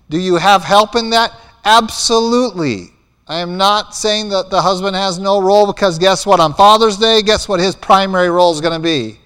Do 0.08 0.18
you 0.18 0.36
have 0.36 0.62
help 0.62 0.94
in 0.94 1.10
that? 1.10 1.34
Absolutely. 1.64 2.90
I 3.26 3.40
am 3.40 3.56
not 3.56 3.96
saying 3.96 4.28
that 4.28 4.50
the 4.50 4.62
husband 4.62 4.94
has 4.94 5.18
no 5.18 5.42
role 5.42 5.66
because 5.66 5.98
guess 5.98 6.24
what? 6.24 6.38
On 6.38 6.54
Father's 6.54 6.96
Day, 6.96 7.22
guess 7.22 7.48
what 7.48 7.58
his 7.58 7.74
primary 7.74 8.30
role 8.30 8.52
is 8.52 8.60
going 8.60 8.74
to 8.74 8.78
be? 8.78 9.19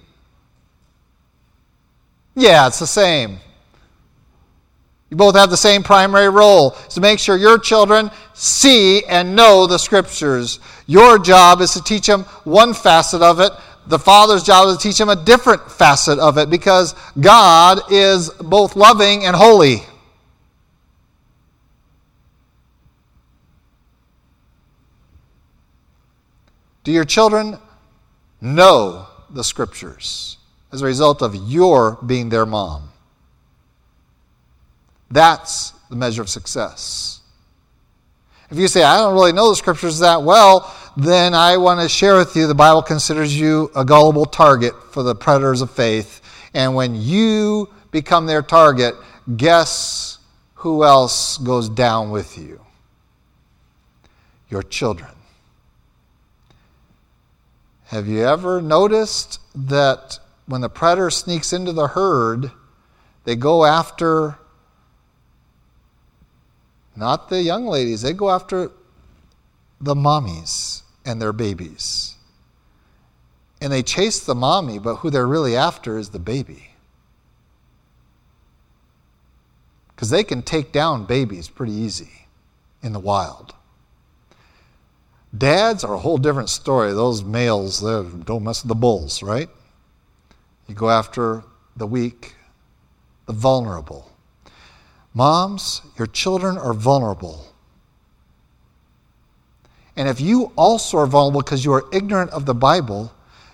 Yeah, 2.35 2.67
it's 2.67 2.79
the 2.79 2.87
same. 2.87 3.39
You 5.09 5.17
both 5.17 5.35
have 5.35 5.49
the 5.49 5.57
same 5.57 5.83
primary 5.83 6.29
role 6.29 6.71
to 6.89 6.99
make 6.99 7.19
sure 7.19 7.37
your 7.37 7.57
children 7.57 8.11
see 8.33 9.05
and 9.05 9.35
know 9.35 9.65
the 9.65 9.77
scriptures. 9.77 10.59
Your 10.87 11.17
job 11.17 11.61
is 11.61 11.71
to 11.71 11.83
teach 11.83 12.07
them 12.07 12.23
one 12.43 12.73
facet 12.73 13.21
of 13.21 13.39
it. 13.39 13.53
The 13.87 13.99
father's 13.99 14.43
job 14.43 14.67
is 14.67 14.77
to 14.77 14.83
teach 14.83 14.97
them 14.97 15.09
a 15.09 15.15
different 15.15 15.71
facet 15.71 16.19
of 16.19 16.37
it 16.37 16.49
because 16.49 16.95
God 17.19 17.79
is 17.91 18.29
both 18.29 18.75
loving 18.75 19.25
and 19.25 19.35
holy. 19.35 19.83
Do 26.83 26.91
your 26.91 27.05
children 27.05 27.57
know 28.41 29.07
the 29.29 29.43
scriptures 29.43 30.37
as 30.75 30.81
a 30.81 30.85
result 30.85 31.21
of 31.21 31.33
your 31.33 31.97
being 32.05 32.29
their 32.29 32.45
mom? 32.45 32.89
That's 35.09 35.71
the 35.89 35.95
measure 35.95 36.21
of 36.21 36.29
success. 36.29 37.21
If 38.51 38.57
you 38.57 38.67
say, 38.67 38.83
I 38.83 38.97
don't 38.97 39.13
really 39.13 39.31
know 39.31 39.49
the 39.49 39.55
scriptures 39.55 39.99
that 39.99 40.21
well, 40.21 40.75
then 40.97 41.33
I 41.33 41.57
want 41.57 41.79
to 41.81 41.89
share 41.89 42.17
with 42.17 42.35
you 42.35 42.45
the 42.45 42.53
Bible 42.53 42.81
considers 42.81 43.37
you 43.37 43.71
a 43.75 43.83
gullible 43.83 44.25
target 44.25 44.73
for 44.91 45.01
the 45.01 45.15
predators 45.15 45.61
of 45.61 45.71
faith. 45.71 46.21
And 46.53 46.75
when 46.75 46.95
you 46.95 47.69
become 47.91 48.25
their 48.25 48.41
target, 48.41 48.95
guess 49.35 50.19
who 50.55 50.83
else 50.83 51.37
goes 51.37 51.69
down 51.69 52.11
with 52.11 52.37
you? 52.37 52.59
Your 54.49 54.61
children. 54.61 55.11
Have 57.85 58.07
you 58.07 58.25
ever 58.25 58.61
noticed 58.61 59.39
that 59.55 60.19
when 60.47 60.61
the 60.61 60.69
predator 60.69 61.09
sneaks 61.09 61.53
into 61.53 61.71
the 61.71 61.87
herd, 61.87 62.51
they 63.23 63.35
go 63.35 63.65
after 63.65 64.37
not 66.95 67.29
the 67.29 67.41
young 67.41 67.65
ladies. 67.65 68.01
They 68.01 68.13
go 68.13 68.29
after 68.29 68.71
the 69.81 69.95
mommies 69.95 70.83
and 71.05 71.21
their 71.21 71.33
babies. 71.33 72.15
And 73.59 73.71
they 73.71 73.83
chase 73.83 74.19
the 74.19 74.35
mommy, 74.35 74.79
but 74.79 74.97
who 74.97 75.09
they're 75.09 75.27
really 75.27 75.55
after 75.55 75.97
is 75.97 76.09
the 76.09 76.19
baby. 76.19 76.69
Because 79.93 80.09
they 80.09 80.23
can 80.23 80.41
take 80.41 80.71
down 80.71 81.05
babies 81.05 81.47
pretty 81.47 81.73
easy 81.73 82.27
in 82.81 82.93
the 82.93 82.99
wild. 82.99 83.53
Dads 85.37 85.83
are 85.83 85.95
a 85.95 85.99
whole 85.99 86.17
different 86.17 86.49
story. 86.49 86.93
Those 86.93 87.23
males, 87.23 87.81
don't 87.81 88.43
mess 88.43 88.63
with 88.63 88.69
the 88.69 88.75
bulls, 88.75 89.21
right? 89.23 89.49
You 90.67 90.75
go 90.75 90.89
after 90.89 91.43
the 91.75 91.85
weak, 91.85 92.35
the 93.25 93.33
vulnerable. 93.33 94.11
Moms, 95.13 95.81
your 95.97 96.07
children 96.07 96.57
are 96.57 96.73
vulnerable. 96.73 97.45
And 99.95 100.09
if 100.09 100.19
you 100.19 100.51
also 100.57 100.97
are 100.97 101.07
vulnerable 101.07 101.41
because 101.41 101.63
you 101.63 101.73
are 101.73 101.85
ignorant 101.93 102.31
of 102.31 102.45
the 102.45 102.53
Bible, 102.53 103.13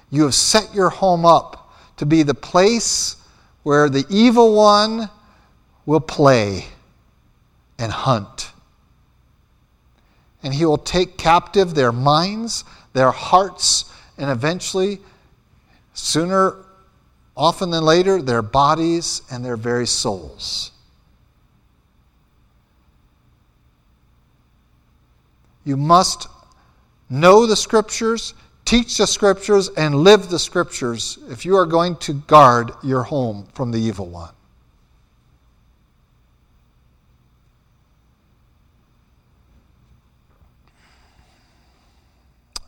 you 0.10 0.24
have 0.24 0.34
set 0.34 0.74
your 0.74 0.90
home 0.90 1.26
up 1.26 1.72
to 1.98 2.06
be 2.06 2.24
the 2.24 2.34
place 2.34 3.18
where 3.64 3.90
the 3.90 4.06
evil 4.10 4.56
one 4.56 5.10
will 5.86 6.00
play 6.00 6.66
and 7.78 7.92
hunt. 7.92 8.52
And 10.42 10.54
he 10.54 10.66
will 10.66 10.80
take 10.80 11.18
captive 11.18 11.76
their 11.76 11.92
minds, 11.92 12.64
their 12.94 13.12
hearts, 13.12 13.94
and 14.18 14.32
eventually, 14.32 15.00
sooner 15.94 16.56
often 17.36 17.70
than 17.72 17.84
later, 17.84 18.22
their 18.22 18.42
bodies 18.42 19.22
and 19.32 19.44
their 19.44 19.58
very 19.58 19.88
souls. 19.88 20.72
You 25.64 25.78
must 25.78 26.28
know 27.10 27.46
the 27.46 27.56
scriptures, 27.56 28.34
teach 28.66 28.98
the 28.98 29.06
scriptures, 29.06 29.70
and 29.70 29.96
live 29.96 30.30
the 30.30 30.40
scriptures 30.40 31.20
if 31.30 31.46
you 31.46 31.56
are 31.56 31.66
going 31.66 31.98
to 31.98 32.14
guard 32.14 32.72
your 32.84 33.04
home 33.04 33.48
from 33.54 33.72
the 33.72 33.80
evil 33.80 34.08
one. 34.08 34.34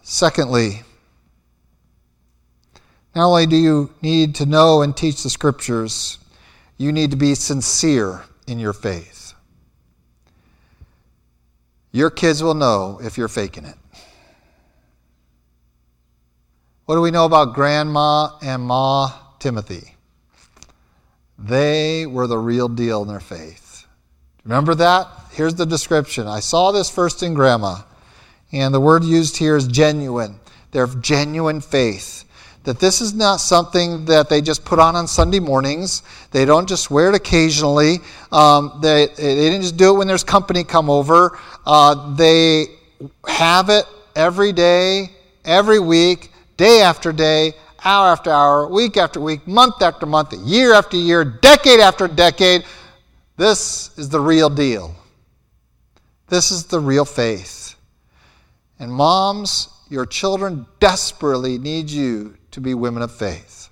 Secondly, 0.04 0.84
not 3.16 3.28
only 3.28 3.46
do 3.46 3.56
you 3.56 3.94
need 4.02 4.36
to 4.36 4.46
know 4.46 4.82
and 4.82 4.96
teach 4.96 5.24
the 5.24 5.30
scriptures, 5.30 6.18
you 6.78 6.92
need 6.92 7.12
to 7.12 7.18
be 7.18 7.36
sincere 7.36 8.24
in 8.48 8.60
your 8.60 8.74
faith. 8.74 9.34
Your 11.92 12.10
kids 12.10 12.42
will 12.42 12.56
know 12.56 13.00
if 13.04 13.18
you're 13.18 13.28
faking 13.28 13.66
it. 13.66 13.76
What 16.86 16.96
do 16.96 17.02
we 17.02 17.12
know 17.12 17.26
about 17.26 17.54
Grandma 17.54 18.30
and 18.42 18.64
Ma 18.64 19.14
Timothy? 19.40 19.96
They 21.38 22.06
were 22.06 22.28
the 22.28 22.38
real 22.38 22.68
deal 22.68 23.04
in 23.04 23.08
their 23.08 23.20
faith. 23.20 23.86
Remember 24.44 24.76
that? 24.76 25.08
Here's 25.32 25.56
the 25.56 25.66
description. 25.66 26.28
I 26.28 26.40
saw 26.40 26.72
this 26.72 26.90
first 26.90 27.24
in 27.24 27.34
Grandma, 27.34 27.78
and 28.52 28.74
the 28.74 28.80
word 28.80 29.04
used 29.04 29.38
here 29.38 29.56
is 29.56 29.68
genuine. 29.68 30.40
They're 30.72 30.88
genuine 30.88 31.62
faith. 31.62 32.26
That 32.64 32.80
this 32.80 33.02
is 33.02 33.14
not 33.14 33.38
something 33.38 34.06
that 34.06 34.30
they 34.30 34.42
just 34.42 34.64
put 34.64 34.80
on 34.80 34.96
on 34.96 35.06
Sunday 35.06 35.40
mornings. 35.40 36.02
They 36.32 36.46
don't 36.46 36.68
just 36.68 36.90
wear 36.90 37.10
it 37.10 37.16
occasionally. 37.16 38.00
Um, 38.32 38.80
they, 38.82 39.08
they 39.18 39.36
didn't 39.36 39.64
just 39.64 39.76
do 39.76 39.94
it 39.94 39.98
when 39.98 40.08
there's 40.08 40.24
company 40.24 40.64
come 40.64 40.90
over. 40.90 41.38
Uh, 41.66 42.16
they 42.16 42.68
have 43.28 43.70
it 43.70 43.86
every 44.16 44.54
day, 44.54 45.12
every 45.44 45.80
week, 45.80 46.32
day 46.56 46.82
after 46.82 47.12
day, 47.12 47.54
hour 47.84 48.08
after 48.08 48.32
hour, 48.32 48.68
week 48.68 48.96
after 48.96 49.20
week, 49.20 49.46
month 49.46 49.82
after 49.82 50.06
month, 50.06 50.32
year 50.34 50.74
after 50.74 50.96
year, 50.96 51.26
decade 51.26 51.82
after 51.82 52.08
decade. 52.08 52.64
This 53.36 53.98
is 53.98 54.08
the 54.08 54.22
real 54.22 54.50
deal. 54.50 54.96
This 56.30 56.50
is 56.52 56.66
the 56.66 56.80
real 56.80 57.04
faith. 57.04 57.76
And 58.80 58.92
moms, 58.92 59.68
your 59.90 60.06
children 60.06 60.66
desperately 60.80 61.58
need 61.58 61.90
you 61.90 62.38
to 62.54 62.62
be 62.62 62.74
women 62.74 63.04
of 63.04 63.12
faith, 63.12 63.70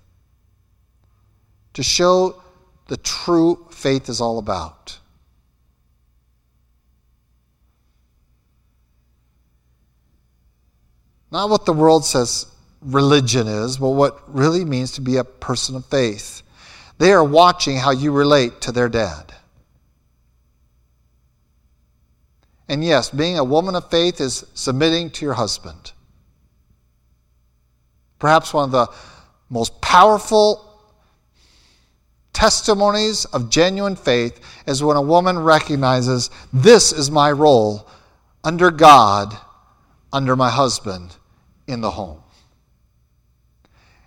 to 1.73 1.83
show 1.83 2.41
the 2.87 2.97
true 2.97 3.65
faith 3.71 4.09
is 4.09 4.19
all 4.19 4.37
about. 4.37 4.97
Not 11.31 11.49
what 11.49 11.65
the 11.65 11.73
world 11.73 12.03
says 12.03 12.47
religion 12.81 13.47
is, 13.47 13.77
but 13.77 13.91
what 13.91 14.21
really 14.33 14.65
means 14.65 14.91
to 14.93 15.01
be 15.01 15.17
a 15.17 15.23
person 15.23 15.75
of 15.75 15.85
faith. 15.85 16.41
They 16.97 17.13
are 17.13 17.23
watching 17.23 17.77
how 17.77 17.91
you 17.91 18.11
relate 18.11 18.61
to 18.61 18.71
their 18.71 18.89
dad. 18.89 19.33
And 22.67 22.83
yes, 22.83 23.09
being 23.09 23.37
a 23.37 23.43
woman 23.43 23.75
of 23.75 23.89
faith 23.89 24.19
is 24.19 24.45
submitting 24.53 25.11
to 25.11 25.25
your 25.25 25.35
husband. 25.35 25.91
Perhaps 28.21 28.53
one 28.53 28.65
of 28.65 28.71
the 28.71 28.87
most 29.49 29.81
powerful 29.81 30.63
testimonies 32.33 33.25
of 33.25 33.49
genuine 33.49 33.95
faith 33.95 34.39
is 34.67 34.83
when 34.83 34.95
a 34.95 35.01
woman 35.01 35.39
recognizes 35.39 36.29
this 36.53 36.93
is 36.93 37.09
my 37.09 37.31
role 37.31 37.89
under 38.43 38.69
God, 38.69 39.35
under 40.13 40.35
my 40.35 40.51
husband 40.51 41.15
in 41.65 41.81
the 41.81 41.89
home. 41.89 42.21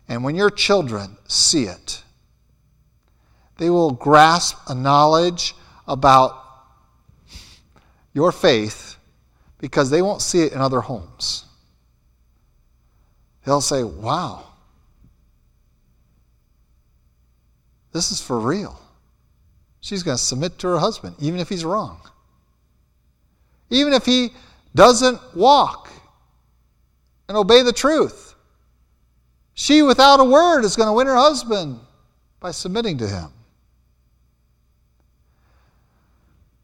And 0.09 0.23
when 0.23 0.37
your 0.37 0.51
children 0.51 1.17
see 1.27 1.65
it, 1.65 2.05
they 3.57 3.69
will 3.69 3.91
grasp 3.91 4.57
a 4.69 4.77
knowledge 4.77 5.57
about 5.89 6.41
your 8.13 8.31
faith 8.31 8.97
because 9.59 9.91
they 9.91 10.03
won't 10.03 10.23
see 10.23 10.43
it 10.43 10.53
in 10.53 10.61
other 10.61 10.83
homes. 10.83 11.47
They'll 13.45 13.61
say, 13.61 13.83
wow, 13.85 14.45
this 17.93 18.11
is 18.11 18.21
for 18.21 18.39
real. 18.39 18.81
She's 19.81 20.03
going 20.03 20.17
to 20.17 20.23
submit 20.23 20.59
to 20.61 20.69
her 20.69 20.79
husband, 20.79 21.17
even 21.19 21.41
if 21.41 21.49
he's 21.49 21.65
wrong. 21.65 22.01
Even 23.69 23.93
if 23.93 24.07
he 24.07 24.31
doesn't 24.75 25.21
walk 25.37 25.91
and 27.29 27.37
obey 27.37 27.63
the 27.63 27.73
truth. 27.73 28.35
She, 29.53 29.83
without 29.83 30.21
a 30.21 30.25
word, 30.25 30.65
is 30.65 30.75
going 30.75 30.89
to 30.89 30.93
win 30.93 31.07
her 31.07 31.15
husband 31.15 31.79
by 32.41 32.51
submitting 32.51 32.99
to 32.99 33.09
him. 33.09 33.31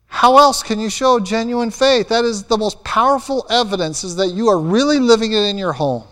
How 0.06 0.38
else 0.38 0.62
can 0.62 0.80
you 0.80 0.90
show 0.90 1.20
genuine 1.20 1.70
faith? 1.70 2.08
That 2.08 2.24
is 2.24 2.44
the 2.44 2.58
most 2.58 2.82
powerful 2.84 3.46
evidence 3.48 4.02
is 4.02 4.16
that 4.16 4.28
you 4.28 4.48
are 4.48 4.58
really 4.58 4.98
living 4.98 5.32
it 5.32 5.42
in 5.42 5.56
your 5.56 5.72
home. 5.72 6.04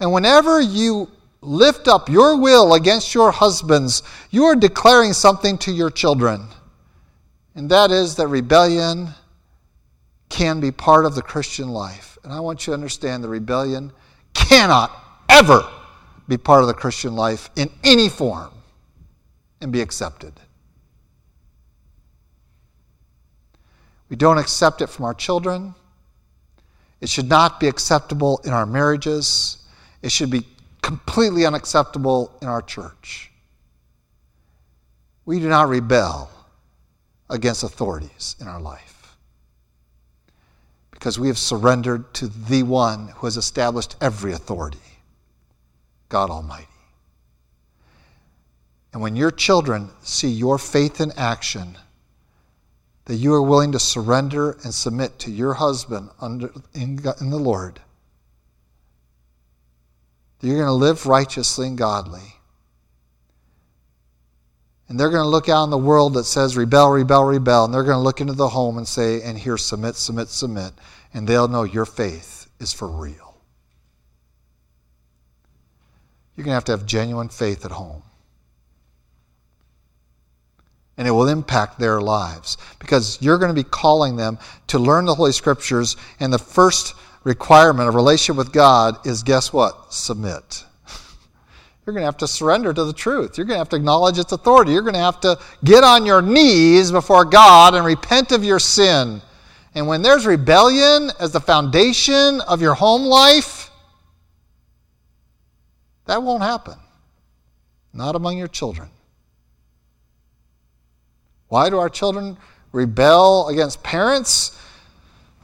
And 0.00 0.12
whenever 0.12 0.60
you 0.60 1.10
lift 1.40 1.88
up 1.88 2.08
your 2.08 2.38
will 2.38 2.74
against 2.74 3.14
your 3.14 3.30
husband's, 3.30 4.02
you 4.30 4.44
are 4.44 4.56
declaring 4.56 5.12
something 5.12 5.58
to 5.58 5.72
your 5.72 5.90
children. 5.90 6.48
And 7.54 7.70
that 7.70 7.90
is 7.90 8.16
that 8.16 8.26
rebellion 8.28 9.08
can 10.28 10.60
be 10.60 10.70
part 10.70 11.06
of 11.06 11.14
the 11.14 11.22
Christian 11.22 11.68
life. 11.68 12.18
And 12.24 12.32
I 12.32 12.40
want 12.40 12.66
you 12.66 12.72
to 12.72 12.74
understand 12.74 13.24
the 13.24 13.28
rebellion 13.28 13.92
cannot 14.34 14.90
ever 15.28 15.66
be 16.28 16.36
part 16.36 16.62
of 16.62 16.66
the 16.66 16.74
Christian 16.74 17.14
life 17.14 17.48
in 17.56 17.70
any 17.84 18.08
form 18.08 18.52
and 19.60 19.72
be 19.72 19.80
accepted. 19.80 20.32
We 24.08 24.16
don't 24.16 24.38
accept 24.38 24.82
it 24.82 24.88
from 24.88 25.04
our 25.04 25.14
children. 25.14 25.74
It 27.00 27.08
should 27.08 27.28
not 27.28 27.60
be 27.60 27.68
acceptable 27.68 28.40
in 28.44 28.52
our 28.52 28.66
marriages. 28.66 29.58
It 30.02 30.12
should 30.12 30.30
be 30.30 30.46
completely 30.82 31.46
unacceptable 31.46 32.36
in 32.40 32.48
our 32.48 32.62
church. 32.62 33.30
We 35.24 35.40
do 35.40 35.48
not 35.48 35.68
rebel 35.68 36.30
against 37.28 37.64
authorities 37.64 38.36
in 38.40 38.46
our 38.46 38.60
life 38.60 39.16
because 40.92 41.18
we 41.18 41.28
have 41.28 41.38
surrendered 41.38 42.14
to 42.14 42.28
the 42.28 42.62
one 42.62 43.08
who 43.08 43.26
has 43.26 43.36
established 43.36 43.96
every 44.00 44.32
authority. 44.32 44.78
God 46.08 46.30
Almighty. 46.30 46.68
And 48.92 49.02
when 49.02 49.16
your 49.16 49.30
children 49.30 49.90
see 50.02 50.28
your 50.28 50.56
faith 50.58 51.00
in 51.00 51.12
action, 51.16 51.76
that 53.04 53.16
you 53.16 53.34
are 53.34 53.42
willing 53.42 53.72
to 53.72 53.78
surrender 53.78 54.52
and 54.64 54.72
submit 54.72 55.18
to 55.20 55.30
your 55.30 55.54
husband 55.54 56.10
under, 56.20 56.50
in, 56.74 56.98
in 57.20 57.30
the 57.30 57.38
Lord, 57.38 57.80
that 60.38 60.46
you're 60.46 60.56
going 60.56 60.66
to 60.66 60.72
live 60.72 61.06
righteously 61.06 61.66
and 61.66 61.78
godly. 61.78 62.36
And 64.88 65.00
they're 65.00 65.10
going 65.10 65.24
to 65.24 65.28
look 65.28 65.48
out 65.48 65.64
in 65.64 65.70
the 65.70 65.78
world 65.78 66.14
that 66.14 66.24
says 66.24 66.56
rebel, 66.56 66.90
rebel, 66.90 67.24
rebel. 67.24 67.64
And 67.64 67.74
they're 67.74 67.82
going 67.82 67.96
to 67.96 68.02
look 68.02 68.20
into 68.20 68.34
the 68.34 68.48
home 68.48 68.78
and 68.78 68.86
say, 68.86 69.20
and 69.22 69.36
here, 69.36 69.56
submit, 69.56 69.96
submit, 69.96 70.28
submit. 70.28 70.72
And 71.12 71.26
they'll 71.26 71.48
know 71.48 71.64
your 71.64 71.86
faith 71.86 72.48
is 72.60 72.72
for 72.72 72.86
real. 72.86 73.36
You're 76.36 76.44
going 76.44 76.52
to 76.52 76.56
have 76.56 76.64
to 76.66 76.72
have 76.72 76.86
genuine 76.86 77.30
faith 77.30 77.64
at 77.64 77.72
home. 77.72 78.02
And 80.98 81.08
it 81.08 81.10
will 81.10 81.28
impact 81.28 81.78
their 81.78 82.00
lives 82.00 82.56
because 82.78 83.20
you're 83.20 83.38
going 83.38 83.54
to 83.54 83.60
be 83.60 83.68
calling 83.68 84.16
them 84.16 84.38
to 84.68 84.78
learn 84.78 85.04
the 85.04 85.14
Holy 85.14 85.32
Scriptures. 85.32 85.96
And 86.20 86.32
the 86.32 86.38
first 86.38 86.94
requirement 87.26 87.88
of 87.88 87.96
relationship 87.96 88.36
with 88.36 88.52
God 88.52 89.04
is 89.04 89.24
guess 89.24 89.52
what? 89.52 89.92
Submit. 89.92 90.64
You're 91.84 91.92
going 91.92 92.02
to 92.02 92.06
have 92.06 92.16
to 92.18 92.28
surrender 92.28 92.72
to 92.72 92.84
the 92.84 92.92
truth. 92.92 93.36
You're 93.36 93.46
going 93.46 93.56
to 93.56 93.58
have 93.58 93.68
to 93.70 93.76
acknowledge 93.76 94.16
its 94.16 94.30
authority. 94.30 94.70
You're 94.70 94.82
going 94.82 94.94
to 94.94 95.00
have 95.00 95.18
to 95.22 95.36
get 95.64 95.82
on 95.82 96.06
your 96.06 96.22
knees 96.22 96.92
before 96.92 97.24
God 97.24 97.74
and 97.74 97.84
repent 97.84 98.30
of 98.30 98.44
your 98.44 98.60
sin. 98.60 99.20
And 99.74 99.88
when 99.88 100.02
there's 100.02 100.24
rebellion 100.24 101.10
as 101.18 101.32
the 101.32 101.40
foundation 101.40 102.40
of 102.42 102.62
your 102.62 102.74
home 102.74 103.02
life, 103.02 103.70
that 106.04 106.22
won't 106.22 106.44
happen. 106.44 106.76
Not 107.92 108.14
among 108.14 108.38
your 108.38 108.46
children. 108.46 108.88
Why 111.48 111.70
do 111.70 111.78
our 111.80 111.88
children 111.88 112.38
rebel 112.70 113.48
against 113.48 113.82
parents? 113.82 114.56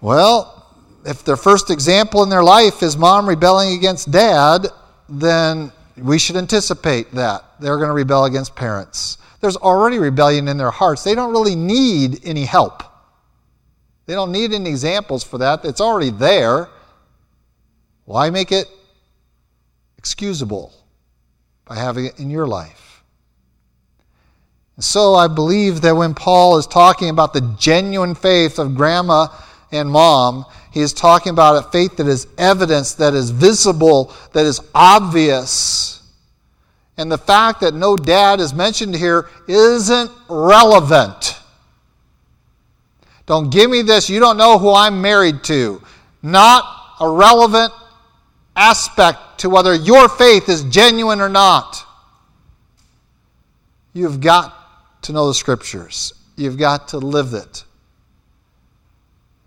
Well, 0.00 0.61
if 1.04 1.24
their 1.24 1.36
first 1.36 1.70
example 1.70 2.22
in 2.22 2.28
their 2.28 2.44
life 2.44 2.82
is 2.82 2.96
mom 2.96 3.28
rebelling 3.28 3.76
against 3.76 4.10
dad, 4.10 4.66
then 5.08 5.72
we 5.96 6.18
should 6.18 6.36
anticipate 6.36 7.10
that 7.12 7.44
they're 7.60 7.76
going 7.76 7.88
to 7.88 7.94
rebel 7.94 8.24
against 8.24 8.54
parents. 8.54 9.18
There's 9.40 9.56
already 9.56 9.98
rebellion 9.98 10.48
in 10.48 10.56
their 10.56 10.70
hearts. 10.70 11.02
They 11.02 11.14
don't 11.14 11.32
really 11.32 11.56
need 11.56 12.20
any 12.24 12.44
help. 12.44 12.82
They 14.06 14.14
don't 14.14 14.32
need 14.32 14.52
any 14.52 14.70
examples 14.70 15.24
for 15.24 15.38
that. 15.38 15.64
It's 15.64 15.80
already 15.80 16.10
there. 16.10 16.68
Why 18.04 18.30
make 18.30 18.52
it 18.52 18.68
excusable 20.02 20.72
by 21.64 21.76
having 21.76 22.06
it 22.06 22.18
in 22.18 22.28
your 22.28 22.46
life. 22.46 23.04
And 24.74 24.84
so 24.84 25.14
I 25.14 25.28
believe 25.28 25.80
that 25.82 25.94
when 25.94 26.12
Paul 26.12 26.58
is 26.58 26.66
talking 26.66 27.08
about 27.08 27.32
the 27.32 27.40
genuine 27.58 28.16
faith 28.16 28.58
of 28.58 28.74
grandma 28.74 29.28
and 29.72 29.90
mom, 29.90 30.44
he 30.70 30.80
is 30.80 30.92
talking 30.92 31.30
about 31.30 31.64
a 31.64 31.70
faith 31.70 31.96
that 31.96 32.06
is 32.06 32.26
evidence, 32.38 32.94
that 32.94 33.14
is 33.14 33.30
visible, 33.30 34.14
that 34.32 34.46
is 34.46 34.60
obvious. 34.74 36.02
And 36.96 37.10
the 37.10 37.18
fact 37.18 37.60
that 37.62 37.74
no 37.74 37.96
dad 37.96 38.38
is 38.38 38.52
mentioned 38.52 38.94
here 38.94 39.28
isn't 39.48 40.10
relevant. 40.28 41.38
Don't 43.26 43.50
give 43.50 43.70
me 43.70 43.82
this, 43.82 44.10
you 44.10 44.20
don't 44.20 44.36
know 44.36 44.58
who 44.58 44.72
I'm 44.72 45.00
married 45.00 45.42
to. 45.44 45.82
Not 46.22 46.64
a 47.00 47.08
relevant 47.08 47.72
aspect 48.54 49.38
to 49.38 49.48
whether 49.48 49.74
your 49.74 50.08
faith 50.08 50.48
is 50.48 50.64
genuine 50.64 51.20
or 51.20 51.28
not. 51.28 51.84
You've 53.94 54.20
got 54.20 55.02
to 55.02 55.12
know 55.12 55.28
the 55.28 55.34
scriptures, 55.34 56.12
you've 56.36 56.58
got 56.58 56.88
to 56.88 56.98
live 56.98 57.34
it. 57.34 57.64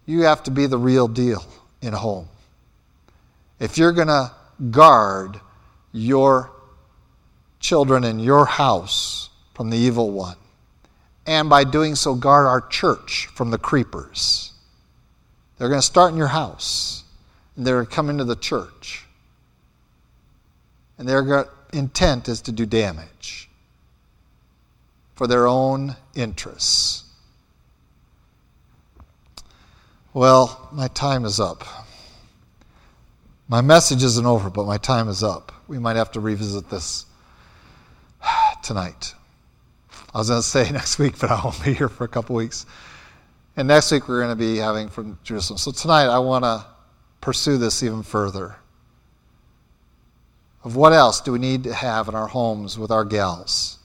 You 0.06 0.24
have 0.24 0.43
to 0.43 0.51
be 0.51 0.68
the 0.68 0.78
real 0.78 1.08
deal 1.08 1.43
in 1.82 1.93
a 1.93 1.97
home. 1.97 2.28
If 3.60 3.78
you're 3.78 3.91
going 3.91 4.08
to 4.08 4.32
guard 4.70 5.39
your 5.91 6.51
children 7.60 8.03
in 8.03 8.20
your 8.20 8.45
house 8.45 9.30
from 9.53 9.70
the 9.70 9.78
evil 9.78 10.12
one, 10.12 10.36
and 11.26 11.49
by 11.49 11.64
doing 11.64 11.95
so, 11.95 12.14
guard 12.14 12.45
our 12.45 12.62
church 12.62 13.28
from 13.34 13.49
the 13.49 13.58
creepers. 13.58 14.53
They're 15.58 15.70
going 15.70 15.82
to 15.82 15.86
start 15.86 16.12
in 16.12 16.18
your 16.18 16.28
house, 16.28 17.03
and 17.56 17.66
they're 17.66 17.78
going 17.78 17.88
to 17.88 17.95
come 17.95 18.10
into 18.10 18.26
the 18.26 18.36
church. 18.36 19.06
And 20.97 21.08
their 21.08 21.47
intent 21.74 22.30
is 22.30 22.41
to 22.41 22.51
do 22.51 22.66
damage 22.66 23.49
for 25.16 25.28
their 25.28 25.47
own 25.47 25.95
interests. 26.14 27.05
Well, 30.16 30.70
my 30.72 30.88
time 30.88 31.26
is 31.26 31.41
up. 31.41 31.66
My 33.49 33.59
message 33.59 34.01
isn't 34.01 34.26
over, 34.26 34.49
but 34.49 34.66
my 34.66 34.78
time 34.78 35.09
is 35.09 35.24
up. 35.24 35.51
We 35.68 35.78
might 35.78 35.97
have 35.97 36.09
to 36.13 36.22
revisit 36.22 36.70
this 36.70 37.05
tonight. 38.63 39.13
I 40.13 40.20
was 40.20 40.30
going 40.30 40.41
to 40.41 40.47
say 40.47 40.72
next 40.72 40.99
week, 40.99 41.20
but 41.20 41.32
I 41.32 41.41
won't 41.43 41.61
be 41.66 41.74
here 41.74 41.89
for 41.89 42.05
a 42.05 42.07
couple 42.07 42.34
weeks. 42.34 42.66
And 43.57 43.68
next 43.68 43.91
week 43.91 44.07
we're 44.07 44.22
going 44.22 44.32
to 44.32 44.38
be 44.38 44.55
having 44.55 44.88
from 44.88 45.20
Jerusalem. 45.26 45.57
So 45.57 45.72
tonight 45.72 46.05
I 46.05 46.20
want 46.20 46.45
to 46.45 46.66
pursue 47.20 47.57
this 47.57 47.84
even 47.84 48.01
further. 48.01 48.55
Of 50.63 50.78
what 50.78 50.93
else 50.93 51.20
do 51.20 51.34
we 51.34 51.39
need 51.39 51.66
to 51.66 51.74
have 51.74 52.07
in 52.07 52.16
our 52.16 52.28
homes 52.28 52.80
with 52.80 52.89
our 52.89 53.03
gals 53.03 53.80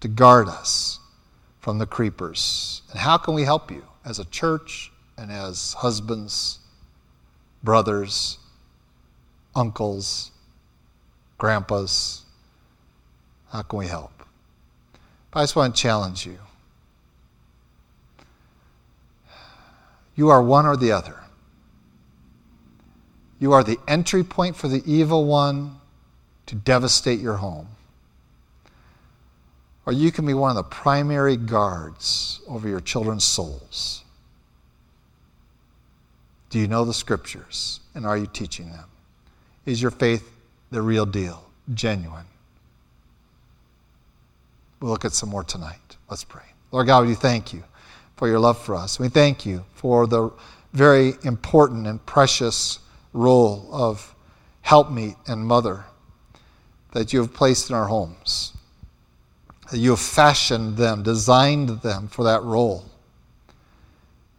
to 0.00 0.08
guard 0.08 0.48
us 0.48 0.98
from 1.60 1.76
the 1.76 1.84
creepers? 1.84 2.80
And 2.90 2.98
how 2.98 3.18
can 3.18 3.34
we 3.34 3.42
help 3.42 3.70
you 3.70 3.84
as 4.02 4.18
a 4.18 4.24
church 4.24 4.90
and 5.16 5.30
as 5.30 5.74
husbands, 5.74 6.58
brothers, 7.62 8.38
uncles, 9.54 10.30
grandpas? 11.38 12.22
How 13.50 13.62
can 13.62 13.78
we 13.78 13.86
help? 13.86 14.12
I 15.32 15.42
just 15.42 15.56
want 15.56 15.74
to 15.74 15.82
challenge 15.82 16.26
you. 16.26 16.38
You 20.14 20.28
are 20.28 20.42
one 20.42 20.64
or 20.66 20.76
the 20.76 20.92
other. 20.92 21.16
You 23.40 23.52
are 23.52 23.64
the 23.64 23.78
entry 23.88 24.22
point 24.22 24.56
for 24.56 24.68
the 24.68 24.82
evil 24.86 25.24
one 25.26 25.80
to 26.46 26.54
devastate 26.54 27.18
your 27.18 27.34
home. 27.34 27.66
Or 29.86 29.92
you 29.92 30.12
can 30.12 30.24
be 30.24 30.34
one 30.34 30.50
of 30.50 30.56
the 30.56 30.62
primary 30.62 31.36
guards 31.36 32.40
over 32.48 32.68
your 32.68 32.80
children's 32.80 33.24
souls. 33.24 34.03
Do 36.54 36.60
you 36.60 36.68
know 36.68 36.84
the 36.84 36.94
scriptures 36.94 37.80
and 37.96 38.06
are 38.06 38.16
you 38.16 38.28
teaching 38.28 38.70
them? 38.70 38.84
Is 39.66 39.82
your 39.82 39.90
faith 39.90 40.30
the 40.70 40.80
real 40.80 41.04
deal, 41.04 41.44
genuine? 41.74 42.26
We'll 44.78 44.92
look 44.92 45.04
at 45.04 45.14
some 45.14 45.30
more 45.30 45.42
tonight. 45.42 45.96
Let's 46.08 46.22
pray. 46.22 46.44
Lord 46.70 46.86
God, 46.86 47.08
we 47.08 47.16
thank 47.16 47.52
you 47.52 47.64
for 48.16 48.28
your 48.28 48.38
love 48.38 48.56
for 48.56 48.76
us. 48.76 49.00
We 49.00 49.08
thank 49.08 49.44
you 49.44 49.64
for 49.74 50.06
the 50.06 50.30
very 50.72 51.14
important 51.24 51.88
and 51.88 52.06
precious 52.06 52.78
role 53.12 53.68
of 53.72 54.14
helpmeet 54.60 55.16
and 55.26 55.44
mother 55.44 55.86
that 56.92 57.12
you 57.12 57.18
have 57.18 57.34
placed 57.34 57.68
in 57.68 57.74
our 57.74 57.88
homes. 57.88 58.52
That 59.72 59.78
you 59.78 59.90
have 59.90 59.98
fashioned 59.98 60.76
them, 60.76 61.02
designed 61.02 61.80
them 61.80 62.06
for 62.06 62.22
that 62.22 62.44
role. 62.44 62.88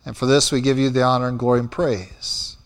And 0.05 0.15
for 0.15 0.27
this, 0.27 0.51
we 0.51 0.61
give 0.61 0.77
you 0.77 0.89
the 0.89 1.01
honor 1.01 1.27
and 1.27 1.39
glory 1.39 1.59
and 1.59 1.71
praise. 1.71 2.57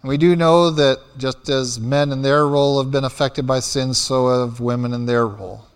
And 0.00 0.08
we 0.08 0.16
do 0.16 0.36
know 0.36 0.70
that 0.70 1.00
just 1.18 1.48
as 1.48 1.80
men 1.80 2.12
in 2.12 2.22
their 2.22 2.46
role 2.46 2.80
have 2.80 2.92
been 2.92 3.04
affected 3.04 3.46
by 3.46 3.58
sin, 3.58 3.92
so 3.92 4.46
have 4.46 4.60
women 4.60 4.94
in 4.94 5.06
their 5.06 5.26
role. 5.26 5.66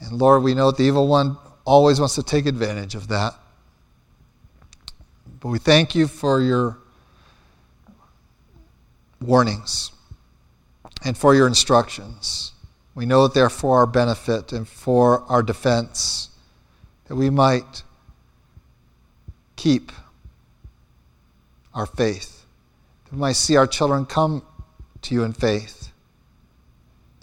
And 0.00 0.18
Lord, 0.18 0.42
we 0.42 0.54
know 0.54 0.70
that 0.70 0.76
the 0.76 0.84
evil 0.84 1.08
one 1.08 1.38
always 1.64 1.98
wants 1.98 2.14
to 2.16 2.22
take 2.22 2.46
advantage 2.46 2.94
of 2.94 3.08
that. 3.08 3.34
But 5.40 5.48
we 5.48 5.58
thank 5.58 5.94
you 5.94 6.06
for 6.06 6.40
your 6.40 6.78
warnings 9.20 9.90
and 11.04 11.16
for 11.16 11.34
your 11.34 11.46
instructions. 11.46 12.52
We 12.94 13.06
know 13.06 13.22
that 13.22 13.34
they're 13.34 13.50
for 13.50 13.78
our 13.78 13.86
benefit 13.86 14.52
and 14.52 14.66
for 14.68 15.22
our 15.22 15.42
defense, 15.42 16.30
that 17.06 17.16
we 17.16 17.30
might 17.30 17.84
keep 19.58 19.90
our 21.74 21.84
faith, 21.84 22.46
that 23.04 23.12
we 23.12 23.18
might 23.18 23.32
see 23.32 23.56
our 23.56 23.66
children 23.66 24.06
come 24.06 24.42
to 25.02 25.14
you 25.14 25.24
in 25.24 25.32
faith, 25.32 25.92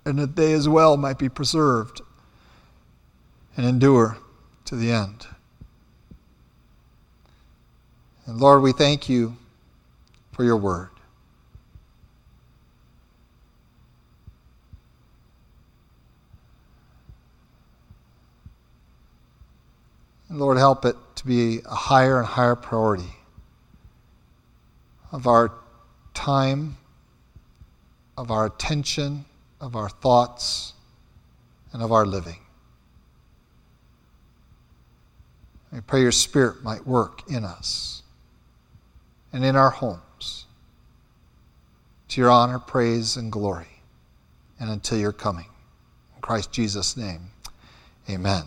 and 0.06 0.20
that 0.20 0.36
they 0.36 0.54
as 0.54 0.70
well 0.70 0.98
might 0.98 1.18
be 1.18 1.30
preserved 1.30 2.02
and 3.58 3.66
endure 3.66 4.18
to 4.66 4.76
the 4.76 4.92
end. 4.92 5.26
And 8.26 8.40
Lord, 8.40 8.62
we 8.62 8.74
thank 8.74 9.08
you 9.08 9.38
for 10.34 10.44
your 10.44 10.58
word. 10.58 10.90
And 20.28 20.40
Lord, 20.40 20.58
help 20.58 20.84
it 20.84 20.98
be 21.26 21.62
a 21.66 21.76
higher 21.76 22.20
and 22.20 22.28
higher 22.28 22.56
priority 22.56 23.16
of 25.12 25.28
our 25.28 25.52
time, 26.14 26.78
of 28.18 28.32
our 28.32 28.46
attention, 28.46 29.26
of 29.60 29.76
our 29.76 29.90
thoughts, 29.90 30.74
and 31.74 31.82
of 31.82 31.92
our 31.92 32.06
living. 32.06 32.38
I 35.74 35.80
pray 35.82 36.02
your 36.02 36.12
Spirit 36.12 36.64
might 36.64 36.88
work 36.88 37.30
in 37.30 37.44
us 37.44 38.04
and 39.34 39.44
in 39.44 39.56
our 39.56 39.72
homes 39.72 40.46
to 42.08 42.22
your 42.22 42.30
honor, 42.30 42.60
praise, 42.60 43.18
and 43.18 43.32
glory, 43.32 43.82
and 44.60 44.70
until 44.70 44.98
your 44.98 45.12
coming. 45.12 45.48
In 46.16 46.22
Christ 46.22 46.54
Jesus' 46.54 46.96
name, 46.96 47.32
amen. 48.10 48.44